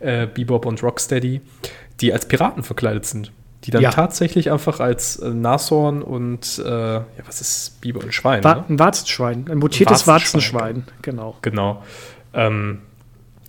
äh, 0.00 0.26
Bebop 0.26 0.66
und 0.66 0.82
Rocksteady, 0.82 1.40
die 2.00 2.12
als 2.12 2.26
Piraten 2.26 2.62
verkleidet 2.62 3.04
sind. 3.06 3.32
Die 3.64 3.70
dann 3.72 3.82
ja. 3.82 3.90
tatsächlich 3.90 4.52
einfach 4.52 4.80
als 4.80 5.16
äh, 5.16 5.30
Nashorn 5.30 6.02
und, 6.02 6.62
äh, 6.64 6.68
ja, 6.70 7.04
was 7.26 7.40
ist 7.40 7.80
Biber 7.80 8.00
und 8.02 8.14
Schwein? 8.14 8.44
Wa 8.44 8.54
ne? 8.54 8.64
Ein 8.68 8.78
Warzenschwein, 8.78 9.46
ein 9.50 9.58
mutiertes 9.58 10.06
Warzenschwein, 10.06 10.84
Warzenschwein 10.84 11.02
genau. 11.02 11.36
Genau. 11.42 11.82
Ähm, 12.34 12.80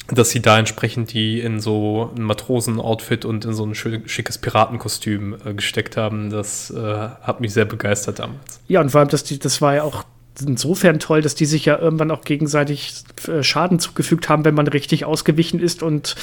dass 0.07 0.31
sie 0.31 0.41
da 0.41 0.57
entsprechend 0.57 1.13
die 1.13 1.39
in 1.39 1.59
so 1.59 2.11
ein 2.15 2.23
Matrosen-Outfit 2.23 3.25
und 3.25 3.45
in 3.45 3.53
so 3.53 3.65
ein 3.65 3.75
schickes 3.75 4.37
Piratenkostüm 4.37 5.37
äh, 5.45 5.53
gesteckt 5.53 5.97
haben, 5.97 6.29
das 6.29 6.71
äh, 6.71 6.77
hat 7.21 7.41
mich 7.41 7.53
sehr 7.53 7.65
begeistert 7.65 8.19
damals. 8.19 8.59
Ja, 8.67 8.81
und 8.81 8.89
vor 8.89 9.01
allem, 9.01 9.09
dass 9.09 9.23
die, 9.23 9.39
das 9.39 9.61
war 9.61 9.75
ja 9.75 9.83
auch 9.83 10.03
insofern 10.41 10.99
toll, 10.99 11.21
dass 11.21 11.35
die 11.35 11.45
sich 11.45 11.65
ja 11.65 11.77
irgendwann 11.77 12.11
auch 12.11 12.21
gegenseitig 12.21 12.93
äh, 13.27 13.43
Schaden 13.43 13.79
zugefügt 13.79 14.29
haben, 14.29 14.45
wenn 14.45 14.55
man 14.55 14.67
richtig 14.67 15.05
ausgewichen 15.05 15.59
ist 15.59 15.83
und 15.83 16.15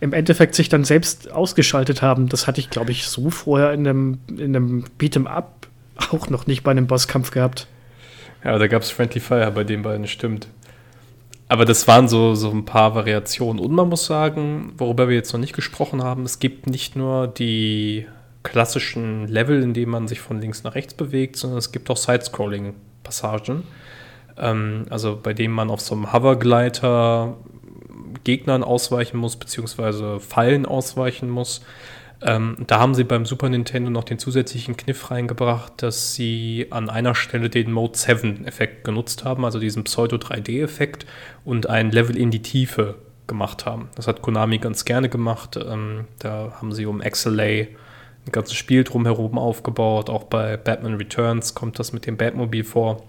im 0.00 0.12
Endeffekt 0.12 0.54
sich 0.54 0.68
dann 0.68 0.84
selbst 0.84 1.30
ausgeschaltet 1.30 2.02
haben. 2.02 2.28
Das 2.28 2.46
hatte 2.46 2.60
ich, 2.60 2.70
glaube 2.70 2.92
ich, 2.92 3.06
so 3.06 3.30
vorher 3.30 3.72
in 3.72 3.86
einem, 3.86 4.18
in 4.28 4.56
einem 4.56 4.84
Beat'em 4.98 5.26
Up 5.26 5.66
auch 6.10 6.30
noch 6.30 6.46
nicht 6.46 6.62
bei 6.62 6.70
einem 6.70 6.86
Bosskampf 6.86 7.30
gehabt. 7.30 7.66
Ja, 8.44 8.58
da 8.58 8.66
gab 8.66 8.82
es 8.82 8.90
Friendly 8.90 9.20
Fire 9.20 9.50
bei 9.50 9.64
den 9.64 9.82
beiden, 9.82 10.06
stimmt. 10.06 10.48
Aber 11.48 11.64
das 11.64 11.88
waren 11.88 12.08
so, 12.08 12.34
so 12.34 12.50
ein 12.50 12.66
paar 12.66 12.94
Variationen. 12.94 13.58
Und 13.58 13.72
man 13.72 13.88
muss 13.88 14.04
sagen, 14.04 14.74
worüber 14.76 15.08
wir 15.08 15.16
jetzt 15.16 15.32
noch 15.32 15.40
nicht 15.40 15.54
gesprochen 15.54 16.02
haben, 16.02 16.24
es 16.24 16.38
gibt 16.38 16.66
nicht 16.66 16.94
nur 16.94 17.26
die 17.26 18.06
klassischen 18.42 19.26
Level, 19.26 19.62
in 19.62 19.74
denen 19.74 19.90
man 19.90 20.08
sich 20.08 20.20
von 20.20 20.40
links 20.40 20.62
nach 20.62 20.74
rechts 20.74 20.94
bewegt, 20.94 21.36
sondern 21.36 21.58
es 21.58 21.72
gibt 21.72 21.90
auch 21.90 21.96
Sidescrolling 21.96 22.74
Passagen. 23.08 23.64
Ähm, 24.36 24.84
also 24.90 25.18
bei 25.20 25.32
denen 25.32 25.54
man 25.54 25.70
auf 25.70 25.80
so 25.80 25.94
einem 25.94 26.12
Hovergleiter 26.12 27.36
Gegnern 28.24 28.62
ausweichen 28.62 29.16
muss, 29.16 29.36
beziehungsweise 29.36 30.20
Fallen 30.20 30.66
ausweichen 30.66 31.30
muss. 31.30 31.62
Ähm, 32.20 32.56
da 32.66 32.80
haben 32.80 32.94
sie 32.94 33.04
beim 33.04 33.24
Super 33.24 33.48
Nintendo 33.48 33.90
noch 33.90 34.04
den 34.04 34.18
zusätzlichen 34.18 34.76
Kniff 34.76 35.10
reingebracht, 35.10 35.72
dass 35.78 36.14
sie 36.14 36.66
an 36.70 36.90
einer 36.90 37.14
Stelle 37.14 37.48
den 37.48 37.72
Mode 37.72 37.94
7-Effekt 37.96 38.84
genutzt 38.84 39.24
haben, 39.24 39.44
also 39.44 39.58
diesen 39.58 39.84
Pseudo-3D-Effekt 39.84 41.06
und 41.44 41.68
ein 41.68 41.90
Level 41.90 42.16
in 42.16 42.30
die 42.30 42.42
Tiefe 42.42 42.96
gemacht 43.28 43.66
haben. 43.66 43.88
Das 43.94 44.08
hat 44.08 44.20
Konami 44.20 44.58
ganz 44.58 44.84
gerne 44.84 45.08
gemacht. 45.08 45.56
Ähm, 45.56 46.06
da 46.18 46.58
haben 46.60 46.72
sie 46.72 46.86
um 46.86 47.00
XLA 47.00 47.66
ein 48.28 48.32
ganzes 48.32 48.54
Spiel 48.54 48.84
drumherum 48.84 49.38
aufgebaut. 49.38 50.10
Auch 50.10 50.24
bei 50.24 50.56
Batman 50.56 50.94
Returns 50.94 51.54
kommt 51.54 51.78
das 51.78 51.92
mit 51.92 52.06
dem 52.06 52.16
Batmobile 52.16 52.64
vor. 52.64 53.02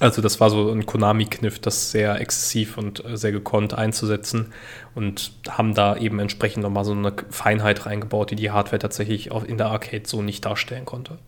Also 0.00 0.22
das 0.22 0.40
war 0.40 0.48
so 0.48 0.70
ein 0.70 0.86
Konami-Kniff, 0.86 1.58
das 1.58 1.90
sehr 1.90 2.18
exzessiv 2.20 2.78
und 2.78 3.04
äh, 3.04 3.18
sehr 3.18 3.32
gekonnt 3.32 3.74
einzusetzen 3.74 4.46
und 4.94 5.32
haben 5.46 5.74
da 5.74 5.96
eben 5.96 6.18
entsprechend 6.18 6.62
nochmal 6.62 6.86
so 6.86 6.92
eine 6.92 7.12
Feinheit 7.28 7.84
reingebaut, 7.84 8.30
die 8.30 8.36
die 8.36 8.50
Hardware 8.50 8.78
tatsächlich 8.78 9.30
auch 9.30 9.44
in 9.44 9.58
der 9.58 9.66
Arcade 9.66 10.04
so 10.06 10.22
nicht 10.22 10.46
darstellen 10.46 10.86
konnte. 10.86 11.18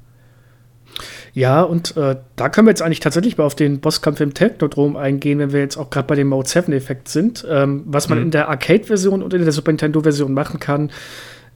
Ja, 1.34 1.62
und 1.62 1.96
äh, 1.96 2.16
da 2.36 2.48
können 2.48 2.66
wir 2.66 2.70
jetzt 2.70 2.82
eigentlich 2.82 3.00
tatsächlich 3.00 3.36
mal 3.36 3.44
auf 3.44 3.54
den 3.54 3.80
Bosskampf 3.80 4.20
im 4.20 4.34
Technodrom 4.34 4.96
eingehen, 4.96 5.38
wenn 5.38 5.52
wir 5.52 5.60
jetzt 5.60 5.76
auch 5.76 5.90
gerade 5.90 6.06
bei 6.06 6.14
dem 6.14 6.28
Mode 6.28 6.48
7-Effekt 6.48 7.08
sind. 7.08 7.46
Ähm, 7.48 7.82
was 7.86 8.08
man 8.08 8.18
mhm. 8.18 8.24
in 8.24 8.30
der 8.30 8.48
Arcade-Version 8.48 9.22
und 9.22 9.34
in 9.34 9.42
der 9.42 9.52
Super 9.52 9.72
Nintendo-Version 9.72 10.32
machen 10.32 10.60
kann, 10.60 10.90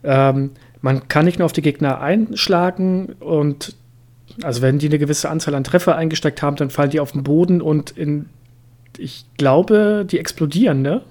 ähm, 0.04 0.52
man 0.86 1.08
kann 1.08 1.24
nicht 1.24 1.40
nur 1.40 1.46
auf 1.46 1.52
die 1.52 1.62
Gegner 1.62 2.00
einschlagen 2.00 3.16
und 3.18 3.74
also 4.44 4.62
wenn 4.62 4.78
die 4.78 4.86
eine 4.86 5.00
gewisse 5.00 5.28
Anzahl 5.28 5.56
an 5.56 5.64
Treffer 5.64 5.96
eingesteckt 5.96 6.42
haben, 6.42 6.54
dann 6.54 6.70
fallen 6.70 6.90
die 6.90 7.00
auf 7.00 7.10
den 7.10 7.24
Boden 7.24 7.60
und 7.60 7.90
in, 7.90 8.26
ich 8.96 9.24
glaube, 9.36 10.06
die 10.08 10.20
explodieren, 10.20 10.82
ne? 10.82 11.02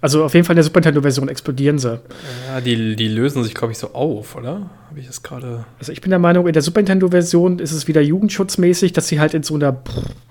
Also 0.00 0.24
auf 0.24 0.32
jeden 0.32 0.46
Fall 0.46 0.54
in 0.54 0.58
der 0.58 0.64
Super 0.64 0.78
Nintendo-Version 0.78 1.28
explodieren 1.28 1.78
sie. 1.78 2.00
Ja, 2.46 2.60
die, 2.60 2.94
die 2.94 3.08
lösen 3.08 3.42
sich, 3.42 3.52
glaube 3.52 3.72
ich, 3.72 3.78
so 3.78 3.92
auf, 3.94 4.36
oder? 4.36 4.70
Habe 4.88 5.00
ich 5.00 5.08
das 5.08 5.24
gerade. 5.24 5.64
Also 5.80 5.90
ich 5.90 6.00
bin 6.00 6.10
der 6.10 6.20
Meinung, 6.20 6.46
in 6.46 6.52
der 6.52 6.62
Super 6.62 6.80
Nintendo-Version 6.80 7.58
ist 7.58 7.72
es 7.72 7.88
wieder 7.88 8.00
jugendschutzmäßig, 8.00 8.92
dass 8.92 9.08
sie 9.08 9.18
halt 9.18 9.34
in 9.34 9.42
so 9.42 9.56
einer, 9.56 9.76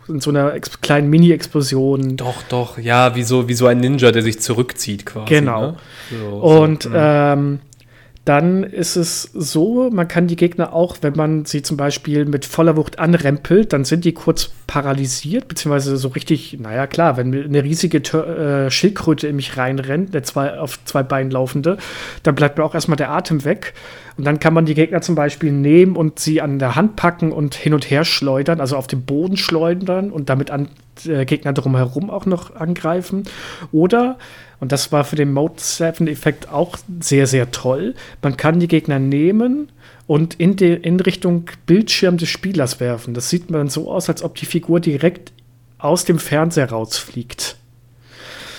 in 0.08 0.22
so 0.22 0.30
einer 0.30 0.58
kleinen 0.60 1.10
Mini-Explosion. 1.10 2.16
Doch, 2.16 2.42
doch, 2.48 2.80
ja, 2.80 3.16
wie 3.16 3.24
so, 3.24 3.50
wie 3.50 3.54
so 3.54 3.68
ein 3.68 3.82
Ninja, 3.82 4.12
der 4.12 4.24
sich 4.24 4.40
zurückzieht 4.40 5.06
quasi. 5.06 5.28
Genau. 5.28 5.62
Ne? 5.62 5.76
So, 6.18 6.28
und 6.38 6.84
so, 6.84 6.90
hm. 6.92 6.96
ähm, 6.98 7.60
dann 8.30 8.64
ist 8.64 8.96
es 8.96 9.24
so, 9.24 9.90
man 9.92 10.08
kann 10.08 10.28
die 10.28 10.36
Gegner 10.36 10.72
auch, 10.72 10.98
wenn 11.02 11.16
man 11.16 11.46
sie 11.46 11.64
zum 11.64 11.78
Beispiel 11.78 12.26
mit 12.26 12.46
voller 12.46 12.78
Wucht 12.78 13.00
anrempelt, 13.00 13.74
dann 13.74 13.86
sind 13.86 14.06
die 14.06 14.14
kurz 14.14 14.52
paralysiert, 14.68 15.48
beziehungsweise 15.48 15.98
so 15.98 16.10
richtig, 16.10 16.56
naja 16.62 16.86
klar, 16.86 17.18
wenn 17.18 17.34
eine 17.34 17.64
riesige 17.64 17.98
äh, 17.98 18.70
Schildkröte 18.70 19.28
in 19.28 19.36
mich 19.36 19.58
reinrennt, 19.58 20.14
eine 20.14 20.22
zwei, 20.22 20.60
auf 20.60 20.78
zwei 20.86 21.02
Beinen 21.02 21.32
laufende, 21.32 21.78
dann 22.22 22.36
bleibt 22.36 22.60
mir 22.60 22.66
auch 22.66 22.76
erstmal 22.76 22.98
der 22.98 23.10
Atem 23.10 23.46
weg. 23.46 23.74
Und 24.16 24.26
dann 24.26 24.40
kann 24.40 24.54
man 24.54 24.68
die 24.68 24.76
Gegner 24.76 25.02
zum 25.02 25.16
Beispiel 25.16 25.52
nehmen 25.52 25.96
und 25.96 26.20
sie 26.20 26.40
an 26.40 26.60
der 26.60 26.76
Hand 26.76 26.98
packen 26.98 27.32
und 27.32 27.56
hin 27.56 27.74
und 27.74 27.90
her 27.90 28.06
schleudern, 28.06 28.62
also 28.62 28.78
auf 28.78 28.86
den 28.86 29.06
Boden 29.06 29.38
schleudern 29.38 30.12
und 30.12 30.30
damit 30.30 30.52
an 30.52 30.68
äh, 31.06 31.26
Gegner 31.26 31.54
drumherum 31.54 32.10
auch 32.10 32.26
noch 32.26 32.56
angreifen. 32.56 33.24
Oder 33.72 34.18
und 34.60 34.72
das 34.72 34.92
war 34.92 35.04
für 35.04 35.16
den 35.16 35.32
Mode 35.32 35.56
7-Effekt 35.56 36.52
auch 36.52 36.78
sehr, 37.00 37.28
sehr 37.28 37.52
toll. 37.52 37.96
Man 38.22 38.36
kann 38.36 38.60
die 38.60 38.68
Gegner 38.68 39.00
nehmen 39.00 39.72
und 40.06 40.36
in, 40.36 40.56
die, 40.56 40.74
in 40.74 41.00
Richtung 41.00 41.46
Bildschirm 41.66 42.18
des 42.18 42.30
Spielers 42.30 42.80
werfen. 42.80 43.14
Das 43.14 43.30
sieht 43.30 43.50
man 43.50 43.70
so 43.70 43.92
aus, 43.92 44.10
als 44.10 44.22
ob 44.22 44.36
die 44.36 44.46
Figur 44.46 44.80
direkt 44.80 45.32
aus 45.78 46.04
dem 46.04 46.20
Fernseher 46.20 46.70
rausfliegt. 46.70 47.56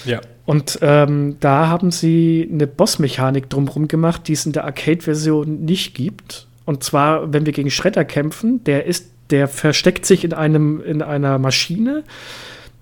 Ja. 0.06 0.20
Und 0.46 0.78
ähm, 0.80 1.36
da 1.40 1.68
haben 1.68 1.90
sie 1.90 2.48
eine 2.50 2.66
Bossmechanik 2.66 3.50
drumherum 3.50 3.86
gemacht, 3.86 4.26
die 4.26 4.32
es 4.32 4.46
in 4.46 4.52
der 4.52 4.64
Arcade-Version 4.64 5.64
nicht 5.64 5.94
gibt. 5.94 6.46
Und 6.64 6.82
zwar, 6.82 7.32
wenn 7.32 7.46
wir 7.46 7.52
gegen 7.52 7.70
Schredder 7.70 8.04
kämpfen, 8.04 8.64
der 8.64 8.86
ist, 8.86 9.10
der 9.30 9.48
versteckt 9.48 10.06
sich 10.06 10.24
in 10.24 10.32
einem, 10.32 10.82
in 10.82 11.02
einer 11.02 11.38
Maschine 11.38 12.04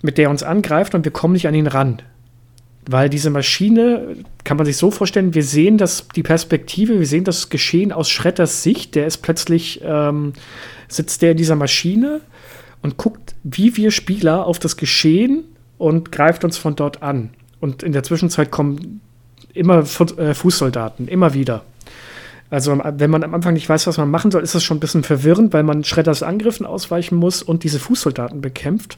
mit 0.01 0.17
der 0.17 0.25
er 0.25 0.29
uns 0.31 0.43
angreift 0.43 0.95
und 0.95 1.05
wir 1.05 1.11
kommen 1.11 1.33
nicht 1.33 1.47
an 1.47 1.55
ihn 1.55 1.67
ran. 1.67 2.01
Weil 2.89 3.09
diese 3.09 3.29
Maschine, 3.29 4.15
kann 4.43 4.57
man 4.57 4.65
sich 4.65 4.77
so 4.77 4.89
vorstellen, 4.89 5.33
wir 5.35 5.43
sehen 5.43 5.77
das, 5.77 6.07
die 6.15 6.23
Perspektive, 6.23 6.99
wir 6.99 7.05
sehen 7.05 7.23
das 7.23 7.49
Geschehen 7.49 7.91
aus 7.91 8.09
Schredders 8.09 8.63
Sicht. 8.63 8.95
Der 8.95 9.05
ist 9.05 9.17
plötzlich, 9.17 9.81
ähm, 9.83 10.33
sitzt 10.87 11.21
der 11.21 11.31
in 11.31 11.37
dieser 11.37 11.55
Maschine 11.55 12.21
und 12.81 12.97
guckt, 12.97 13.35
wie 13.43 13.75
wir 13.77 13.91
Spieler 13.91 14.45
auf 14.45 14.57
das 14.57 14.77
Geschehen 14.77 15.43
und 15.77 16.11
greift 16.11 16.43
uns 16.43 16.57
von 16.57 16.75
dort 16.75 17.03
an. 17.03 17.31
Und 17.59 17.83
in 17.83 17.91
der 17.91 18.03
Zwischenzeit 18.03 18.49
kommen 18.49 19.01
immer 19.53 19.79
äh, 19.79 20.33
Fußsoldaten, 20.33 21.07
immer 21.07 21.33
wieder. 21.33 21.63
Also 22.49 22.79
wenn 22.83 23.11
man 23.11 23.23
am 23.23 23.35
Anfang 23.35 23.53
nicht 23.53 23.69
weiß, 23.69 23.85
was 23.85 23.97
man 23.97 24.09
machen 24.09 24.31
soll, 24.31 24.41
ist 24.41 24.55
das 24.55 24.63
schon 24.63 24.77
ein 24.77 24.79
bisschen 24.79 25.03
verwirrend, 25.03 25.53
weil 25.53 25.63
man 25.63 25.83
Schredders 25.83 26.23
Angriffen 26.23 26.65
ausweichen 26.65 27.15
muss 27.15 27.43
und 27.43 27.63
diese 27.63 27.79
Fußsoldaten 27.79 28.41
bekämpft. 28.41 28.97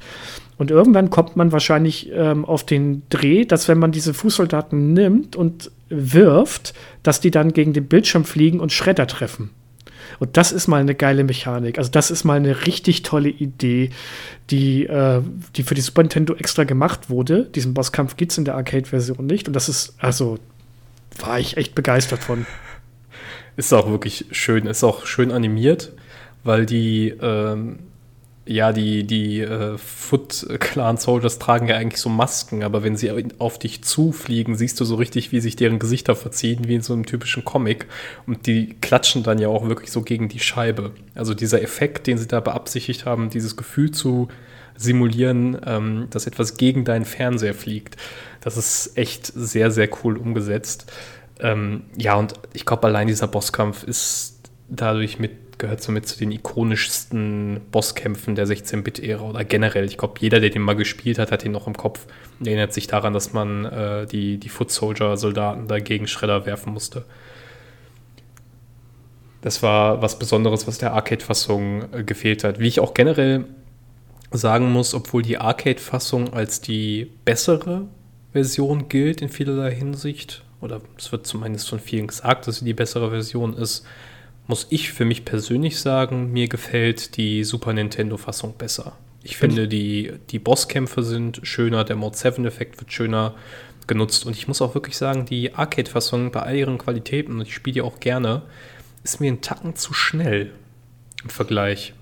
Und 0.58 0.72
irgendwann 0.72 1.10
kommt 1.10 1.36
man 1.36 1.52
wahrscheinlich 1.52 2.12
ähm, 2.14 2.46
auf 2.46 2.66
den 2.66 3.04
Dreh, 3.10 3.46
dass 3.46 3.68
wenn 3.68 3.80
man 3.80 3.92
diese 3.92 4.14
Fußsoldaten 4.14 4.94
nimmt 4.94 5.36
und 5.36 5.72
wirft, 5.90 6.74
dass 7.04 7.20
die 7.20 7.32
dann 7.32 7.52
gegen 7.52 7.74
den 7.74 7.88
Bildschirm 7.88 8.24
fliegen 8.24 8.60
und 8.60 8.72
Schredder 8.72 9.08
treffen. 9.08 9.50
Und 10.20 10.38
das 10.38 10.52
ist 10.52 10.68
mal 10.68 10.80
eine 10.80 10.96
geile 10.96 11.24
Mechanik. 11.24 11.78
Also 11.78 11.90
das 11.90 12.12
ist 12.12 12.24
mal 12.24 12.36
eine 12.36 12.66
richtig 12.66 13.02
tolle 13.02 13.30
Idee, 13.30 13.90
die, 14.50 14.86
äh, 14.86 15.22
die 15.56 15.64
für 15.64 15.74
die 15.76 15.82
Super 15.82 16.04
Nintendo 16.04 16.36
extra 16.36 16.64
gemacht 16.64 17.10
wurde. 17.10 17.46
Diesen 17.46 17.74
Bosskampf 17.74 18.16
gibt 18.18 18.32
es 18.32 18.38
in 18.38 18.46
der 18.46 18.56
Arcade-Version 18.56 19.26
nicht. 19.26 19.48
Und 19.48 19.56
das 19.56 19.68
ist, 19.68 19.96
also, 19.98 20.38
war 21.20 21.40
ich 21.40 21.58
echt 21.58 21.76
begeistert 21.76 22.24
von. 22.24 22.46
Ist 23.62 23.74
auch 23.74 23.92
wirklich 23.92 24.26
schön, 24.32 24.66
ist 24.66 24.84
auch 24.84 25.06
schön 25.06 25.32
animiert, 25.32 25.92
weil 26.44 26.66
die, 26.66 27.14
ähm, 27.22 27.78
ja, 28.44 28.74
die, 28.74 29.04
die 29.04 29.42
äh, 29.42 29.78
Foot 29.78 30.48
Clan 30.60 30.98
Soldiers 30.98 31.38
tragen 31.38 31.68
ja 31.68 31.76
eigentlich 31.76 32.02
so 32.02 32.10
Masken, 32.10 32.64
aber 32.64 32.82
wenn 32.82 32.96
sie 32.96 33.12
auf 33.38 33.60
dich 33.60 33.84
zufliegen, 33.84 34.56
siehst 34.56 34.80
du 34.80 34.84
so 34.84 34.96
richtig, 34.96 35.32
wie 35.32 35.40
sich 35.40 35.58
deren 35.58 35.78
Gesichter 35.78 36.16
verziehen, 36.16 36.68
wie 36.68 36.74
in 36.74 36.82
so 36.82 36.94
einem 36.94 37.06
typischen 37.06 37.46
Comic. 37.46 37.86
Und 38.26 38.48
die 38.48 38.78
klatschen 38.82 39.22
dann 39.22 39.38
ja 39.38 39.50
auch 39.50 39.68
wirklich 39.68 39.92
so 39.92 40.02
gegen 40.02 40.28
die 40.28 40.40
Scheibe. 40.40 40.94
Also 41.14 41.36
dieser 41.36 41.62
Effekt, 41.62 42.08
den 42.08 42.18
sie 42.18 42.28
da 42.28 42.40
beabsichtigt 42.40 43.06
haben, 43.06 43.30
dieses 43.30 43.58
Gefühl 43.58 43.92
zu 43.92 44.28
simulieren, 44.76 45.56
ähm, 45.68 46.08
dass 46.10 46.26
etwas 46.26 46.58
gegen 46.58 46.84
deinen 46.84 47.06
Fernseher 47.06 47.54
fliegt, 47.54 47.96
das 48.40 48.58
ist 48.58 48.98
echt 48.98 49.28
sehr, 49.28 49.70
sehr 49.70 49.88
cool 50.04 50.18
umgesetzt. 50.18 50.92
Ähm, 51.42 51.84
ja, 51.98 52.16
und 52.16 52.34
ich 52.54 52.66
glaube, 52.66 52.88
allein 52.88 53.08
dieser 53.08 53.28
Bosskampf 53.28 53.84
ist 53.84 54.40
dadurch 54.70 55.20
mit, 55.20 55.58
gehört 55.58 55.82
somit 55.82 56.08
zu 56.08 56.18
den 56.18 56.32
ikonischsten 56.32 57.62
Bosskämpfen 57.72 58.36
der 58.36 58.48
16-Bit-Ära 58.48 59.22
oder 59.22 59.44
generell. 59.44 59.86
Ich 59.86 59.98
glaube, 59.98 60.16
jeder, 60.20 60.40
der 60.40 60.50
den 60.50 60.62
mal 60.62 60.76
gespielt 60.76 61.20
hat, 61.20 61.32
hat 61.32 61.44
ihn 61.44 61.52
noch 61.52 61.68
im 61.68 61.76
Kopf. 61.76 62.06
Erinnert 62.44 62.74
sich 62.74 62.88
daran, 62.88 63.14
dass 63.14 63.34
man 63.34 63.66
äh, 63.66 64.06
die, 64.08 64.38
die 64.38 64.50
Foot 64.50 64.72
Soldier-Soldaten 64.72 65.68
dagegen 65.68 66.08
Schredder 66.08 66.46
werfen 66.46 66.74
musste. 66.74 67.06
Das 69.42 69.64
war 69.64 70.02
was 70.02 70.20
Besonderes, 70.20 70.68
was 70.68 70.78
der 70.78 70.94
Arcade-Fassung 70.94 71.92
äh, 71.94 72.04
gefehlt 72.04 72.44
hat. 72.44 72.60
Wie 72.60 72.68
ich 72.68 72.80
auch 72.80 72.94
generell 72.94 73.46
sagen 74.32 74.72
muss, 74.72 74.94
obwohl 74.94 75.24
die 75.24 75.38
Arcade-Fassung 75.38 76.34
als 76.34 76.62
die 76.62 77.12
bessere 77.26 77.88
Version 78.32 78.88
gilt 78.88 79.22
in 79.22 79.30
vielerlei 79.30 79.74
Hinsicht, 79.74 80.44
oder 80.62 80.82
es 80.98 81.12
wird 81.12 81.28
zumindest 81.28 81.70
von 81.70 81.80
vielen 81.80 82.08
gesagt, 82.08 82.48
dass 82.48 82.58
sie 82.58 82.66
die 82.66 82.74
bessere 82.74 83.10
Version 83.10 83.54
ist, 83.54 83.86
muss 84.48 84.68
ich 84.70 84.92
für 84.92 85.06
mich 85.06 85.26
persönlich 85.26 85.80
sagen, 85.80 86.32
mir 86.32 86.48
gefällt 86.48 87.18
die 87.18 87.44
Super 87.44 87.74
Nintendo-Fassung 87.74 88.56
besser. 88.58 88.98
Ich 89.24 89.38
finde, 89.38 89.68
die, 89.68 90.14
die 90.30 90.40
Bosskämpfe 90.40 91.04
sind 91.04 91.42
schöner, 91.44 91.84
der 91.84 91.96
Mode 91.96 92.18
7-Effekt 92.18 92.80
wird 92.80 92.92
schöner 92.92 93.36
genutzt 93.88 94.26
und 94.26 94.36
ich 94.36 94.48
muss 94.48 94.62
auch 94.62 94.74
wirklich 94.74 94.98
sagen, 94.98 95.26
die 95.26 95.54
Arcade-Fassung 95.54 96.32
bei 96.32 96.42
all 96.42 96.56
ihren 96.56 96.78
Qualitäten, 96.78 97.34
und 97.36 97.42
ich 97.42 97.54
spiele 97.54 97.76
die 97.76 97.82
auch 97.82 98.00
gerne, 98.00 98.44
ist 99.04 99.20
mir 99.20 99.32
ein 99.32 99.42
Tacken 99.42 99.76
zu 99.76 99.94
schnell 99.94 100.52
im 101.24 101.30
Vergleich. 101.30 101.94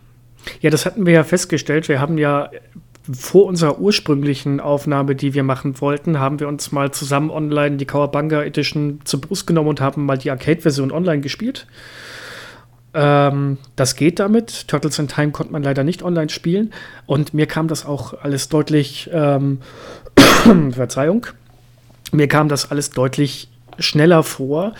Ja, 0.61 0.69
das 0.69 0.85
hatten 0.85 1.05
wir 1.05 1.13
ja 1.13 1.23
festgestellt. 1.23 1.89
Wir 1.89 1.99
haben 1.99 2.17
ja 2.17 2.49
vor 3.11 3.45
unserer 3.45 3.79
ursprünglichen 3.79 4.59
Aufnahme, 4.59 5.15
die 5.15 5.33
wir 5.33 5.43
machen 5.43 5.79
wollten, 5.81 6.19
haben 6.19 6.39
wir 6.39 6.47
uns 6.47 6.71
mal 6.71 6.91
zusammen 6.91 7.31
online 7.31 7.77
die 7.77 7.85
Kawabanga 7.85 8.43
Edition 8.43 8.99
zur 9.03 9.21
Brust 9.21 9.47
genommen 9.47 9.69
und 9.69 9.81
haben 9.81 10.05
mal 10.05 10.17
die 10.17 10.31
Arcade-Version 10.31 10.91
online 10.91 11.21
gespielt. 11.21 11.65
Ähm, 12.93 13.57
das 13.75 13.95
geht 13.95 14.19
damit. 14.19 14.67
Turtles 14.67 14.99
in 14.99 15.07
Time 15.07 15.31
konnte 15.31 15.53
man 15.53 15.63
leider 15.63 15.83
nicht 15.83 16.03
online 16.03 16.29
spielen. 16.29 16.71
Und 17.05 17.33
mir 17.33 17.45
kam 17.45 17.67
das 17.67 17.85
auch 17.85 18.13
alles 18.21 18.49
deutlich, 18.49 19.09
ähm, 19.13 19.59
Verzeihung, 20.71 21.27
mir 22.11 22.27
kam 22.27 22.49
das 22.49 22.71
alles 22.71 22.91
deutlich 22.91 23.49
schneller 23.79 24.23
vor. 24.23 24.73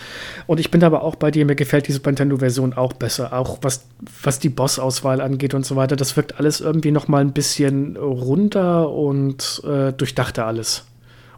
Und 0.46 0.60
ich 0.60 0.70
bin 0.70 0.82
aber 0.84 1.02
auch 1.02 1.16
bei 1.16 1.30
dir, 1.30 1.44
mir 1.44 1.56
gefällt 1.56 1.88
die 1.88 1.92
Super 1.92 2.10
Nintendo-Version 2.10 2.74
auch 2.74 2.92
besser. 2.92 3.32
Auch 3.32 3.58
was, 3.62 3.86
was 4.22 4.38
die 4.38 4.48
Boss-Auswahl 4.48 5.20
angeht 5.20 5.54
und 5.54 5.66
so 5.66 5.76
weiter. 5.76 5.96
Das 5.96 6.16
wirkt 6.16 6.38
alles 6.38 6.60
irgendwie 6.60 6.90
noch 6.90 7.08
mal 7.08 7.20
ein 7.20 7.32
bisschen 7.32 7.96
runter 7.96 8.90
und 8.90 9.62
äh, 9.64 9.92
durchdachter 9.92 10.46
alles. 10.46 10.84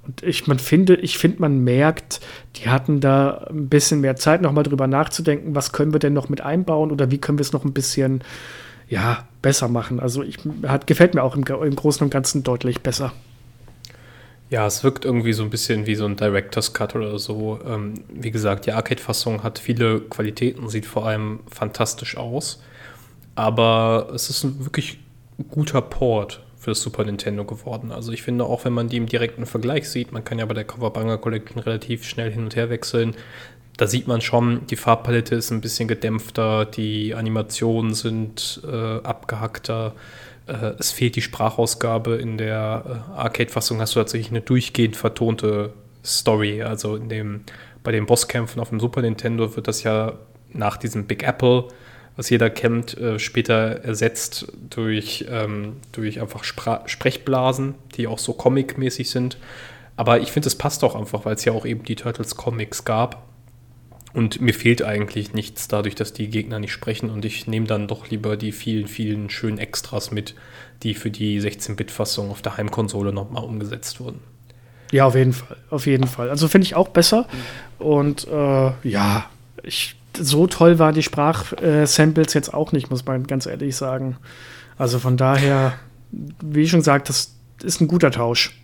Und 0.05 0.23
ich, 0.23 0.47
man 0.49 0.59
finde, 0.59 0.97
ich 0.97 1.17
finde, 1.17 1.41
man 1.41 1.63
merkt, 1.63 2.21
die 2.57 2.69
hatten 2.69 3.01
da 3.01 3.47
ein 3.49 3.69
bisschen 3.69 4.01
mehr 4.01 4.17
Zeit, 4.17 4.43
noch 4.43 4.53
mal 4.53 4.65
drüber 4.65 4.89
nachzudenken, 4.89 5.55
was 5.55 5.73
können 5.73 5.93
wir 5.93 6.01
denn 6.01 6.13
noch 6.13 6.29
mit 6.29 6.41
einbauen 6.41 6.91
oder 6.91 7.11
wie 7.11 7.19
können 7.19 7.39
wir 7.39 7.43
es 7.43 7.53
noch 7.53 7.65
ein 7.65 7.73
bisschen, 7.73 8.23
ja, 8.89 9.25
besser 9.43 9.69
machen. 9.69 10.01
Also 10.01 10.23
ich, 10.23 10.39
hat, 10.67 10.89
gefällt 10.89 11.15
mir 11.15 11.23
auch 11.23 11.37
im, 11.37 11.45
im 11.45 11.77
Großen 11.77 12.05
und 12.05 12.11
Ganzen 12.11 12.43
deutlich 12.43 12.81
besser. 12.81 13.13
Ja, 14.53 14.67
es 14.67 14.85
wirkt 14.85 15.07
irgendwie 15.07 15.33
so 15.33 15.45
ein 15.45 15.49
bisschen 15.49 15.87
wie 15.87 15.95
so 15.95 16.05
ein 16.05 16.17
Director's 16.17 16.75
Cut 16.75 16.95
oder 16.95 17.19
so. 17.19 17.59
Ähm, 17.67 17.95
wie 18.13 18.31
gesagt, 18.31 18.67
die 18.67 18.73
Arcade-Fassung 18.73 19.43
hat 19.43 19.59
viele 19.59 20.01
Qualitäten, 20.01 20.69
sieht 20.69 20.85
vor 20.85 21.07
allem 21.07 21.41
fantastisch 21.51 22.19
aus. 22.19 22.63
Aber 23.35 24.11
es 24.15 24.29
ist 24.29 24.45
ein 24.45 24.63
wirklich 24.63 24.99
guter 25.49 25.81
Port 25.81 26.43
für 26.59 26.73
das 26.73 26.83
Super 26.83 27.03
Nintendo 27.05 27.47
geworden. 27.47 27.93
Also 27.93 28.13
ich 28.13 28.23
finde, 28.23 28.45
auch 28.45 28.67
wenn 28.67 28.75
man 28.75 28.91
die 28.91 28.99
im 28.99 29.07
direkten 29.07 29.47
Vergleich 29.47 29.89
sieht, 29.89 30.13
man 30.13 30.23
kann 30.23 30.39
ja 30.39 30.45
bei 30.45 30.53
der 30.53 30.65
Coverbanga 30.65 31.17
Collection 31.17 31.59
relativ 31.59 32.05
schnell 32.05 32.31
hin 32.31 32.45
und 32.45 32.55
her 32.55 32.69
wechseln. 32.69 33.17
Da 33.79 33.87
sieht 33.87 34.07
man 34.07 34.21
schon, 34.21 34.67
die 34.67 34.77
Farbpalette 34.77 35.35
ist 35.35 35.51
ein 35.51 35.63
bisschen 35.63 35.89
gedämpfter, 35.89 36.67
die 36.67 37.15
Animationen 37.15 37.95
sind 37.95 38.61
äh, 38.71 38.99
abgehackter 39.03 39.95
äh, 40.53 40.75
es 40.79 40.93
fehlt 40.93 41.17
die 41.17 41.23
Sprachausgabe. 41.23 42.17
In 42.17 42.39
der 42.39 42.85
äh, 42.87 43.19
Arcade-Fassung 43.19 43.81
hast 43.81 43.95
du 43.95 44.01
tatsächlich 44.01 44.31
eine 44.31 44.41
durchgehend 44.41 44.97
vertonte 44.97 45.73
Story. 46.05 46.63
Also 46.63 46.97
in 46.97 47.09
dem, 47.09 47.41
bei 47.83 47.93
den 47.93 48.07
Bosskämpfen 48.07 48.61
auf 48.61 48.69
dem 48.69 48.81
Super 48.81 49.03
Nintendo 49.03 49.57
wird 49.57 49.69
das 49.69 49.83
ja 49.83 50.15
nach 50.53 50.77
diesem 50.77 51.07
Big 51.07 51.23
Apple, 51.23 51.69
was 52.17 52.29
jeder 52.29 52.51
kennt, 52.51 52.97
äh, 52.99 53.19
später 53.19 53.83
ersetzt 53.85 54.53
durch, 54.69 55.27
ähm, 55.31 55.77
durch 55.93 56.21
einfach 56.21 56.45
Spra 56.45 56.83
Sprechblasen, 56.87 57.75
die 57.97 58.07
auch 58.07 58.19
so 58.19 58.35
comic-mäßig 58.35 59.11
sind. 59.11 59.39
Aber 59.97 60.21
ich 60.21 60.33
finde, 60.33 60.49
es 60.49 60.57
passt 60.57 60.85
auch 60.85 60.95
einfach, 60.95 61.25
weil 61.25 61.35
es 61.35 61.45
ja 61.45 61.53
auch 61.53 61.65
eben 61.65 61.85
die 61.85 61.97
Turtles 61.97 62.37
Comics 62.37 62.85
gab. 62.85 63.32
Und 64.15 64.41
mir 64.41 64.53
fehlt 64.53 64.83
eigentlich 64.83 65.33
nichts 65.33 65.69
dadurch, 65.69 65.95
dass 65.95 66.13
die 66.13 66.29
Gegner 66.29 66.59
nicht 66.59 66.73
sprechen 66.73 67.09
und 67.09 67.25
ich 67.25 67.47
nehme 67.47 67.67
dann 67.67 67.89
doch 67.89 68.11
lieber 68.11 68.37
die 68.37 68.53
vielen, 68.53 68.87
vielen 68.87 69.31
schönen 69.31 69.59
Extras 69.59 70.11
mit, 70.11 70.35
die 70.83 70.95
für 70.95 71.11
die 71.11 71.41
16-Bit-Fassung 71.41 72.31
auf 72.31 72.43
der 72.43 72.57
Heimkonsole 72.59 73.13
nochmal 73.13 73.45
umgesetzt 73.45 74.01
wurden. 74.01 74.21
Ja, 74.91 75.07
auf 75.07 75.15
jeden 75.15 75.33
Fall, 75.33 75.57
auf 75.71 75.87
jeden 75.87 76.07
Fall. 76.07 76.29
Also 76.29 76.49
finde 76.49 76.67
ich 76.67 76.75
auch 76.75 76.89
besser. 76.89 77.27
Und 77.79 78.29
äh, 78.29 78.71
ja, 78.83 79.25
ich, 79.63 79.97
so 80.19 80.47
toll 80.47 80.79
waren 80.79 80.95
die 80.95 81.03
Sprachsamples 81.03 82.35
jetzt 82.35 82.53
auch 82.53 82.73
nicht, 82.73 82.91
muss 82.91 83.07
man 83.07 83.27
ganz 83.27 83.47
ehrlich 83.47 83.75
sagen. 83.75 84.19
Also 84.77 84.99
von 84.99 85.17
daher, 85.17 85.75
wie 86.11 86.63
ich 86.63 86.71
schon 86.71 86.81
gesagt, 86.81 87.09
das 87.09 87.35
ist 87.63 87.81
ein 87.81 87.89
guter 87.89 88.11
Tausch. 88.11 88.59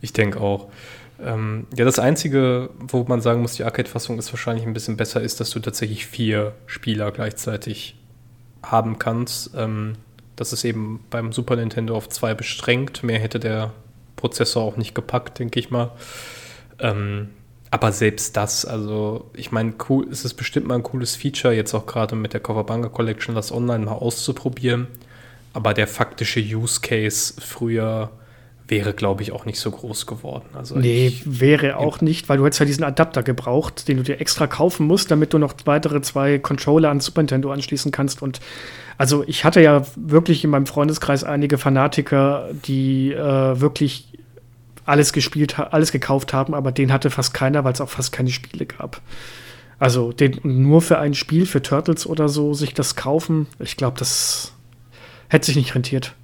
Ich 0.00 0.12
denke 0.12 0.40
auch. 0.40 0.68
Ähm, 1.22 1.66
ja, 1.76 1.84
das 1.84 1.98
Einzige, 1.98 2.70
wo 2.78 3.04
man 3.04 3.20
sagen 3.20 3.42
muss, 3.42 3.54
die 3.54 3.64
Arcade-Fassung 3.64 4.18
ist 4.18 4.32
wahrscheinlich 4.32 4.66
ein 4.66 4.74
bisschen 4.74 4.96
besser, 4.96 5.20
ist, 5.20 5.40
dass 5.40 5.50
du 5.50 5.60
tatsächlich 5.60 6.06
vier 6.06 6.54
Spieler 6.66 7.12
gleichzeitig 7.12 7.96
haben 8.62 8.98
kannst. 8.98 9.52
Ähm, 9.56 9.94
das 10.36 10.52
ist 10.52 10.64
eben 10.64 11.04
beim 11.10 11.32
Super 11.32 11.56
Nintendo 11.56 11.96
auf 11.96 12.08
zwei 12.08 12.34
beschränkt. 12.34 13.04
Mehr 13.04 13.20
hätte 13.20 13.38
der 13.38 13.72
Prozessor 14.16 14.62
auch 14.64 14.76
nicht 14.76 14.94
gepackt, 14.94 15.38
denke 15.38 15.60
ich 15.60 15.70
mal. 15.70 15.92
Ähm, 16.80 17.28
aber 17.70 17.92
selbst 17.92 18.36
das, 18.36 18.64
also 18.64 19.30
ich 19.34 19.52
meine, 19.52 19.74
cool, 19.88 20.06
es 20.10 20.24
ist 20.24 20.34
bestimmt 20.34 20.66
mal 20.66 20.76
ein 20.76 20.82
cooles 20.82 21.16
Feature, 21.16 21.54
jetzt 21.54 21.74
auch 21.74 21.86
gerade 21.86 22.14
mit 22.14 22.32
der 22.32 22.40
Coverbanga 22.40 22.88
Collection, 22.88 23.34
das 23.34 23.52
online 23.52 23.84
mal 23.84 23.92
auszuprobieren. 23.92 24.86
Aber 25.52 25.74
der 25.74 25.86
faktische 25.86 26.40
Use 26.40 26.80
Case 26.80 27.34
früher 27.40 28.10
wäre, 28.66 28.94
glaube 28.94 29.22
ich, 29.22 29.32
auch 29.32 29.44
nicht 29.44 29.58
so 29.58 29.70
groß 29.70 30.06
geworden. 30.06 30.46
Also 30.54 30.76
nee, 30.76 31.12
wäre 31.24 31.76
auch 31.76 32.00
nicht, 32.00 32.28
weil 32.28 32.38
du 32.38 32.46
hättest 32.46 32.60
ja 32.60 32.66
diesen 32.66 32.84
Adapter 32.84 33.22
gebraucht, 33.22 33.88
den 33.88 33.98
du 33.98 34.02
dir 34.02 34.20
extra 34.20 34.46
kaufen 34.46 34.86
musst, 34.86 35.10
damit 35.10 35.32
du 35.34 35.38
noch 35.38 35.54
weitere 35.66 36.00
zwei 36.00 36.38
Controller 36.38 36.90
an 36.90 37.00
Super 37.00 37.22
Nintendo 37.22 37.52
anschließen 37.52 37.92
kannst. 37.92 38.22
Und 38.22 38.40
also 38.96 39.22
ich 39.26 39.44
hatte 39.44 39.60
ja 39.60 39.84
wirklich 39.96 40.44
in 40.44 40.50
meinem 40.50 40.66
Freundeskreis 40.66 41.24
einige 41.24 41.58
Fanatiker, 41.58 42.48
die 42.66 43.12
äh, 43.12 43.60
wirklich 43.60 44.08
alles 44.86 45.12
gespielt, 45.12 45.58
alles 45.58 45.92
gekauft 45.92 46.32
haben, 46.32 46.54
aber 46.54 46.72
den 46.72 46.92
hatte 46.92 47.10
fast 47.10 47.34
keiner, 47.34 47.64
weil 47.64 47.72
es 47.72 47.80
auch 47.80 47.88
fast 47.88 48.12
keine 48.12 48.30
Spiele 48.30 48.66
gab. 48.66 49.00
Also 49.78 50.12
den 50.12 50.38
nur 50.42 50.80
für 50.80 50.98
ein 50.98 51.14
Spiel, 51.14 51.46
für 51.46 51.60
Turtles 51.60 52.06
oder 52.06 52.28
so, 52.28 52.54
sich 52.54 52.74
das 52.74 52.96
kaufen, 52.96 53.46
ich 53.58 53.76
glaube, 53.76 53.98
das 53.98 54.52
hätte 55.28 55.46
sich 55.46 55.56
nicht 55.56 55.74
rentiert. 55.74 56.14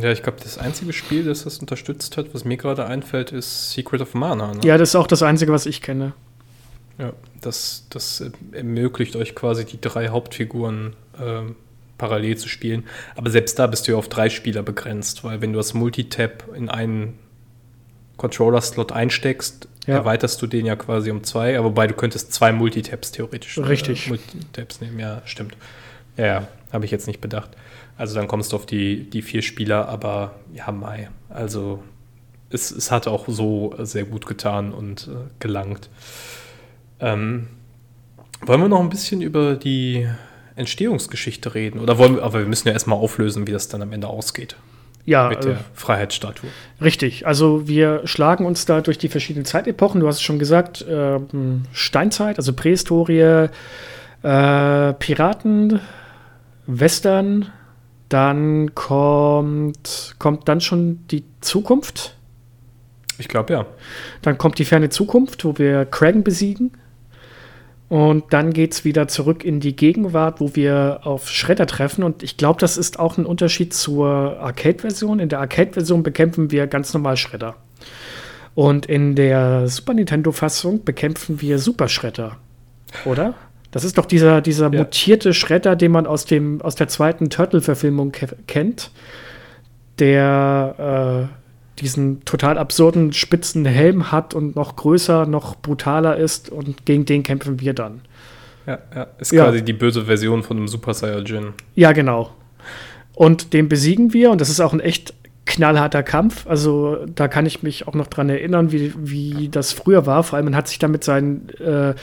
Ja, 0.00 0.12
ich 0.12 0.22
glaube, 0.22 0.38
das 0.42 0.58
einzige 0.58 0.92
Spiel, 0.92 1.24
das 1.24 1.44
das 1.44 1.58
unterstützt 1.58 2.16
hat, 2.16 2.34
was 2.34 2.44
mir 2.44 2.56
gerade 2.56 2.86
einfällt, 2.86 3.32
ist 3.32 3.72
Secret 3.72 4.00
of 4.00 4.14
Mana. 4.14 4.54
Ne? 4.54 4.60
Ja, 4.64 4.78
das 4.78 4.90
ist 4.90 4.96
auch 4.96 5.06
das 5.06 5.22
einzige, 5.22 5.52
was 5.52 5.66
ich 5.66 5.82
kenne. 5.82 6.12
Ja, 6.98 7.12
das, 7.40 7.86
das 7.90 8.24
ermöglicht 8.52 9.16
euch 9.16 9.34
quasi 9.34 9.64
die 9.64 9.80
drei 9.80 10.08
Hauptfiguren 10.08 10.94
äh, 11.18 11.52
parallel 11.96 12.36
zu 12.36 12.48
spielen. 12.48 12.84
Aber 13.16 13.30
selbst 13.30 13.58
da 13.58 13.66
bist 13.66 13.86
du 13.86 13.92
ja 13.92 13.98
auf 13.98 14.08
drei 14.08 14.30
Spieler 14.30 14.62
begrenzt, 14.62 15.24
weil 15.24 15.40
wenn 15.40 15.52
du 15.52 15.58
das 15.58 15.74
Multitap 15.74 16.44
in 16.54 16.68
einen 16.68 17.18
Controller-Slot 18.16 18.92
einsteckst, 18.92 19.68
ja. 19.86 19.94
erweiterst 19.94 20.42
du 20.42 20.46
den 20.46 20.66
ja 20.66 20.76
quasi 20.76 21.10
um 21.10 21.22
zwei, 21.22 21.62
wobei 21.62 21.86
du 21.86 21.94
könntest 21.94 22.32
zwei 22.32 22.52
Multitaps 22.52 23.12
theoretisch 23.12 23.58
äh, 23.58 23.62
Richtig. 23.62 24.06
Äh, 24.06 24.10
Multitaps 24.10 24.80
nehmen, 24.80 24.98
ja, 24.98 25.22
stimmt. 25.24 25.56
Ja, 26.16 26.26
ja 26.26 26.48
habe 26.72 26.84
ich 26.84 26.90
jetzt 26.90 27.06
nicht 27.06 27.20
bedacht. 27.20 27.50
Also 27.96 28.14
dann 28.14 28.28
kommst 28.28 28.52
du 28.52 28.56
auf 28.56 28.66
die, 28.66 29.08
die 29.08 29.22
vier 29.22 29.42
Spieler, 29.42 29.88
aber 29.88 30.34
ja, 30.54 30.70
Mai. 30.70 31.08
Also 31.28 31.82
es, 32.50 32.70
es 32.70 32.90
hat 32.90 33.08
auch 33.08 33.24
so 33.28 33.74
sehr 33.78 34.04
gut 34.04 34.26
getan 34.26 34.72
und 34.72 35.08
äh, 35.08 35.16
gelangt. 35.38 35.90
Ähm, 37.00 37.48
wollen 38.42 38.60
wir 38.60 38.68
noch 38.68 38.80
ein 38.80 38.90
bisschen 38.90 39.20
über 39.20 39.54
die 39.54 40.08
Entstehungsgeschichte 40.56 41.54
reden? 41.54 41.80
Oder 41.80 41.98
wollen 41.98 42.16
wir, 42.16 42.22
aber 42.22 42.40
wir 42.40 42.46
müssen 42.46 42.68
ja 42.68 42.74
erstmal 42.74 42.98
auflösen, 42.98 43.46
wie 43.46 43.52
das 43.52 43.68
dann 43.68 43.82
am 43.82 43.92
Ende 43.92 44.08
ausgeht. 44.08 44.56
Ja, 45.04 45.30
mit 45.30 45.42
der 45.42 45.52
äh, 45.52 45.56
Freiheitsstatue. 45.72 46.50
Richtig. 46.82 47.26
Also 47.26 47.66
wir 47.66 48.02
schlagen 48.04 48.44
uns 48.44 48.66
da 48.66 48.82
durch 48.82 48.98
die 48.98 49.08
verschiedenen 49.08 49.46
Zeitepochen. 49.46 50.00
Du 50.00 50.06
hast 50.06 50.16
es 50.16 50.22
schon 50.22 50.38
gesagt, 50.38 50.82
äh, 50.82 51.18
Steinzeit, 51.72 52.36
also 52.36 52.52
Prähistorie, 52.52 53.48
äh, 54.22 54.92
Piraten, 54.92 55.80
Western, 56.68 57.50
dann 58.08 58.74
kommt, 58.74 60.14
kommt 60.18 60.48
dann 60.48 60.60
schon 60.60 61.06
die 61.08 61.24
Zukunft. 61.40 62.14
Ich 63.18 63.26
glaube 63.26 63.52
ja. 63.52 63.66
Dann 64.22 64.38
kommt 64.38 64.58
die 64.58 64.64
ferne 64.64 64.90
Zukunft, 64.90 65.44
wo 65.44 65.58
wir 65.58 65.86
Kragen 65.86 66.22
besiegen. 66.22 66.72
Und 67.88 68.34
dann 68.34 68.52
geht 68.52 68.74
es 68.74 68.84
wieder 68.84 69.08
zurück 69.08 69.44
in 69.44 69.60
die 69.60 69.74
Gegenwart, 69.74 70.40
wo 70.40 70.54
wir 70.54 71.00
auf 71.04 71.30
Schredder 71.30 71.66
treffen. 71.66 72.04
Und 72.04 72.22
ich 72.22 72.36
glaube, 72.36 72.60
das 72.60 72.76
ist 72.76 72.98
auch 72.98 73.16
ein 73.16 73.24
Unterschied 73.24 73.72
zur 73.72 74.38
Arcade-Version. 74.38 75.20
In 75.20 75.30
der 75.30 75.40
Arcade-Version 75.40 76.02
bekämpfen 76.02 76.50
wir 76.50 76.66
ganz 76.66 76.92
normal 76.92 77.16
Schredder. 77.16 77.56
Und 78.54 78.84
in 78.84 79.14
der 79.14 79.68
Super 79.68 79.94
Nintendo-Fassung 79.94 80.84
bekämpfen 80.84 81.40
wir 81.40 81.58
Super 81.58 81.88
Schredder. 81.88 82.36
Oder? 83.06 83.34
Das 83.70 83.84
ist 83.84 83.98
doch 83.98 84.06
dieser, 84.06 84.40
dieser 84.40 84.72
ja. 84.72 84.78
mutierte 84.78 85.34
Schredder, 85.34 85.76
den 85.76 85.92
man 85.92 86.06
aus, 86.06 86.24
dem, 86.24 86.62
aus 86.62 86.74
der 86.74 86.88
zweiten 86.88 87.28
Turtle-Verfilmung 87.28 88.12
kennt, 88.46 88.90
der 89.98 91.28
äh, 91.28 91.80
diesen 91.80 92.24
total 92.24 92.58
absurden 92.58 93.12
spitzen 93.12 93.64
Helm 93.64 94.10
hat 94.10 94.34
und 94.34 94.56
noch 94.56 94.76
größer, 94.76 95.26
noch 95.26 95.56
brutaler 95.56 96.16
ist 96.16 96.50
und 96.50 96.86
gegen 96.86 97.04
den 97.04 97.22
kämpfen 97.22 97.60
wir 97.60 97.74
dann. 97.74 98.00
Ja, 98.66 98.78
ja. 98.94 99.06
ist 99.18 99.32
ja. 99.32 99.44
quasi 99.44 99.62
die 99.62 99.72
böse 99.72 100.04
Version 100.04 100.42
von 100.42 100.56
einem 100.56 100.68
Super 100.68 100.94
Saiyajin. 100.94 101.52
Ja, 101.74 101.92
genau. 101.92 102.30
Und 103.14 103.52
den 103.52 103.68
besiegen 103.68 104.12
wir 104.12 104.30
und 104.30 104.40
das 104.40 104.50
ist 104.50 104.60
auch 104.60 104.72
ein 104.72 104.80
echt 104.80 105.14
knallharter 105.46 106.02
Kampf. 106.02 106.46
Also 106.46 106.98
da 107.06 107.28
kann 107.28 107.46
ich 107.46 107.62
mich 107.62 107.88
auch 107.88 107.94
noch 107.94 108.06
dran 108.06 108.28
erinnern, 108.28 108.70
wie, 108.70 108.92
wie 108.96 109.48
das 109.48 109.72
früher 109.72 110.06
war. 110.06 110.22
Vor 110.22 110.36
allem 110.36 110.46
man 110.46 110.56
hat 110.56 110.68
sich 110.68 110.78
da 110.78 110.88
mit 110.88 111.02
seinen 111.02 111.48
äh, 111.58 111.94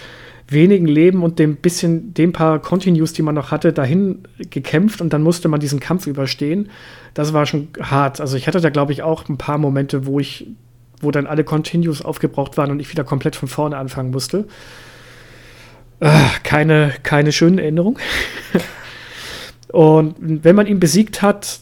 wenigen 0.48 0.86
Leben 0.86 1.24
und 1.24 1.40
dem 1.40 1.56
bisschen, 1.56 2.14
dem 2.14 2.32
paar 2.32 2.60
Continues, 2.60 3.14
die 3.14 3.22
man 3.22 3.36
noch 3.36 3.52
hatte, 3.52 3.74
dahin 3.74 4.20
gekämpft 4.50 5.02
und 5.02 5.12
dann 5.12 5.24
musste 5.24 5.48
man 5.48 5.60
diesen 5.60 5.80
Kampf 5.80 6.06
überstehen. 6.06 6.70
Das 7.14 7.34
war 7.34 7.46
schon 7.46 7.70
hart. 7.82 8.22
Also 8.22 8.38
ich 8.38 8.48
hatte 8.48 8.62
da, 8.62 8.70
glaube 8.70 8.92
ich, 8.92 9.02
auch 9.02 9.28
ein 9.28 9.38
paar 9.38 9.58
Momente, 9.58 10.06
wo 10.06 10.20
ich, 10.20 10.48
wo 11.02 11.12
dann 11.12 11.26
alle 11.26 11.44
Continues 11.44 12.04
aufgebraucht 12.04 12.58
waren 12.58 12.72
und 12.72 12.80
ich 12.80 12.92
wieder 12.92 13.04
komplett 13.04 13.36
von 13.36 13.50
vorne 13.50 13.78
anfangen 13.78 14.12
musste. 14.12 14.48
Äh, 16.00 16.12
keine, 16.44 16.94
keine 17.02 17.32
schönen 17.32 17.58
Erinnerungen. 17.58 17.98
und 19.72 20.16
wenn 20.20 20.56
man 20.56 20.68
ihn 20.68 20.80
besiegt 20.80 21.22
hat, 21.22 21.60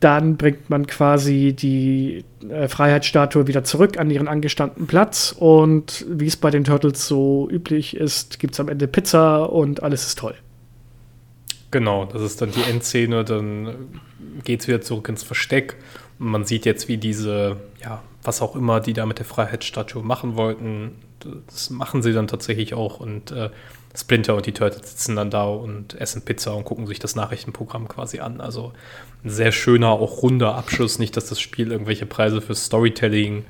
dann 0.00 0.38
bringt 0.38 0.70
man 0.70 0.86
quasi 0.86 1.52
die 1.52 2.24
äh, 2.48 2.68
Freiheitsstatue 2.68 3.46
wieder 3.46 3.64
zurück 3.64 3.98
an 3.98 4.10
ihren 4.10 4.28
angestammten 4.28 4.86
Platz. 4.86 5.34
Und 5.38 6.06
wie 6.08 6.26
es 6.26 6.36
bei 6.36 6.50
den 6.50 6.64
Turtles 6.64 7.06
so 7.06 7.48
üblich 7.50 7.96
ist, 7.96 8.40
gibt 8.40 8.54
es 8.54 8.60
am 8.60 8.68
Ende 8.68 8.88
Pizza 8.88 9.44
und 9.44 9.82
alles 9.82 10.06
ist 10.06 10.18
toll. 10.18 10.34
Genau, 11.70 12.06
das 12.06 12.22
ist 12.22 12.40
dann 12.40 12.50
die 12.50 12.62
Endszene. 12.62 13.24
Dann 13.24 13.74
geht 14.42 14.60
es 14.60 14.68
wieder 14.68 14.80
zurück 14.80 15.08
ins 15.10 15.22
Versteck. 15.22 15.76
Und 16.18 16.28
man 16.28 16.44
sieht 16.44 16.64
jetzt, 16.64 16.88
wie 16.88 16.96
diese, 16.96 17.58
ja, 17.82 18.02
was 18.22 18.40
auch 18.40 18.56
immer, 18.56 18.80
die 18.80 18.94
da 18.94 19.04
mit 19.04 19.18
der 19.18 19.26
Freiheitsstatue 19.26 20.02
machen 20.02 20.34
wollten, 20.34 20.92
das 21.46 21.68
machen 21.68 22.02
sie 22.02 22.14
dann 22.14 22.26
tatsächlich 22.26 22.72
auch. 22.72 23.00
Und 23.00 23.32
äh, 23.32 23.50
Splinter 23.94 24.36
und 24.36 24.46
die 24.46 24.52
Turtles 24.52 24.90
sitzen 24.90 25.16
dann 25.16 25.30
da 25.30 25.44
und 25.44 26.00
essen 26.00 26.22
Pizza 26.22 26.54
und 26.54 26.64
gucken 26.64 26.86
sich 26.86 26.98
das 26.98 27.16
Nachrichtenprogramm 27.16 27.88
quasi 27.88 28.20
an. 28.20 28.40
Also 28.40 28.72
ein 29.24 29.30
sehr 29.30 29.52
schöner, 29.52 29.88
auch 29.88 30.22
runder 30.22 30.54
Abschluss. 30.54 30.98
Nicht, 30.98 31.16
dass 31.16 31.26
das 31.26 31.40
Spiel 31.40 31.72
irgendwelche 31.72 32.06
Preise 32.06 32.40
für 32.40 32.54
Storytelling 32.54 33.44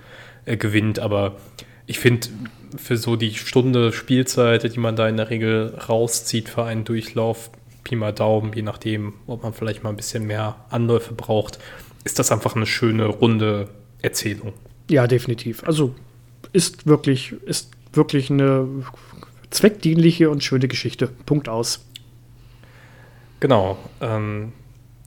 äh, 0.47 0.57
gewinnt, 0.57 0.99
aber 0.99 1.37
ich 1.87 1.99
finde, 1.99 2.29
für 2.77 2.97
so 2.97 3.17
die 3.17 3.35
Stunde 3.35 3.93
Spielzeit, 3.93 4.75
die 4.75 4.79
man 4.79 4.97
da 4.97 5.09
in 5.09 5.17
der 5.17 5.29
Regel 5.29 5.75
rauszieht 5.89 6.49
für 6.49 6.65
einen 6.65 6.85
Durchlauf, 6.85 7.51
Pi 7.83 7.97
mal 7.97 8.13
Daumen, 8.13 8.53
je 8.53 8.63
nachdem, 8.63 9.15
ob 9.27 9.43
man 9.43 9.53
vielleicht 9.53 9.83
mal 9.83 9.91
ein 9.91 9.97
bisschen 9.97 10.27
mehr 10.27 10.57
Anläufe 10.71 11.15
braucht, 11.15 11.59
ist 12.05 12.19
das 12.19 12.31
einfach 12.31 12.55
eine 12.55 12.67
schöne, 12.67 13.07
runde 13.07 13.69
Erzählung. 14.03 14.53
Ja, 14.89 15.07
definitiv. 15.07 15.65
Also 15.65 15.95
ist 16.53 16.87
wirklich, 16.87 17.35
ist 17.45 17.71
wirklich 17.93 18.31
eine 18.31 18.67
zweckdienliche 19.51 20.31
und 20.31 20.43
schöne 20.43 20.69
Geschichte. 20.69 21.09
Punkt 21.27 21.49
aus. 21.49 21.85
Genau. 23.41 23.79
Ähm, 24.01 24.53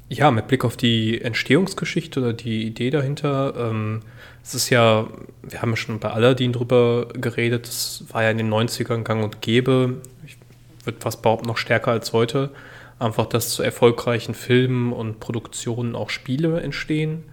ja, 0.09 0.31
mit 0.31 0.47
Blick 0.47 0.65
auf 0.65 0.77
die 0.77 1.21
Entstehungsgeschichte 1.21 2.19
oder 2.19 2.33
die 2.33 2.65
Idee 2.65 2.89
dahinter, 2.89 3.53
ähm, 3.57 4.01
es 4.43 4.53
ist 4.53 4.69
ja, 4.69 5.07
wir 5.41 5.61
haben 5.61 5.71
ja 5.71 5.77
schon 5.77 5.99
bei 5.99 6.11
Aladdin 6.11 6.51
drüber 6.51 7.07
geredet, 7.13 7.65
es 7.67 8.03
war 8.09 8.23
ja 8.23 8.29
in 8.29 8.37
den 8.37 8.53
90ern 8.53 9.03
gang 9.03 9.23
und 9.23 9.41
gäbe, 9.41 10.01
ich 10.25 10.37
würde 10.83 10.99
fast 10.99 11.21
behaupten, 11.21 11.47
noch 11.47 11.57
stärker 11.57 11.91
als 11.91 12.11
heute, 12.13 12.51
einfach, 12.99 13.25
dass 13.25 13.51
zu 13.51 13.63
erfolgreichen 13.63 14.33
Filmen 14.33 14.91
und 14.91 15.19
Produktionen 15.19 15.95
auch 15.95 16.09
Spiele 16.09 16.61
entstehen 16.61 17.23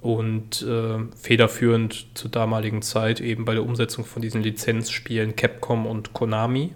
und 0.00 0.62
äh, 0.62 0.98
federführend 1.16 2.06
zur 2.14 2.30
damaligen 2.30 2.82
Zeit 2.82 3.20
eben 3.20 3.44
bei 3.44 3.54
der 3.54 3.64
Umsetzung 3.64 4.04
von 4.04 4.22
diesen 4.22 4.42
Lizenzspielen 4.42 5.36
Capcom 5.36 5.86
und 5.86 6.12
Konami, 6.12 6.74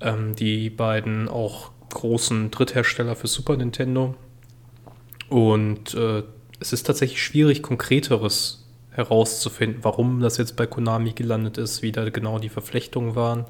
ähm, 0.00 0.34
die 0.34 0.70
beiden 0.70 1.28
auch 1.28 1.70
großen 1.90 2.50
Dritthersteller 2.50 3.16
für 3.16 3.26
Super 3.26 3.56
Nintendo. 3.56 4.14
Und 5.28 5.94
äh, 5.94 6.22
es 6.60 6.72
ist 6.72 6.84
tatsächlich 6.84 7.22
schwierig, 7.22 7.62
konkreteres 7.62 8.66
herauszufinden, 8.90 9.84
warum 9.84 10.20
das 10.20 10.36
jetzt 10.36 10.56
bei 10.56 10.66
Konami 10.66 11.12
gelandet 11.12 11.58
ist, 11.58 11.82
wie 11.82 11.92
da 11.92 12.08
genau 12.08 12.38
die 12.38 12.48
Verflechtungen 12.48 13.14
waren. 13.14 13.46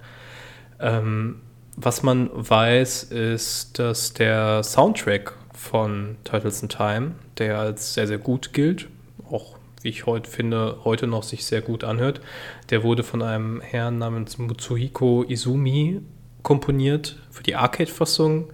Ähm, 0.78 1.40
was 1.76 2.02
man 2.02 2.30
weiß, 2.32 3.04
ist, 3.04 3.78
dass 3.78 4.12
der 4.12 4.62
Soundtrack 4.62 5.34
von 5.60 6.16
Turtles 6.24 6.62
in 6.62 6.70
Time, 6.70 7.12
der 7.36 7.58
als 7.58 7.92
sehr, 7.92 8.06
sehr 8.06 8.16
gut 8.16 8.54
gilt, 8.54 8.88
auch 9.30 9.56
wie 9.82 9.90
ich 9.90 10.06
heute 10.06 10.28
finde, 10.28 10.78
heute 10.84 11.06
noch 11.06 11.22
sich 11.22 11.44
sehr 11.44 11.60
gut 11.60 11.84
anhört. 11.84 12.22
Der 12.70 12.82
wurde 12.82 13.02
von 13.02 13.20
einem 13.20 13.60
Herrn 13.60 13.98
namens 13.98 14.38
Mutsuhiko 14.38 15.22
Izumi 15.28 16.00
komponiert 16.42 17.18
für 17.30 17.42
die 17.42 17.56
Arcade-Fassung 17.56 18.50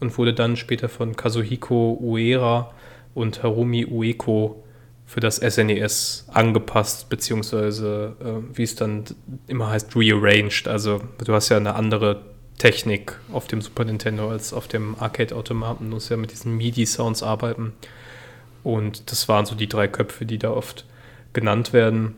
und 0.00 0.18
wurde 0.18 0.34
dann 0.34 0.56
später 0.56 0.88
von 0.88 1.14
Kazuhiko 1.14 1.96
Uera 2.00 2.72
und 3.14 3.42
Harumi 3.44 3.86
Ueko 3.86 4.64
für 5.06 5.20
das 5.20 5.36
SNES 5.36 6.26
e 6.28 6.32
angepasst, 6.32 7.08
beziehungsweise 7.08 8.16
äh, 8.20 8.56
wie 8.56 8.64
es 8.64 8.74
dann 8.74 9.04
immer 9.46 9.70
heißt, 9.70 9.94
rearranged. 9.94 10.66
Also 10.66 11.00
du 11.24 11.32
hast 11.32 11.50
ja 11.50 11.56
eine 11.56 11.76
andere 11.76 12.27
Technik 12.58 13.18
auf 13.32 13.46
dem 13.46 13.60
Super 13.62 13.84
Nintendo 13.84 14.30
als 14.30 14.52
auf 14.52 14.68
dem 14.68 14.96
Arcade-Automaten. 14.98 15.88
Du 15.88 15.94
musst 15.94 16.10
ja 16.10 16.16
mit 16.16 16.32
diesen 16.32 16.56
MIDI-Sounds 16.56 17.22
arbeiten. 17.22 17.72
Und 18.64 19.10
das 19.10 19.28
waren 19.28 19.46
so 19.46 19.54
die 19.54 19.68
drei 19.68 19.88
Köpfe, 19.88 20.26
die 20.26 20.38
da 20.38 20.50
oft 20.50 20.84
genannt 21.32 21.72
werden. 21.72 22.16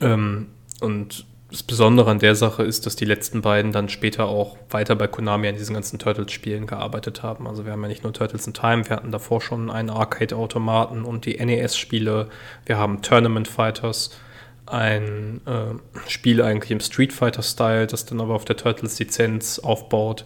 Ähm, 0.00 0.48
und 0.80 1.26
das 1.50 1.62
Besondere 1.62 2.10
an 2.10 2.18
der 2.18 2.34
Sache 2.34 2.62
ist, 2.62 2.84
dass 2.84 2.94
die 2.94 3.06
letzten 3.06 3.40
beiden 3.40 3.72
dann 3.72 3.88
später 3.88 4.26
auch 4.26 4.58
weiter 4.68 4.94
bei 4.96 5.06
Konami 5.06 5.48
an 5.48 5.56
diesen 5.56 5.72
ganzen 5.72 5.98
Turtles-Spielen 5.98 6.66
gearbeitet 6.66 7.22
haben. 7.22 7.46
Also 7.46 7.64
wir 7.64 7.72
haben 7.72 7.82
ja 7.82 7.88
nicht 7.88 8.04
nur 8.04 8.12
Turtles 8.12 8.46
in 8.46 8.52
Time, 8.52 8.86
wir 8.86 8.96
hatten 8.96 9.10
davor 9.10 9.40
schon 9.40 9.70
einen 9.70 9.88
Arcade-Automaten 9.88 11.04
und 11.04 11.24
die 11.24 11.42
NES-Spiele. 11.42 12.28
Wir 12.66 12.76
haben 12.76 13.00
Tournament 13.00 13.48
Fighters, 13.48 14.10
ein 14.70 15.40
äh, 15.46 16.08
Spiel 16.08 16.42
eigentlich 16.42 16.70
im 16.70 16.80
Street 16.80 17.12
Fighter-Style, 17.12 17.86
das 17.86 18.06
dann 18.06 18.20
aber 18.20 18.34
auf 18.34 18.44
der 18.44 18.56
Turtles-Lizenz 18.56 19.58
aufbaut. 19.58 20.24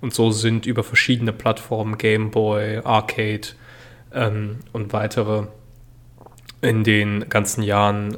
Und 0.00 0.12
so 0.12 0.30
sind 0.30 0.66
über 0.66 0.82
verschiedene 0.82 1.32
Plattformen, 1.32 1.98
Game 1.98 2.30
Boy, 2.30 2.78
Arcade 2.78 3.48
ähm, 4.12 4.58
und 4.72 4.92
weitere, 4.92 5.46
in 6.60 6.84
den 6.84 7.28
ganzen 7.28 7.62
Jahren 7.62 8.16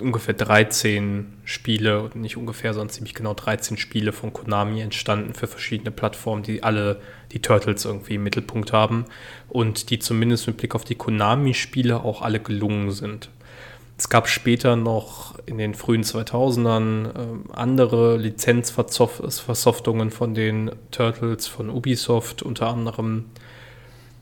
ungefähr 0.00 0.34
13 0.34 1.34
Spiele, 1.44 2.10
nicht 2.14 2.36
ungefähr, 2.36 2.74
sondern 2.74 2.90
ziemlich 2.90 3.14
genau 3.14 3.34
13 3.34 3.76
Spiele 3.76 4.12
von 4.12 4.32
Konami 4.32 4.80
entstanden 4.80 5.34
für 5.34 5.46
verschiedene 5.46 5.90
Plattformen, 5.90 6.42
die 6.42 6.62
alle 6.62 7.00
die 7.32 7.40
Turtles 7.40 7.84
irgendwie 7.84 8.14
im 8.14 8.22
Mittelpunkt 8.22 8.72
haben 8.72 9.04
und 9.48 9.90
die 9.90 9.98
zumindest 9.98 10.46
mit 10.46 10.56
Blick 10.56 10.74
auf 10.74 10.84
die 10.84 10.94
Konami-Spiele 10.94 12.00
auch 12.00 12.22
alle 12.22 12.40
gelungen 12.40 12.90
sind. 12.90 13.30
Es 13.96 14.08
gab 14.08 14.28
später 14.28 14.74
noch 14.74 15.38
in 15.46 15.56
den 15.58 15.74
frühen 15.74 16.02
2000ern 16.02 17.06
äh, 17.06 17.52
andere 17.52 18.16
Lizenzversoftungen 18.16 20.10
von 20.10 20.34
den 20.34 20.72
Turtles 20.90 21.46
von 21.46 21.70
Ubisoft 21.70 22.42
unter 22.42 22.68
anderem, 22.68 23.26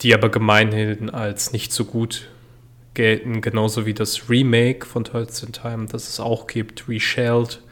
die 0.03 0.15
aber 0.15 0.29
gemeinhin 0.29 1.09
als 1.09 1.53
nicht 1.53 1.73
so 1.73 1.87
gut 1.87 2.29
gelten, 2.95 3.41
genauso 3.41 3.87
wie 3.87 3.95
das 3.95 4.29
Remake 4.29 4.85
von 4.85 5.05
Turtles 5.05 5.43
in 5.43 5.53
Time, 5.53 5.87
das 5.87 6.09
es 6.09 6.21
auch 6.21 6.47
gibt, 6.47 6.89
Reshelled, 6.89 7.63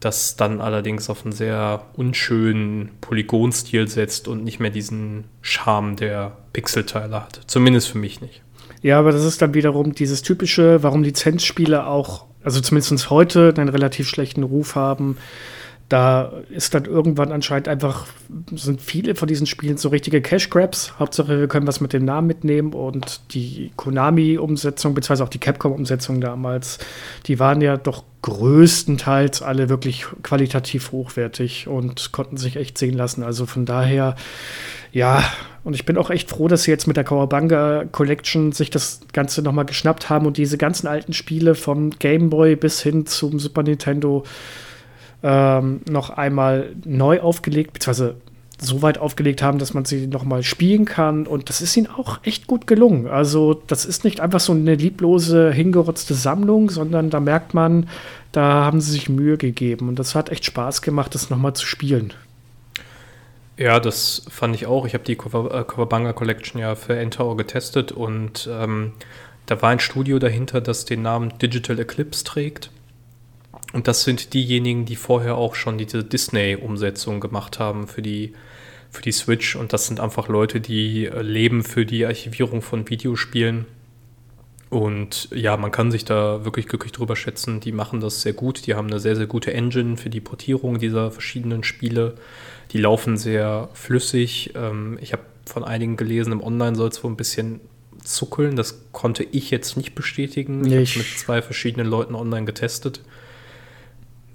das 0.00 0.36
dann 0.36 0.60
allerdings 0.62 1.10
auf 1.10 1.24
einen 1.24 1.32
sehr 1.32 1.84
unschönen 1.94 2.90
Polygonstil 3.00 3.88
setzt 3.88 4.26
und 4.26 4.42
nicht 4.42 4.58
mehr 4.58 4.70
diesen 4.70 5.24
Charme 5.42 5.96
der 5.96 6.36
Pixelteile 6.52 7.22
hat. 7.22 7.42
Zumindest 7.46 7.88
für 7.88 7.98
mich 7.98 8.22
nicht. 8.22 8.42
Ja, 8.82 8.98
aber 8.98 9.12
das 9.12 9.24
ist 9.24 9.40
dann 9.40 9.54
wiederum 9.54 9.94
dieses 9.94 10.22
typische, 10.22 10.82
warum 10.82 11.02
Lizenzspiele 11.02 11.86
auch, 11.86 12.26
also 12.42 12.60
zumindest 12.60 13.10
heute, 13.10 13.54
einen 13.56 13.68
relativ 13.68 14.08
schlechten 14.08 14.42
Ruf 14.42 14.74
haben 14.74 15.16
da 15.92 16.32
ist 16.48 16.72
dann 16.72 16.86
irgendwann 16.86 17.32
anscheinend 17.32 17.68
einfach, 17.68 18.06
sind 18.50 18.80
viele 18.80 19.14
von 19.14 19.28
diesen 19.28 19.46
Spielen 19.46 19.76
so 19.76 19.90
richtige 19.90 20.22
Cash 20.22 20.48
Grabs. 20.48 20.94
Hauptsache, 20.98 21.38
wir 21.38 21.48
können 21.48 21.66
was 21.66 21.82
mit 21.82 21.92
dem 21.92 22.06
Namen 22.06 22.26
mitnehmen 22.26 22.72
und 22.72 23.20
die 23.34 23.72
Konami-Umsetzung, 23.76 24.94
beziehungsweise 24.94 25.24
auch 25.24 25.28
die 25.28 25.38
Capcom-Umsetzung 25.38 26.22
damals, 26.22 26.78
die 27.26 27.38
waren 27.38 27.60
ja 27.60 27.76
doch 27.76 28.04
größtenteils 28.22 29.42
alle 29.42 29.68
wirklich 29.68 30.06
qualitativ 30.22 30.92
hochwertig 30.92 31.68
und 31.68 32.12
konnten 32.12 32.38
sich 32.38 32.56
echt 32.56 32.78
sehen 32.78 32.94
lassen. 32.94 33.22
Also 33.22 33.44
von 33.44 33.66
daher, 33.66 34.16
ja, 34.92 35.22
und 35.62 35.74
ich 35.74 35.84
bin 35.84 35.98
auch 35.98 36.08
echt 36.08 36.30
froh, 36.30 36.48
dass 36.48 36.62
sie 36.62 36.70
jetzt 36.70 36.86
mit 36.86 36.96
der 36.96 37.04
Kawabanga 37.04 37.84
Collection 37.92 38.52
sich 38.52 38.70
das 38.70 39.00
Ganze 39.12 39.42
nochmal 39.42 39.66
geschnappt 39.66 40.08
haben 40.08 40.24
und 40.24 40.38
diese 40.38 40.56
ganzen 40.56 40.86
alten 40.86 41.12
Spiele 41.12 41.54
vom 41.54 41.90
Game 41.90 42.30
Boy 42.30 42.56
bis 42.56 42.80
hin 42.80 43.04
zum 43.04 43.38
Super 43.38 43.62
Nintendo 43.62 44.24
ähm, 45.22 45.80
noch 45.88 46.10
einmal 46.10 46.74
neu 46.84 47.20
aufgelegt, 47.20 47.72
beziehungsweise 47.72 48.16
so 48.58 48.82
weit 48.82 48.98
aufgelegt 48.98 49.42
haben, 49.42 49.58
dass 49.58 49.74
man 49.74 49.84
sie 49.84 50.06
noch 50.06 50.24
mal 50.24 50.42
spielen 50.42 50.84
kann. 50.84 51.26
Und 51.26 51.48
das 51.48 51.60
ist 51.60 51.76
ihnen 51.76 51.88
auch 51.88 52.20
echt 52.22 52.46
gut 52.46 52.66
gelungen. 52.66 53.08
Also 53.08 53.60
das 53.66 53.84
ist 53.84 54.04
nicht 54.04 54.20
einfach 54.20 54.40
so 54.40 54.52
eine 54.52 54.74
lieblose, 54.74 55.52
hingerotzte 55.52 56.14
Sammlung, 56.14 56.70
sondern 56.70 57.10
da 57.10 57.20
merkt 57.20 57.54
man, 57.54 57.88
da 58.30 58.64
haben 58.64 58.80
sie 58.80 58.92
sich 58.92 59.08
Mühe 59.08 59.36
gegeben. 59.36 59.88
Und 59.88 59.98
das 59.98 60.14
hat 60.14 60.30
echt 60.30 60.44
Spaß 60.44 60.82
gemacht, 60.82 61.14
das 61.14 61.30
noch 61.30 61.38
mal 61.38 61.54
zu 61.54 61.66
spielen. 61.66 62.12
Ja, 63.56 63.78
das 63.80 64.24
fand 64.28 64.54
ich 64.54 64.66
auch. 64.66 64.86
Ich 64.86 64.94
habe 64.94 65.04
die 65.04 65.16
Kawabanga 65.16 66.10
äh, 66.10 66.14
Collection 66.14 66.60
ja 66.60 66.74
für 66.74 66.96
N-Tower 66.96 67.36
getestet 67.36 67.92
und 67.92 68.48
ähm, 68.50 68.92
da 69.46 69.60
war 69.60 69.70
ein 69.70 69.78
Studio 69.78 70.18
dahinter, 70.18 70.60
das 70.60 70.84
den 70.84 71.02
Namen 71.02 71.32
Digital 71.38 71.78
Eclipse 71.78 72.24
trägt. 72.24 72.71
Und 73.72 73.88
das 73.88 74.04
sind 74.04 74.34
diejenigen, 74.34 74.84
die 74.84 74.96
vorher 74.96 75.36
auch 75.36 75.54
schon 75.54 75.78
diese 75.78 76.04
Disney-Umsetzung 76.04 77.20
gemacht 77.20 77.58
haben 77.58 77.88
für 77.88 78.02
die, 78.02 78.34
für 78.90 79.02
die 79.02 79.12
Switch. 79.12 79.56
Und 79.56 79.72
das 79.72 79.86
sind 79.86 79.98
einfach 79.98 80.28
Leute, 80.28 80.60
die 80.60 81.06
äh, 81.06 81.22
leben 81.22 81.62
für 81.62 81.86
die 81.86 82.04
Archivierung 82.04 82.60
von 82.62 82.88
Videospielen. 82.88 83.66
Und 84.68 85.28
ja, 85.32 85.56
man 85.58 85.70
kann 85.70 85.90
sich 85.90 86.04
da 86.04 86.44
wirklich 86.44 86.66
glücklich 86.66 86.92
drüber 86.92 87.14
schätzen. 87.14 87.60
Die 87.60 87.72
machen 87.72 88.00
das 88.00 88.22
sehr 88.22 88.32
gut. 88.32 88.66
Die 88.66 88.74
haben 88.74 88.86
eine 88.88 89.00
sehr, 89.00 89.16
sehr 89.16 89.26
gute 89.26 89.52
Engine 89.52 89.96
für 89.96 90.08
die 90.08 90.20
Portierung 90.20 90.78
dieser 90.78 91.10
verschiedenen 91.10 91.62
Spiele. 91.62 92.14
Die 92.72 92.78
laufen 92.78 93.16
sehr 93.16 93.68
flüssig. 93.74 94.52
Ähm, 94.54 94.98
ich 95.00 95.12
habe 95.12 95.22
von 95.44 95.64
einigen 95.64 95.96
gelesen, 95.96 96.32
im 96.32 96.42
Online 96.42 96.76
soll 96.76 96.88
es 96.88 97.02
wohl 97.04 97.10
ein 97.10 97.16
bisschen 97.16 97.60
zuckeln. 98.02 98.56
Das 98.56 98.82
konnte 98.92 99.24
ich 99.24 99.50
jetzt 99.50 99.76
nicht 99.76 99.94
bestätigen. 99.94 100.64
Ich 100.64 100.72
habe 100.72 100.82
es 100.82 100.96
mit 100.96 101.06
zwei 101.06 101.42
verschiedenen 101.42 101.86
Leuten 101.86 102.14
online 102.14 102.46
getestet. 102.46 103.00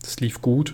Das 0.08 0.22
lief 0.22 0.42
gut. 0.42 0.74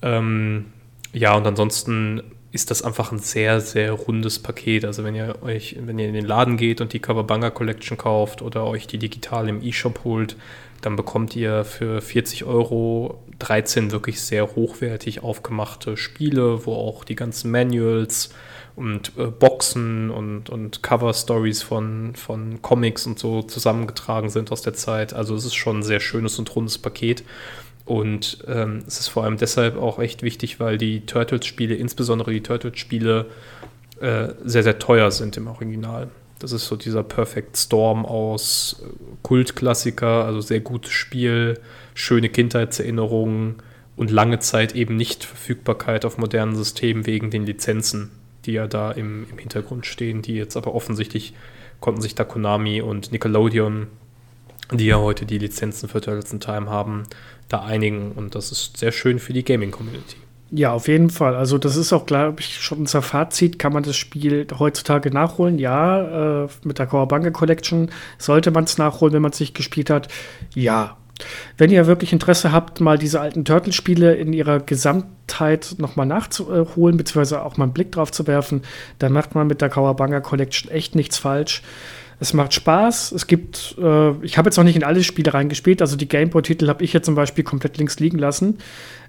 Ähm, 0.00 0.64
ja, 1.12 1.36
und 1.36 1.46
ansonsten 1.46 2.22
ist 2.52 2.70
das 2.70 2.80
einfach 2.80 3.12
ein 3.12 3.18
sehr, 3.18 3.60
sehr 3.60 3.92
rundes 3.92 4.38
Paket. 4.38 4.86
Also 4.86 5.04
wenn 5.04 5.14
ihr 5.14 5.42
euch, 5.42 5.76
wenn 5.78 5.98
ihr 5.98 6.08
in 6.08 6.14
den 6.14 6.24
Laden 6.24 6.56
geht 6.56 6.80
und 6.80 6.94
die 6.94 6.98
Kawabanga 6.98 7.50
Collection 7.50 7.98
kauft 7.98 8.40
oder 8.40 8.64
euch 8.64 8.86
die 8.86 8.96
digital 8.96 9.50
im 9.50 9.62
E-Shop 9.62 10.04
holt, 10.04 10.36
dann 10.80 10.96
bekommt 10.96 11.36
ihr 11.36 11.66
für 11.66 12.00
40 12.00 12.44
Euro 12.44 13.22
13 13.40 13.92
wirklich 13.92 14.22
sehr 14.22 14.56
hochwertig 14.56 15.22
aufgemachte 15.22 15.98
Spiele, 15.98 16.64
wo 16.64 16.72
auch 16.72 17.04
die 17.04 17.14
ganzen 17.14 17.50
Manuals 17.50 18.30
und 18.74 19.12
äh, 19.18 19.26
Boxen 19.26 20.10
und, 20.10 20.48
und 20.48 20.82
Cover-Stories 20.82 21.62
von, 21.62 22.14
von 22.14 22.62
Comics 22.62 23.06
und 23.06 23.18
so 23.18 23.42
zusammengetragen 23.42 24.30
sind 24.30 24.50
aus 24.50 24.62
der 24.62 24.72
Zeit. 24.72 25.12
Also 25.12 25.34
es 25.34 25.44
ist 25.44 25.56
schon 25.56 25.80
ein 25.80 25.82
sehr 25.82 26.00
schönes 26.00 26.38
und 26.38 26.56
rundes 26.56 26.78
Paket. 26.78 27.22
Und 27.86 28.38
ähm, 28.48 28.82
es 28.86 28.98
ist 28.98 29.08
vor 29.08 29.24
allem 29.24 29.36
deshalb 29.36 29.76
auch 29.76 30.00
echt 30.00 30.22
wichtig, 30.22 30.58
weil 30.58 30.76
die 30.76 31.06
Turtles-Spiele, 31.06 31.76
insbesondere 31.76 32.32
die 32.32 32.42
Turtles-Spiele, 32.42 33.26
äh, 34.00 34.28
sehr, 34.44 34.64
sehr 34.64 34.78
teuer 34.78 35.10
sind 35.10 35.36
im 35.36 35.46
Original. 35.46 36.08
Das 36.40 36.52
ist 36.52 36.66
so 36.66 36.76
dieser 36.76 37.02
Perfect 37.02 37.56
Storm 37.56 38.04
aus 38.04 38.82
äh, 38.84 38.88
Kultklassiker, 39.22 40.24
also 40.24 40.40
sehr 40.40 40.60
gutes 40.60 40.92
Spiel, 40.92 41.60
schöne 41.94 42.28
Kindheitserinnerungen 42.28 43.54
und 43.96 44.10
lange 44.10 44.40
Zeit 44.40 44.74
eben 44.74 44.96
nicht 44.96 45.24
Verfügbarkeit 45.24 46.04
auf 46.04 46.18
modernen 46.18 46.56
Systemen 46.56 47.06
wegen 47.06 47.30
den 47.30 47.46
Lizenzen, 47.46 48.10
die 48.44 48.52
ja 48.52 48.66
da 48.66 48.90
im, 48.90 49.26
im 49.30 49.38
Hintergrund 49.38 49.86
stehen, 49.86 50.22
die 50.22 50.34
jetzt 50.34 50.56
aber 50.56 50.74
offensichtlich 50.74 51.34
konnten 51.80 52.00
sich 52.00 52.14
da 52.14 52.24
Konami 52.24 52.80
und 52.80 53.12
Nickelodeon, 53.12 53.86
die 54.72 54.86
ja 54.86 54.98
heute 54.98 55.26
die 55.26 55.38
Lizenzen 55.38 55.88
für 55.88 56.00
Turtles 56.00 56.32
in 56.32 56.40
Time 56.40 56.70
haben, 56.70 57.04
da 57.48 57.64
einigen. 57.64 58.12
Und 58.12 58.34
das 58.34 58.52
ist 58.52 58.76
sehr 58.76 58.92
schön 58.92 59.18
für 59.18 59.32
die 59.32 59.44
Gaming-Community. 59.44 60.16
Ja, 60.50 60.72
auf 60.72 60.86
jeden 60.86 61.10
Fall. 61.10 61.34
Also 61.34 61.58
das 61.58 61.76
ist 61.76 61.92
auch, 61.92 62.06
glaube 62.06 62.40
ich, 62.40 62.60
schon 62.60 62.78
unser 62.78 63.02
Fazit. 63.02 63.58
Kann 63.58 63.72
man 63.72 63.82
das 63.82 63.96
Spiel 63.96 64.46
heutzutage 64.58 65.10
nachholen? 65.10 65.58
Ja, 65.58 66.44
äh, 66.44 66.48
mit 66.62 66.78
der 66.78 66.86
Kawabanga 66.86 67.30
Collection 67.30 67.90
sollte 68.18 68.52
man 68.52 68.64
es 68.64 68.78
nachholen, 68.78 69.12
wenn 69.12 69.22
man 69.22 69.32
es 69.32 69.40
nicht 69.40 69.54
gespielt 69.54 69.90
hat. 69.90 70.08
Ja. 70.54 70.96
Wenn 71.56 71.70
ihr 71.70 71.86
wirklich 71.86 72.12
Interesse 72.12 72.52
habt, 72.52 72.80
mal 72.80 72.98
diese 72.98 73.20
alten 73.20 73.44
Turtle-Spiele 73.44 74.14
in 74.14 74.32
ihrer 74.34 74.60
Gesamtheit 74.60 75.76
nochmal 75.78 76.06
nachzuholen, 76.06 76.96
beziehungsweise 76.96 77.42
auch 77.42 77.56
mal 77.56 77.64
einen 77.64 77.72
Blick 77.72 77.90
drauf 77.90 78.12
zu 78.12 78.26
werfen, 78.26 78.62
dann 78.98 79.12
macht 79.12 79.34
man 79.34 79.46
mit 79.46 79.62
der 79.62 79.70
Kawabanga 79.70 80.20
Collection 80.20 80.70
echt 80.70 80.94
nichts 80.94 81.16
falsch. 81.16 81.62
Es 82.18 82.32
macht 82.32 82.54
Spaß. 82.54 83.12
Es 83.12 83.26
gibt, 83.26 83.76
äh, 83.78 84.12
ich 84.24 84.38
habe 84.38 84.48
jetzt 84.48 84.56
noch 84.56 84.64
nicht 84.64 84.76
in 84.76 84.84
alle 84.84 85.02
Spiele 85.02 85.34
reingespielt, 85.34 85.82
also 85.82 85.96
die 85.96 86.08
Gameboy-Titel 86.08 86.68
habe 86.68 86.82
ich 86.84 86.92
jetzt 86.92 87.06
zum 87.06 87.14
Beispiel 87.14 87.44
komplett 87.44 87.78
links 87.78 87.98
liegen 87.98 88.18
lassen. 88.18 88.58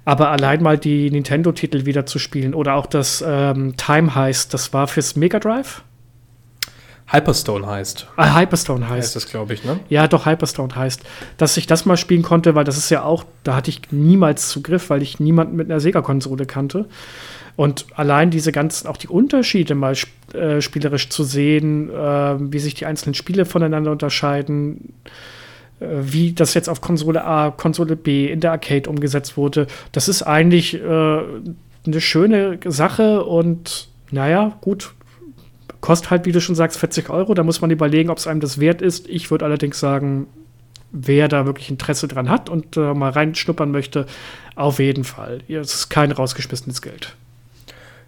Aber 0.05 0.29
allein 0.29 0.63
mal 0.63 0.77
die 0.77 1.11
Nintendo-Titel 1.11 1.85
wieder 1.85 2.05
zu 2.05 2.19
spielen 2.19 2.53
oder 2.53 2.75
auch 2.75 2.85
das 2.85 3.23
ähm, 3.25 3.75
Time 3.77 4.15
heißt, 4.15 4.53
das 4.53 4.73
war 4.73 4.87
fürs 4.87 5.15
Mega 5.15 5.39
Drive. 5.39 5.83
Hyperstone 7.09 7.65
heißt. 7.65 8.07
Ah, 8.17 8.37
Hyperstone 8.37 8.89
heißt. 8.89 9.07
Heißt 9.07 9.15
das, 9.15 9.27
glaube 9.27 9.53
ich, 9.53 9.63
ne? 9.63 9.79
Ja, 9.87 10.07
doch, 10.07 10.25
Hyperstone 10.25 10.75
heißt. 10.75 11.03
Dass 11.37 11.55
ich 11.55 11.65
das 11.65 11.85
mal 11.85 11.95
spielen 11.95 12.21
konnte, 12.21 12.53
weil 12.53 12.65
das 12.65 12.77
ist 12.77 12.89
ja 12.89 13.03
auch, 13.03 13.23
da 13.43 13.55
hatte 13.55 13.69
ich 13.69 13.81
niemals 13.91 14.49
Zugriff, 14.49 14.89
weil 14.89 15.01
ich 15.01 15.19
niemanden 15.19 15.55
mit 15.55 15.69
einer 15.69 15.79
Sega-Konsole 15.79 16.45
kannte. 16.45 16.85
Und 17.55 17.85
allein 17.95 18.29
diese 18.29 18.51
ganzen, 18.51 18.87
auch 18.87 18.97
die 18.97 19.07
Unterschiede 19.07 19.73
mal 19.73 19.95
äh, 20.33 20.61
spielerisch 20.61 21.09
zu 21.09 21.23
sehen, 21.23 21.89
äh, 21.89 21.93
wie 21.93 22.59
sich 22.59 22.75
die 22.75 22.85
einzelnen 22.85 23.15
Spiele 23.15 23.45
voneinander 23.45 23.91
unterscheiden, 23.91 24.93
äh, 25.79 25.87
wie 26.01 26.33
das 26.33 26.53
jetzt 26.53 26.69
auf 26.69 26.81
Konsole 26.81 27.23
A, 27.23 27.51
Konsole 27.51 27.95
B 27.95 28.27
in 28.27 28.41
der 28.41 28.51
Arcade 28.51 28.89
umgesetzt 28.89 29.37
wurde, 29.37 29.65
das 29.91 30.07
ist 30.07 30.23
eigentlich 30.23 30.75
äh, 30.75 30.79
eine 31.87 32.01
schöne 32.01 32.59
Sache 32.65 33.23
und 33.23 33.87
naja, 34.11 34.57
gut, 34.61 34.93
kostet 35.81 36.09
halt, 36.09 36.25
wie 36.25 36.31
du 36.31 36.41
schon 36.41 36.55
sagst, 36.55 36.79
40 36.79 37.09
Euro. 37.09 37.33
Da 37.33 37.43
muss 37.43 37.61
man 37.61 37.71
überlegen, 37.71 38.09
ob 38.09 38.17
es 38.17 38.27
einem 38.27 38.39
das 38.39 38.59
wert 38.59 38.81
ist. 38.81 39.07
Ich 39.07 39.31
würde 39.31 39.45
allerdings 39.45 39.79
sagen, 39.79 40.27
wer 40.91 41.27
da 41.27 41.45
wirklich 41.45 41.69
Interesse 41.69 42.07
dran 42.07 42.29
hat 42.29 42.49
und 42.49 42.77
äh, 42.77 42.93
mal 42.93 43.11
reinschnuppern 43.11 43.71
möchte, 43.71 44.05
auf 44.55 44.79
jeden 44.79 45.03
Fall. 45.03 45.41
Es 45.47 45.73
ist 45.73 45.89
kein 45.89 46.11
rausgeschmissenes 46.11 46.81
Geld. 46.81 47.15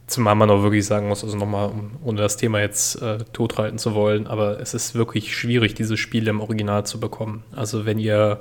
Zumal 0.08 0.34
man 0.34 0.50
auch 0.50 0.64
wirklich 0.64 0.86
sagen 0.86 1.08
muss, 1.08 1.24
also 1.24 1.38
nochmal, 1.38 1.72
ohne 2.04 2.22
das 2.22 2.36
Thema 2.36 2.60
jetzt 2.62 3.00
äh, 3.02 3.20
totreiten 3.32 3.78
zu 3.78 3.94
wollen, 3.94 4.26
aber 4.26 4.60
es 4.60 4.74
ist 4.74 4.96
wirklich 4.96 5.36
schwierig, 5.38 5.76
diese 5.76 5.98
Spiele 5.98 6.32
im 6.32 6.42
Original 6.42 6.86
zu 6.86 7.00
bekommen. 7.00 7.44
Also 7.56 7.86
wenn 7.86 8.00
ihr 8.00 8.40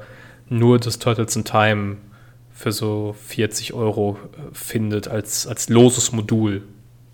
nur 0.49 0.79
das 0.79 0.99
Turtles 0.99 1.37
in 1.37 1.45
Time 1.45 1.99
für 2.55 2.73
so 2.73 3.15
40 3.27 3.75
Euro 3.75 4.19
äh, 4.33 4.55
findet 4.55 5.09
als, 5.09 5.47
als 5.47 5.69
loses 5.69 6.11
Modul 6.13 6.63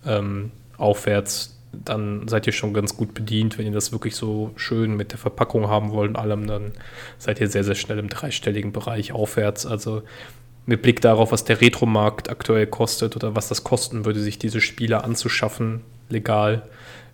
ähm, 0.05 0.51
aufwärts, 0.77 1.54
dann 1.83 2.27
seid 2.27 2.47
ihr 2.47 2.53
schon 2.53 2.73
ganz 2.73 2.95
gut 2.95 3.13
bedient. 3.13 3.57
Wenn 3.57 3.65
ihr 3.65 3.71
das 3.71 3.91
wirklich 3.91 4.15
so 4.15 4.51
schön 4.55 4.95
mit 4.95 5.11
der 5.11 5.19
Verpackung 5.19 5.67
haben 5.67 5.91
wollt 5.91 6.09
und 6.09 6.15
allem, 6.15 6.47
dann 6.47 6.71
seid 7.17 7.41
ihr 7.41 7.49
sehr, 7.49 7.63
sehr 7.63 7.75
schnell 7.75 7.99
im 7.99 8.09
dreistelligen 8.09 8.71
Bereich 8.71 9.11
aufwärts. 9.11 9.65
Also 9.65 10.03
mit 10.65 10.81
Blick 10.81 11.01
darauf, 11.01 11.31
was 11.31 11.43
der 11.43 11.61
Retromarkt 11.61 12.29
aktuell 12.29 12.67
kostet 12.67 13.15
oder 13.15 13.35
was 13.35 13.49
das 13.49 13.63
kosten 13.63 14.05
würde, 14.05 14.19
sich 14.19 14.39
diese 14.39 14.61
Spiele 14.61 15.03
anzuschaffen, 15.03 15.81
legal, 16.09 16.63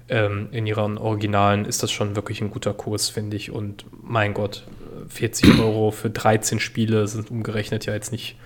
ähm, 0.10 0.50
in 0.52 0.68
ihren 0.68 0.98
Originalen, 0.98 1.66
ist 1.66 1.84
das 1.84 1.92
schon 1.92 2.16
wirklich 2.16 2.42
ein 2.42 2.52
guter 2.52 2.74
Kurs, 2.74 3.10
finde 3.10 3.38
ich. 3.38 3.52
Und 3.52 3.86
mein 4.04 4.34
Gott, 4.34 4.66
40 5.08 5.60
Euro 5.60 5.92
für 5.92 6.10
13 6.10 6.60
Spiele 6.60 7.08
sind 7.08 7.32
umgerechnet 7.32 7.86
ja 7.86 7.94
jetzt 7.94 8.12
nicht, 8.12 8.38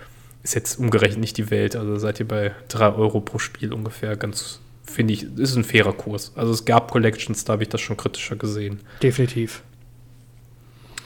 ist 0.44 0.54
jetzt 0.54 0.80
umgerechnet 0.80 1.20
nicht 1.20 1.38
die 1.38 1.50
Welt. 1.50 1.76
Also 1.76 1.98
seid 1.98 2.20
ihr 2.20 2.28
bei 2.28 2.52
3 2.70 2.94
Euro 2.94 3.20
pro 3.20 3.40
Spiel 3.40 3.74
ungefähr 3.74 4.16
ganz, 4.16 4.62
finde 4.86 5.14
ich, 5.14 5.24
ist 5.38 5.56
ein 5.56 5.64
fairer 5.64 5.94
Kurs. 5.94 6.32
Also 6.36 6.52
es 6.52 6.66
gab 6.66 6.92
Collections, 6.92 7.46
da 7.46 7.54
habe 7.54 7.64
ich 7.64 7.70
das 7.70 7.82
schon 7.82 7.98
kritischer 7.98 8.36
gesehen. 8.36 8.82
Definitiv. 9.02 9.64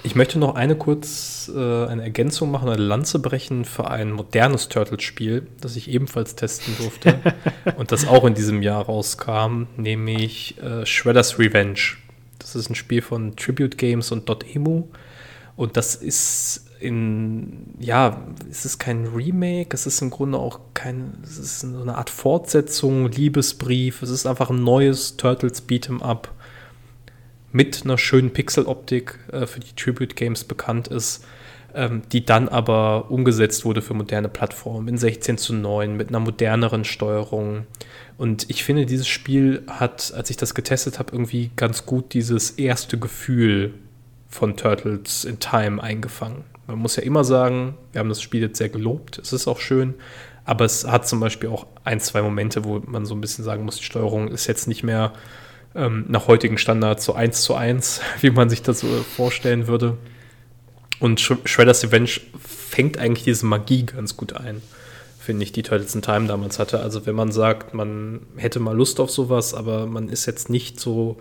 Ich 0.02 0.16
möchte 0.16 0.40
noch 0.40 0.56
eine 0.56 0.78
kurz 0.78 1.52
äh, 1.54 1.86
eine 1.86 2.04
Ergänzung 2.04 2.52
machen, 2.52 2.70
eine 2.70 2.82
Lanze 2.82 3.20
brechen 3.20 3.66
für 3.66 3.92
ein 3.92 4.12
modernes 4.12 4.70
Turtles-Spiel, 4.70 5.48
das 5.60 5.76
ich 5.76 5.90
ebenfalls 5.90 6.36
testen 6.36 6.74
durfte 6.78 7.20
und 7.78 7.92
das 7.92 8.08
auch 8.08 8.24
in 8.24 8.34
diesem 8.34 8.62
Jahr 8.62 8.86
rauskam, 8.86 9.64
nämlich 9.76 10.58
äh, 10.62 10.86
Shredder's 10.86 11.38
Revenge. 11.38 11.98
Das 12.40 12.56
ist 12.56 12.70
ein 12.70 12.76
Spiel 12.76 13.02
von 13.02 13.36
Tribute 13.36 13.78
Games 13.78 14.14
und 14.14 14.30
.emu 14.30 14.88
und 15.58 15.76
das 15.76 15.96
ist 15.96 16.69
in, 16.80 17.74
ja, 17.80 18.22
es 18.50 18.66
ist 18.66 18.80
kein 18.80 19.08
Remake, 19.08 19.70
es 19.74 19.86
ist 19.86 20.02
im 20.02 20.10
Grunde 20.10 20.38
auch 20.38 20.60
kein, 20.74 21.14
es 21.24 21.38
ist 21.38 21.60
so 21.62 21.82
eine 21.82 21.96
Art 21.96 22.10
Fortsetzung, 22.10 23.12
Liebesbrief, 23.12 24.02
es 24.02 24.10
ist 24.10 24.26
einfach 24.26 24.50
ein 24.50 24.64
neues 24.64 25.18
Turtles 25.18 25.68
Beat'em 25.68 26.02
Up 26.02 26.34
mit 27.52 27.84
einer 27.84 27.98
schönen 27.98 28.32
Pixeloptik, 28.32 29.20
äh, 29.32 29.46
für 29.46 29.60
die 29.60 29.74
Tribute 29.76 30.16
Games 30.16 30.44
bekannt 30.44 30.88
ist, 30.88 31.26
ähm, 31.74 32.04
die 32.12 32.26
dann 32.26 32.48
aber 32.48 33.12
umgesetzt 33.12 33.66
wurde 33.66 33.82
für 33.82 33.94
moderne 33.94 34.30
Plattformen 34.30 34.88
in 34.88 34.98
16 34.98 35.38
zu 35.38 35.54
9 35.54 35.98
mit 35.98 36.10
einer 36.10 36.20
moderneren 36.20 36.86
Steuerung. 36.86 37.66
Und 38.18 38.50
ich 38.50 38.64
finde, 38.64 38.86
dieses 38.86 39.08
Spiel 39.08 39.64
hat, 39.68 40.14
als 40.16 40.30
ich 40.30 40.38
das 40.38 40.54
getestet 40.54 41.00
habe, 41.00 41.12
irgendwie 41.12 41.52
ganz 41.56 41.86
gut 41.86 42.14
dieses 42.14 42.52
erste 42.52 42.98
Gefühl 42.98 43.74
von 44.28 44.56
Turtles 44.56 45.26
in 45.26 45.40
Time 45.40 45.82
eingefangen. 45.82 46.44
Man 46.70 46.78
muss 46.78 46.96
ja 46.96 47.04
immer 47.04 47.24
sagen, 47.24 47.76
wir 47.92 48.00
haben 48.00 48.10
das 48.10 48.22
Spiel 48.22 48.42
jetzt 48.42 48.60
sehr 48.60 48.70
gelobt, 48.70 49.18
es 49.18 49.34
ist 49.34 49.48
auch 49.48 49.60
schön, 49.60 49.96
aber 50.46 50.66
es 50.66 50.86
hat 50.86 51.08
zum 51.08 51.20
Beispiel 51.20 51.50
auch 51.50 51.66
ein, 51.84 52.00
zwei 52.00 52.22
Momente, 52.22 52.64
wo 52.64 52.80
man 52.86 53.08
so 53.08 53.16
ein 53.16 53.22
bisschen 53.22 53.44
sagen 53.44 53.66
muss, 53.66 53.78
die 53.78 53.84
Steuerung 53.84 54.28
ist 54.28 54.46
jetzt 54.46 54.68
nicht 54.68 54.84
mehr 54.84 55.14
ähm, 55.74 56.06
nach 56.08 56.28
heutigen 56.28 56.60
Standards 56.60 57.06
so 57.06 57.14
eins 57.14 57.42
zu 57.42 57.56
eins, 57.56 58.02
wie 58.22 58.30
man 58.30 58.52
sich 58.52 58.62
das 58.62 58.82
so 58.82 58.88
vorstellen 58.88 59.66
würde. 59.66 59.98
Und 61.00 61.20
Sh 61.20 61.34
Shredder's 61.46 61.84
Revenge 61.84 62.12
fängt 62.40 63.00
eigentlich 63.00 63.24
diese 63.24 63.48
Magie 63.48 63.88
ganz 63.88 64.16
gut 64.16 64.34
ein, 64.34 64.62
finde 65.20 65.44
ich, 65.44 65.52
die 65.52 65.64
Turtles 65.64 65.96
in 65.96 66.04
Time 66.04 66.28
damals 66.28 66.60
hatte. 66.60 66.82
Also 66.82 67.08
wenn 67.08 67.16
man 67.16 67.32
sagt, 67.32 67.74
man 67.74 68.22
hätte 68.36 68.60
mal 68.60 68.76
Lust 68.76 69.00
auf 69.00 69.10
sowas, 69.10 69.56
aber 69.56 69.88
man 69.88 70.08
ist 70.08 70.28
jetzt 70.28 70.52
nicht 70.52 70.80
so 70.80 71.18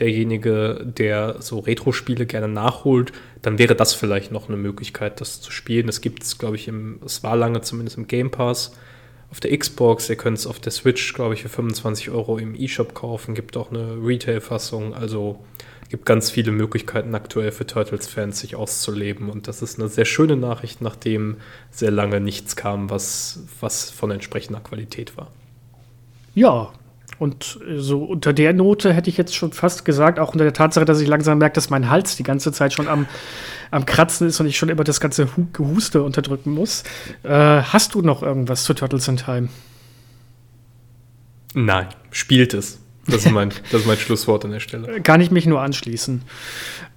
derjenige, 0.00 0.84
der 0.84 1.36
so 1.40 1.58
Retro-Spiele 1.58 2.26
gerne 2.26 2.48
nachholt, 2.48 3.12
dann 3.42 3.58
wäre 3.58 3.74
das 3.74 3.94
vielleicht 3.94 4.32
noch 4.32 4.48
eine 4.48 4.56
Möglichkeit, 4.56 5.20
das 5.20 5.40
zu 5.40 5.50
spielen. 5.50 5.88
Es 5.88 6.00
gibt 6.00 6.22
es, 6.22 6.38
glaube 6.38 6.56
ich, 6.56 6.68
im, 6.68 7.00
es 7.04 7.22
war 7.22 7.36
lange 7.36 7.60
zumindest 7.60 7.98
im 7.98 8.06
Game 8.06 8.30
Pass 8.30 8.72
auf 9.30 9.40
der 9.40 9.56
Xbox, 9.56 10.08
ihr 10.08 10.16
könnt 10.16 10.38
es 10.38 10.46
auf 10.46 10.58
der 10.58 10.72
Switch, 10.72 11.12
glaube 11.12 11.34
ich, 11.34 11.42
für 11.42 11.48
25 11.48 12.10
Euro 12.10 12.38
im 12.38 12.54
eShop 12.54 12.94
kaufen. 12.94 13.34
Gibt 13.34 13.56
auch 13.56 13.70
eine 13.70 13.98
Retail-Fassung. 14.02 14.94
Also 14.94 15.44
gibt 15.90 16.06
ganz 16.06 16.30
viele 16.30 16.50
Möglichkeiten 16.50 17.14
aktuell 17.14 17.52
für 17.52 17.66
Turtles-Fans, 17.66 18.40
sich 18.40 18.56
auszuleben. 18.56 19.28
Und 19.28 19.46
das 19.46 19.60
ist 19.60 19.78
eine 19.78 19.88
sehr 19.88 20.06
schöne 20.06 20.36
Nachricht, 20.36 20.80
nachdem 20.80 21.36
sehr 21.70 21.90
lange 21.90 22.20
nichts 22.20 22.56
kam, 22.56 22.88
was, 22.88 23.44
was 23.60 23.90
von 23.90 24.10
entsprechender 24.10 24.60
Qualität 24.60 25.16
war. 25.18 25.30
Ja, 26.34 26.72
und 27.18 27.58
so 27.76 28.04
unter 28.04 28.32
der 28.32 28.52
Note 28.52 28.92
hätte 28.92 29.10
ich 29.10 29.16
jetzt 29.16 29.34
schon 29.34 29.52
fast 29.52 29.84
gesagt, 29.84 30.18
auch 30.18 30.32
unter 30.32 30.44
der 30.44 30.52
Tatsache, 30.52 30.84
dass 30.84 31.00
ich 31.00 31.08
langsam 31.08 31.38
merke, 31.38 31.54
dass 31.54 31.70
mein 31.70 31.90
Hals 31.90 32.16
die 32.16 32.22
ganze 32.22 32.52
Zeit 32.52 32.72
schon 32.72 32.88
am, 32.88 33.06
am 33.70 33.86
Kratzen 33.86 34.28
ist 34.28 34.38
und 34.40 34.46
ich 34.46 34.56
schon 34.56 34.68
immer 34.68 34.84
das 34.84 35.00
ganze 35.00 35.28
Gehuste 35.52 36.02
unterdrücken 36.02 36.52
muss. 36.52 36.84
Äh, 37.22 37.30
hast 37.30 37.94
du 37.94 38.02
noch 38.02 38.22
irgendwas 38.22 38.64
zu 38.64 38.74
Turtles 38.74 39.08
in 39.08 39.16
Time? 39.16 39.48
Nein, 41.54 41.88
spielt 42.10 42.54
es. 42.54 42.78
Das 43.10 43.24
ist, 43.24 43.32
mein, 43.32 43.50
das 43.70 43.82
ist 43.82 43.86
mein 43.86 43.96
Schlusswort 43.96 44.44
an 44.44 44.50
der 44.50 44.60
Stelle. 44.60 45.00
Kann 45.00 45.20
ich 45.20 45.30
mich 45.30 45.46
nur 45.46 45.60
anschließen. 45.60 46.22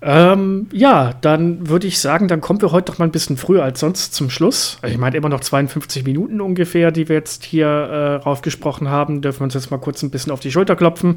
Ähm, 0.02 0.68
ja, 0.72 1.14
dann 1.22 1.70
würde 1.70 1.88
ich 1.88 2.00
sagen, 2.00 2.28
dann 2.28 2.42
kommen 2.42 2.62
wir 2.62 2.72
heute 2.72 2.92
doch 2.92 3.00
mal 3.00 3.06
ein 3.06 3.12
bisschen 3.12 3.38
früher 3.38 3.64
als 3.64 3.80
sonst 3.80 4.14
zum 4.14 4.30
Schluss. 4.30 4.78
Ich 4.86 4.98
meine, 4.98 5.16
immer 5.16 5.30
noch 5.30 5.42
52 5.42 6.04
Minuten 6.04 6.42
ungefähr, 6.42 6.92
die 6.92 7.08
wir 7.08 7.16
jetzt 7.16 7.44
hier 7.44 7.68
äh, 7.68 8.16
raufgesprochen 8.16 8.90
haben. 8.90 9.22
Dürfen 9.22 9.42
wir 9.42 9.44
uns 9.46 9.54
jetzt 9.54 9.72
mal 9.72 9.78
kurz 9.78 10.02
ein 10.04 10.10
bisschen 10.10 10.32
auf 10.32 10.40
die 10.40 10.52
Schulter 10.52 10.76
klopfen. 10.76 11.16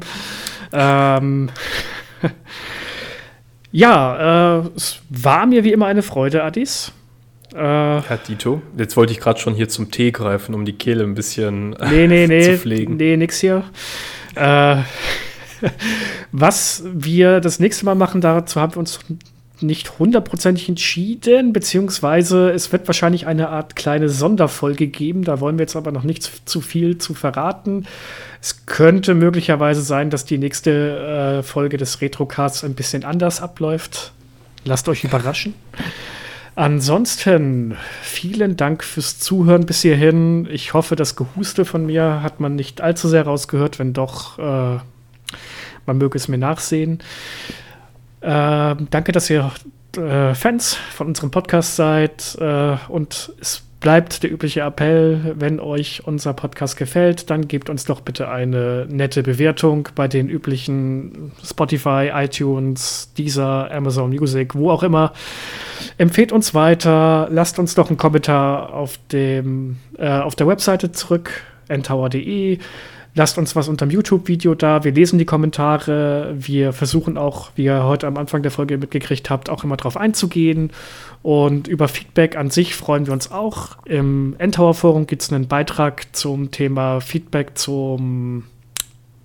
Ähm 0.71 1.49
ja, 3.71 4.59
äh, 4.59 4.69
es 4.75 5.01
war 5.09 5.45
mir 5.45 5.63
wie 5.63 5.71
immer 5.71 5.87
eine 5.87 6.03
Freude, 6.03 6.43
Adis. 6.43 6.91
Äh, 7.55 7.57
ja, 7.59 8.19
Dito. 8.27 8.61
Jetzt 8.77 8.97
wollte 8.97 9.13
ich 9.13 9.19
gerade 9.19 9.39
schon 9.39 9.55
hier 9.55 9.69
zum 9.69 9.89
Tee 9.89 10.11
greifen, 10.11 10.53
um 10.53 10.65
die 10.65 10.73
Kehle 10.73 11.03
ein 11.03 11.15
bisschen 11.15 11.71
nee, 11.89 12.07
nee, 12.07 12.27
nee, 12.27 12.43
zu 12.43 12.57
pflegen. 12.59 12.97
Nee, 12.97 13.17
nix 13.17 13.39
hier. 13.39 13.63
Äh, 14.35 14.77
was 16.31 16.83
wir 16.85 17.39
das 17.39 17.59
nächste 17.59 17.85
Mal 17.85 17.95
machen, 17.95 18.21
dazu 18.21 18.59
haben 18.59 18.75
wir 18.75 18.79
uns 18.79 18.99
nicht 19.61 19.99
hundertprozentig 19.99 20.67
entschieden, 20.67 21.53
beziehungsweise 21.53 22.51
es 22.51 22.71
wird 22.71 22.87
wahrscheinlich 22.87 23.25
eine 23.25 23.49
Art 23.49 23.75
kleine 23.75 24.09
Sonderfolge 24.09 24.87
geben. 24.87 25.23
Da 25.23 25.39
wollen 25.39 25.57
wir 25.57 25.63
jetzt 25.63 25.75
aber 25.75 25.91
noch 25.91 26.03
nicht 26.03 26.47
zu 26.47 26.61
viel 26.61 26.97
zu 26.97 27.13
verraten. 27.13 27.85
Es 28.41 28.65
könnte 28.65 29.15
möglicherweise 29.15 29.81
sein, 29.81 30.09
dass 30.09 30.25
die 30.25 30.37
nächste 30.37 31.39
äh, 31.39 31.43
Folge 31.43 31.77
des 31.77 32.01
Retrocasts 32.01 32.63
ein 32.63 32.75
bisschen 32.75 33.05
anders 33.05 33.41
abläuft. 33.41 34.11
Lasst 34.65 34.89
euch 34.89 35.03
überraschen. 35.03 35.53
Ansonsten 36.55 37.75
vielen 38.01 38.55
Dank 38.55 38.83
fürs 38.83 39.19
Zuhören 39.19 39.65
bis 39.65 39.81
hierhin. 39.81 40.47
Ich 40.49 40.73
hoffe, 40.73 40.95
das 40.95 41.17
Gehuste 41.17 41.65
von 41.65 41.85
mir 41.85 42.21
hat 42.23 42.39
man 42.39 42.55
nicht 42.55 42.79
allzu 42.79 43.09
sehr 43.09 43.23
rausgehört. 43.23 43.77
Wenn 43.77 43.91
doch, 43.91 44.39
äh, 44.39 44.79
man 45.85 45.97
möge 45.97 46.17
es 46.17 46.29
mir 46.29 46.37
nachsehen. 46.37 46.99
Äh, 48.21 48.75
danke, 48.89 49.11
dass 49.11 49.29
ihr 49.29 49.51
äh, 49.97 50.33
Fans 50.33 50.75
von 50.75 51.07
unserem 51.07 51.29
Podcast 51.29 51.75
seid. 51.75 52.37
Äh, 52.39 52.77
und 52.87 53.33
es 53.41 53.63
bleibt 53.85 54.23
der 54.23 54.31
übliche 54.31 54.61
Appell, 54.61 55.35
wenn 55.37 55.59
euch 55.59 56.01
unser 56.07 56.33
Podcast 56.33 56.75
gefällt, 56.75 57.29
dann 57.29 57.47
gebt 57.47 57.69
uns 57.69 57.85
doch 57.85 58.01
bitte 58.01 58.29
eine 58.29 58.87
nette 58.89 59.21
Bewertung 59.21 59.89
bei 59.93 60.07
den 60.07 60.27
üblichen 60.27 61.31
Spotify, 61.43 62.09
iTunes, 62.11 63.13
Deezer, 63.15 63.69
Amazon 63.71 64.09
Music, 64.09 64.55
wo 64.55 64.71
auch 64.71 64.81
immer. 64.81 65.13
Empfehlt 65.99 66.31
uns 66.31 66.55
weiter, 66.55 67.27
lasst 67.29 67.59
uns 67.59 67.75
doch 67.75 67.89
einen 67.89 67.97
Kommentar 67.97 68.73
auf, 68.73 68.97
dem, 69.11 69.77
äh, 69.99 70.09
auf 70.09 70.35
der 70.35 70.47
Webseite 70.47 70.91
zurück, 70.91 71.43
ntower.de. 71.69 72.57
Lasst 73.17 73.37
uns 73.37 73.55
was 73.55 73.69
unter 73.69 73.85
dem 73.85 73.91
YouTube-Video 73.91 74.55
da. 74.55 74.83
Wir 74.83 74.91
lesen 74.91 75.17
die 75.17 75.25
Kommentare. 75.25 76.35
Wir 76.37 76.73
versuchen 76.73 77.17
auch, 77.17 77.51
wie 77.55 77.63
ihr 77.63 77.85
heute 77.85 78.07
am 78.07 78.17
Anfang 78.17 78.41
der 78.41 78.51
Folge 78.51 78.77
mitgekriegt 78.77 79.29
habt, 79.29 79.49
auch 79.49 79.63
immer 79.63 79.77
drauf 79.77 79.95
einzugehen. 79.95 80.71
Und 81.23 81.69
über 81.69 81.87
Feedback 81.87 82.35
an 82.35 82.49
sich 82.49 82.75
freuen 82.75 83.05
wir 83.05 83.13
uns 83.13 83.31
auch. 83.31 83.77
Im 83.85 84.35
Endtower 84.37 84.73
Forum 84.73 85.07
gibt 85.07 85.21
es 85.21 85.31
einen 85.31 85.47
Beitrag 85.47 86.13
zum 86.13 86.51
Thema 86.51 86.99
Feedback 86.99 87.57
zum, 87.57 88.43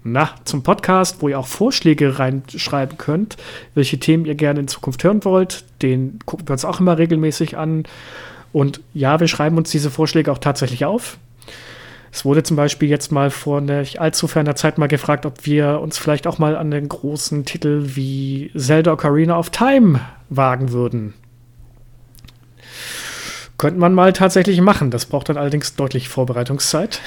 na, 0.05 0.31
zum 0.45 0.63
Podcast, 0.63 1.21
wo 1.21 1.29
ihr 1.29 1.41
auch 1.41 1.49
Vorschläge 1.49 2.21
reinschreiben 2.21 2.97
könnt, 2.97 3.39
welche 3.75 3.99
Themen 3.99 4.25
ihr 4.25 4.37
gerne 4.37 4.61
in 4.61 4.69
Zukunft 4.69 5.03
hören 5.03 5.25
wollt. 5.25 5.65
Den 5.83 6.21
gucken 6.27 6.47
wir 6.47 6.53
uns 6.53 6.65
auch 6.65 6.79
immer 6.79 6.97
regelmäßig 6.97 7.59
an. 7.59 7.83
Und 8.53 8.83
ja, 8.95 9.19
wir 9.19 9.27
schreiben 9.27 9.57
uns 9.57 9.73
diese 9.73 9.91
Vorschläge 9.91 10.31
auch 10.31 10.39
tatsächlich 10.39 10.85
auf. 10.85 11.19
Es 12.13 12.25
wurde 12.25 12.43
zum 12.43 12.57
Beispiel 12.57 12.89
jetzt 12.89 13.13
mal 13.13 13.31
vor 13.31 13.61
nicht 13.61 14.01
allzu 14.01 14.27
ferner 14.27 14.57
Zeit 14.57 14.79
mal 14.79 14.89
gefragt, 14.89 15.27
ob 15.27 15.47
wir 15.47 15.81
uns 15.81 15.97
vielleicht 15.99 16.27
auch 16.27 16.39
mal 16.39 16.57
an 16.57 16.71
den 16.71 16.89
großen 16.89 17.45
Titel 17.45 17.83
wie 17.95 18.51
Zelda 18.57 18.93
Ocarina 18.93 19.39
of 19.39 19.51
Time 19.51 20.01
wagen 20.29 20.73
würden. 20.73 21.15
Könnte 23.59 23.79
man 23.79 23.93
mal 23.93 24.13
tatsächlich 24.15 24.61
machen. 24.63 24.91
Das 24.91 25.05
braucht 25.05 25.29
dann 25.29 25.37
allerdings 25.37 25.77
deutlich 25.77 26.09
Vorbereitungszeit. 26.09 27.01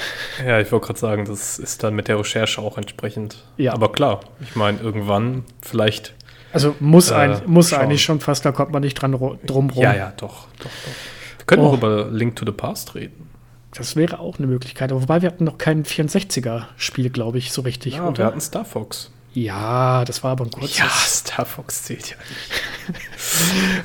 Ja, 0.46 0.60
ich 0.60 0.70
wollte 0.70 0.86
gerade 0.86 0.98
sagen, 1.00 1.24
das 1.24 1.58
ist 1.58 1.82
dann 1.82 1.94
mit 1.96 2.06
der 2.06 2.18
Recherche 2.18 2.60
auch 2.60 2.78
entsprechend. 2.78 3.44
Ja. 3.56 3.72
Aber 3.72 3.90
klar, 3.90 4.20
ich 4.40 4.54
meine, 4.54 4.78
irgendwann 4.78 5.42
vielleicht. 5.62 6.14
Also 6.52 6.76
muss, 6.78 7.10
Äh, 7.10 7.14
ein, 7.14 7.42
muss 7.46 7.70
schauen. 7.70 7.80
eigentlich 7.80 8.04
schon 8.04 8.20
fast, 8.20 8.44
da 8.44 8.52
kommt 8.52 8.70
man 8.70 8.82
nicht 8.82 8.94
dran 8.94 9.10
drum 9.12 9.70
rum. 9.70 9.82
Ja, 9.82 9.94
ja, 9.94 10.12
doch, 10.16 10.46
doch, 10.58 10.64
doch. 10.66 11.38
Wir 11.38 11.46
können 11.46 11.62
Oh. 11.62 11.70
auch 11.70 11.74
über 11.74 12.06
Link 12.10 12.36
to 12.36 12.46
the 12.46 12.52
Past 12.52 12.94
reden. 12.94 13.28
Das 13.76 13.96
wäre 13.96 14.18
auch 14.20 14.38
eine 14.38 14.46
Möglichkeit. 14.46 14.92
Aber 14.92 15.02
Wobei 15.02 15.22
wir 15.22 15.28
hatten 15.28 15.44
noch 15.44 15.58
kein 15.58 15.84
64er-Spiel, 15.84 17.10
glaube 17.10 17.38
ich, 17.38 17.52
so 17.52 17.62
richtig. 17.62 17.94
Ja, 17.96 18.16
wir 18.16 18.24
hatten 18.24 18.40
Star 18.40 18.64
Fox. 18.64 19.10
ja, 19.32 20.04
das 20.04 20.22
war 20.22 20.32
aber 20.32 20.44
ein 20.44 20.50
kurzes. 20.50 20.78
Ja, 20.78 20.88
Star 20.88 21.44
Fox 21.44 21.82
zählt 21.84 22.10
ja 22.10 22.16
nicht. 22.28 22.98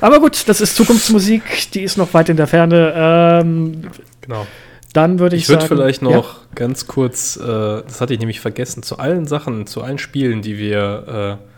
Aber 0.00 0.20
gut, 0.20 0.48
das 0.48 0.60
ist 0.60 0.76
Zukunftsmusik, 0.76 1.70
die 1.72 1.82
ist 1.82 1.96
noch 1.96 2.12
weit 2.14 2.28
in 2.28 2.36
der 2.36 2.46
Ferne. 2.46 2.92
Ähm, 2.96 3.90
Genau. 4.20 4.46
dann 4.92 5.18
würde 5.18 5.34
ich, 5.36 5.42
Ich 5.42 5.48
würde 5.48 5.62
sagen. 5.62 5.74
vielleicht 5.76 6.02
noch 6.02 6.34
Ja, 6.34 6.40
ganz 6.54 6.86
kurz, 6.86 7.36
äh, 7.36 7.42
das 7.82 8.00
hatte 8.00 8.12
ich 8.12 8.20
nämlich 8.20 8.40
vergessen, 8.40 8.82
zu 8.82 8.98
allen 8.98 9.26
Sachen, 9.26 9.66
zu 9.66 9.82
allen 9.82 9.98
Spielen, 9.98 10.42
die 10.42 10.56
wir 10.58 11.38
äh, 11.40 11.49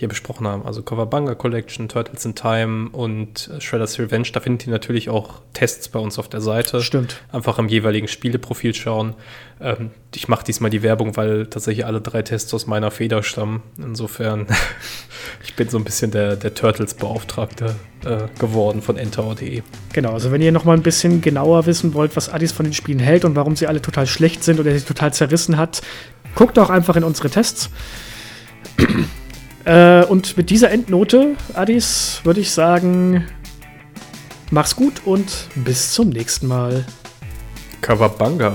hier 0.00 0.08
besprochen 0.08 0.46
haben, 0.48 0.64
also 0.66 0.82
Kawabanga 0.82 1.34
Collection, 1.34 1.88
Turtles 1.88 2.24
in 2.24 2.34
Time 2.34 2.88
und 2.90 3.50
Shredder's 3.60 3.98
Revenge, 3.98 4.28
da 4.32 4.40
findet 4.40 4.66
ihr 4.66 4.72
natürlich 4.72 5.10
auch 5.10 5.42
Tests 5.52 5.88
bei 5.90 5.98
uns 6.00 6.18
auf 6.18 6.28
der 6.28 6.40
Seite. 6.40 6.80
Stimmt. 6.80 7.20
Einfach 7.30 7.58
im 7.58 7.68
jeweiligen 7.68 8.08
Spieleprofil 8.08 8.74
schauen. 8.74 9.14
Ähm, 9.60 9.90
ich 10.14 10.26
mache 10.26 10.42
diesmal 10.44 10.70
die 10.70 10.82
Werbung, 10.82 11.16
weil 11.18 11.46
tatsächlich 11.46 11.84
alle 11.84 12.00
drei 12.00 12.22
Tests 12.22 12.52
aus 12.54 12.66
meiner 12.66 12.90
Feder 12.90 13.22
stammen. 13.22 13.62
Insofern, 13.76 14.46
ich 15.44 15.54
bin 15.54 15.68
so 15.68 15.76
ein 15.76 15.84
bisschen 15.84 16.10
der, 16.10 16.36
der 16.36 16.54
Turtles-Beauftragte 16.54 17.76
äh, 18.06 18.22
geworden 18.38 18.80
von 18.80 18.96
entour.de. 18.96 19.62
Genau, 19.92 20.12
also 20.14 20.32
wenn 20.32 20.40
ihr 20.40 20.50
noch 20.50 20.64
mal 20.64 20.78
ein 20.78 20.82
bisschen 20.82 21.20
genauer 21.20 21.66
wissen 21.66 21.92
wollt, 21.92 22.16
was 22.16 22.30
Addis 22.30 22.52
von 22.52 22.64
den 22.64 22.72
Spielen 22.72 23.00
hält 23.00 23.26
und 23.26 23.36
warum 23.36 23.54
sie 23.54 23.66
alle 23.66 23.82
total 23.82 24.06
schlecht 24.06 24.44
sind 24.44 24.58
oder 24.58 24.72
sie 24.72 24.84
total 24.84 25.12
zerrissen 25.12 25.58
hat, 25.58 25.82
guckt 26.34 26.56
doch 26.56 26.70
einfach 26.70 26.96
in 26.96 27.04
unsere 27.04 27.28
Tests. 27.28 27.68
Äh, 29.64 30.04
und 30.04 30.36
mit 30.36 30.50
dieser 30.50 30.70
Endnote, 30.70 31.36
Addis, 31.54 32.20
würde 32.24 32.40
ich 32.40 32.50
sagen, 32.50 33.26
mach's 34.50 34.76
gut 34.76 35.02
und 35.04 35.48
bis 35.54 35.92
zum 35.92 36.10
nächsten 36.10 36.46
Mal. 36.46 36.84
Kawabanga. 37.80 38.52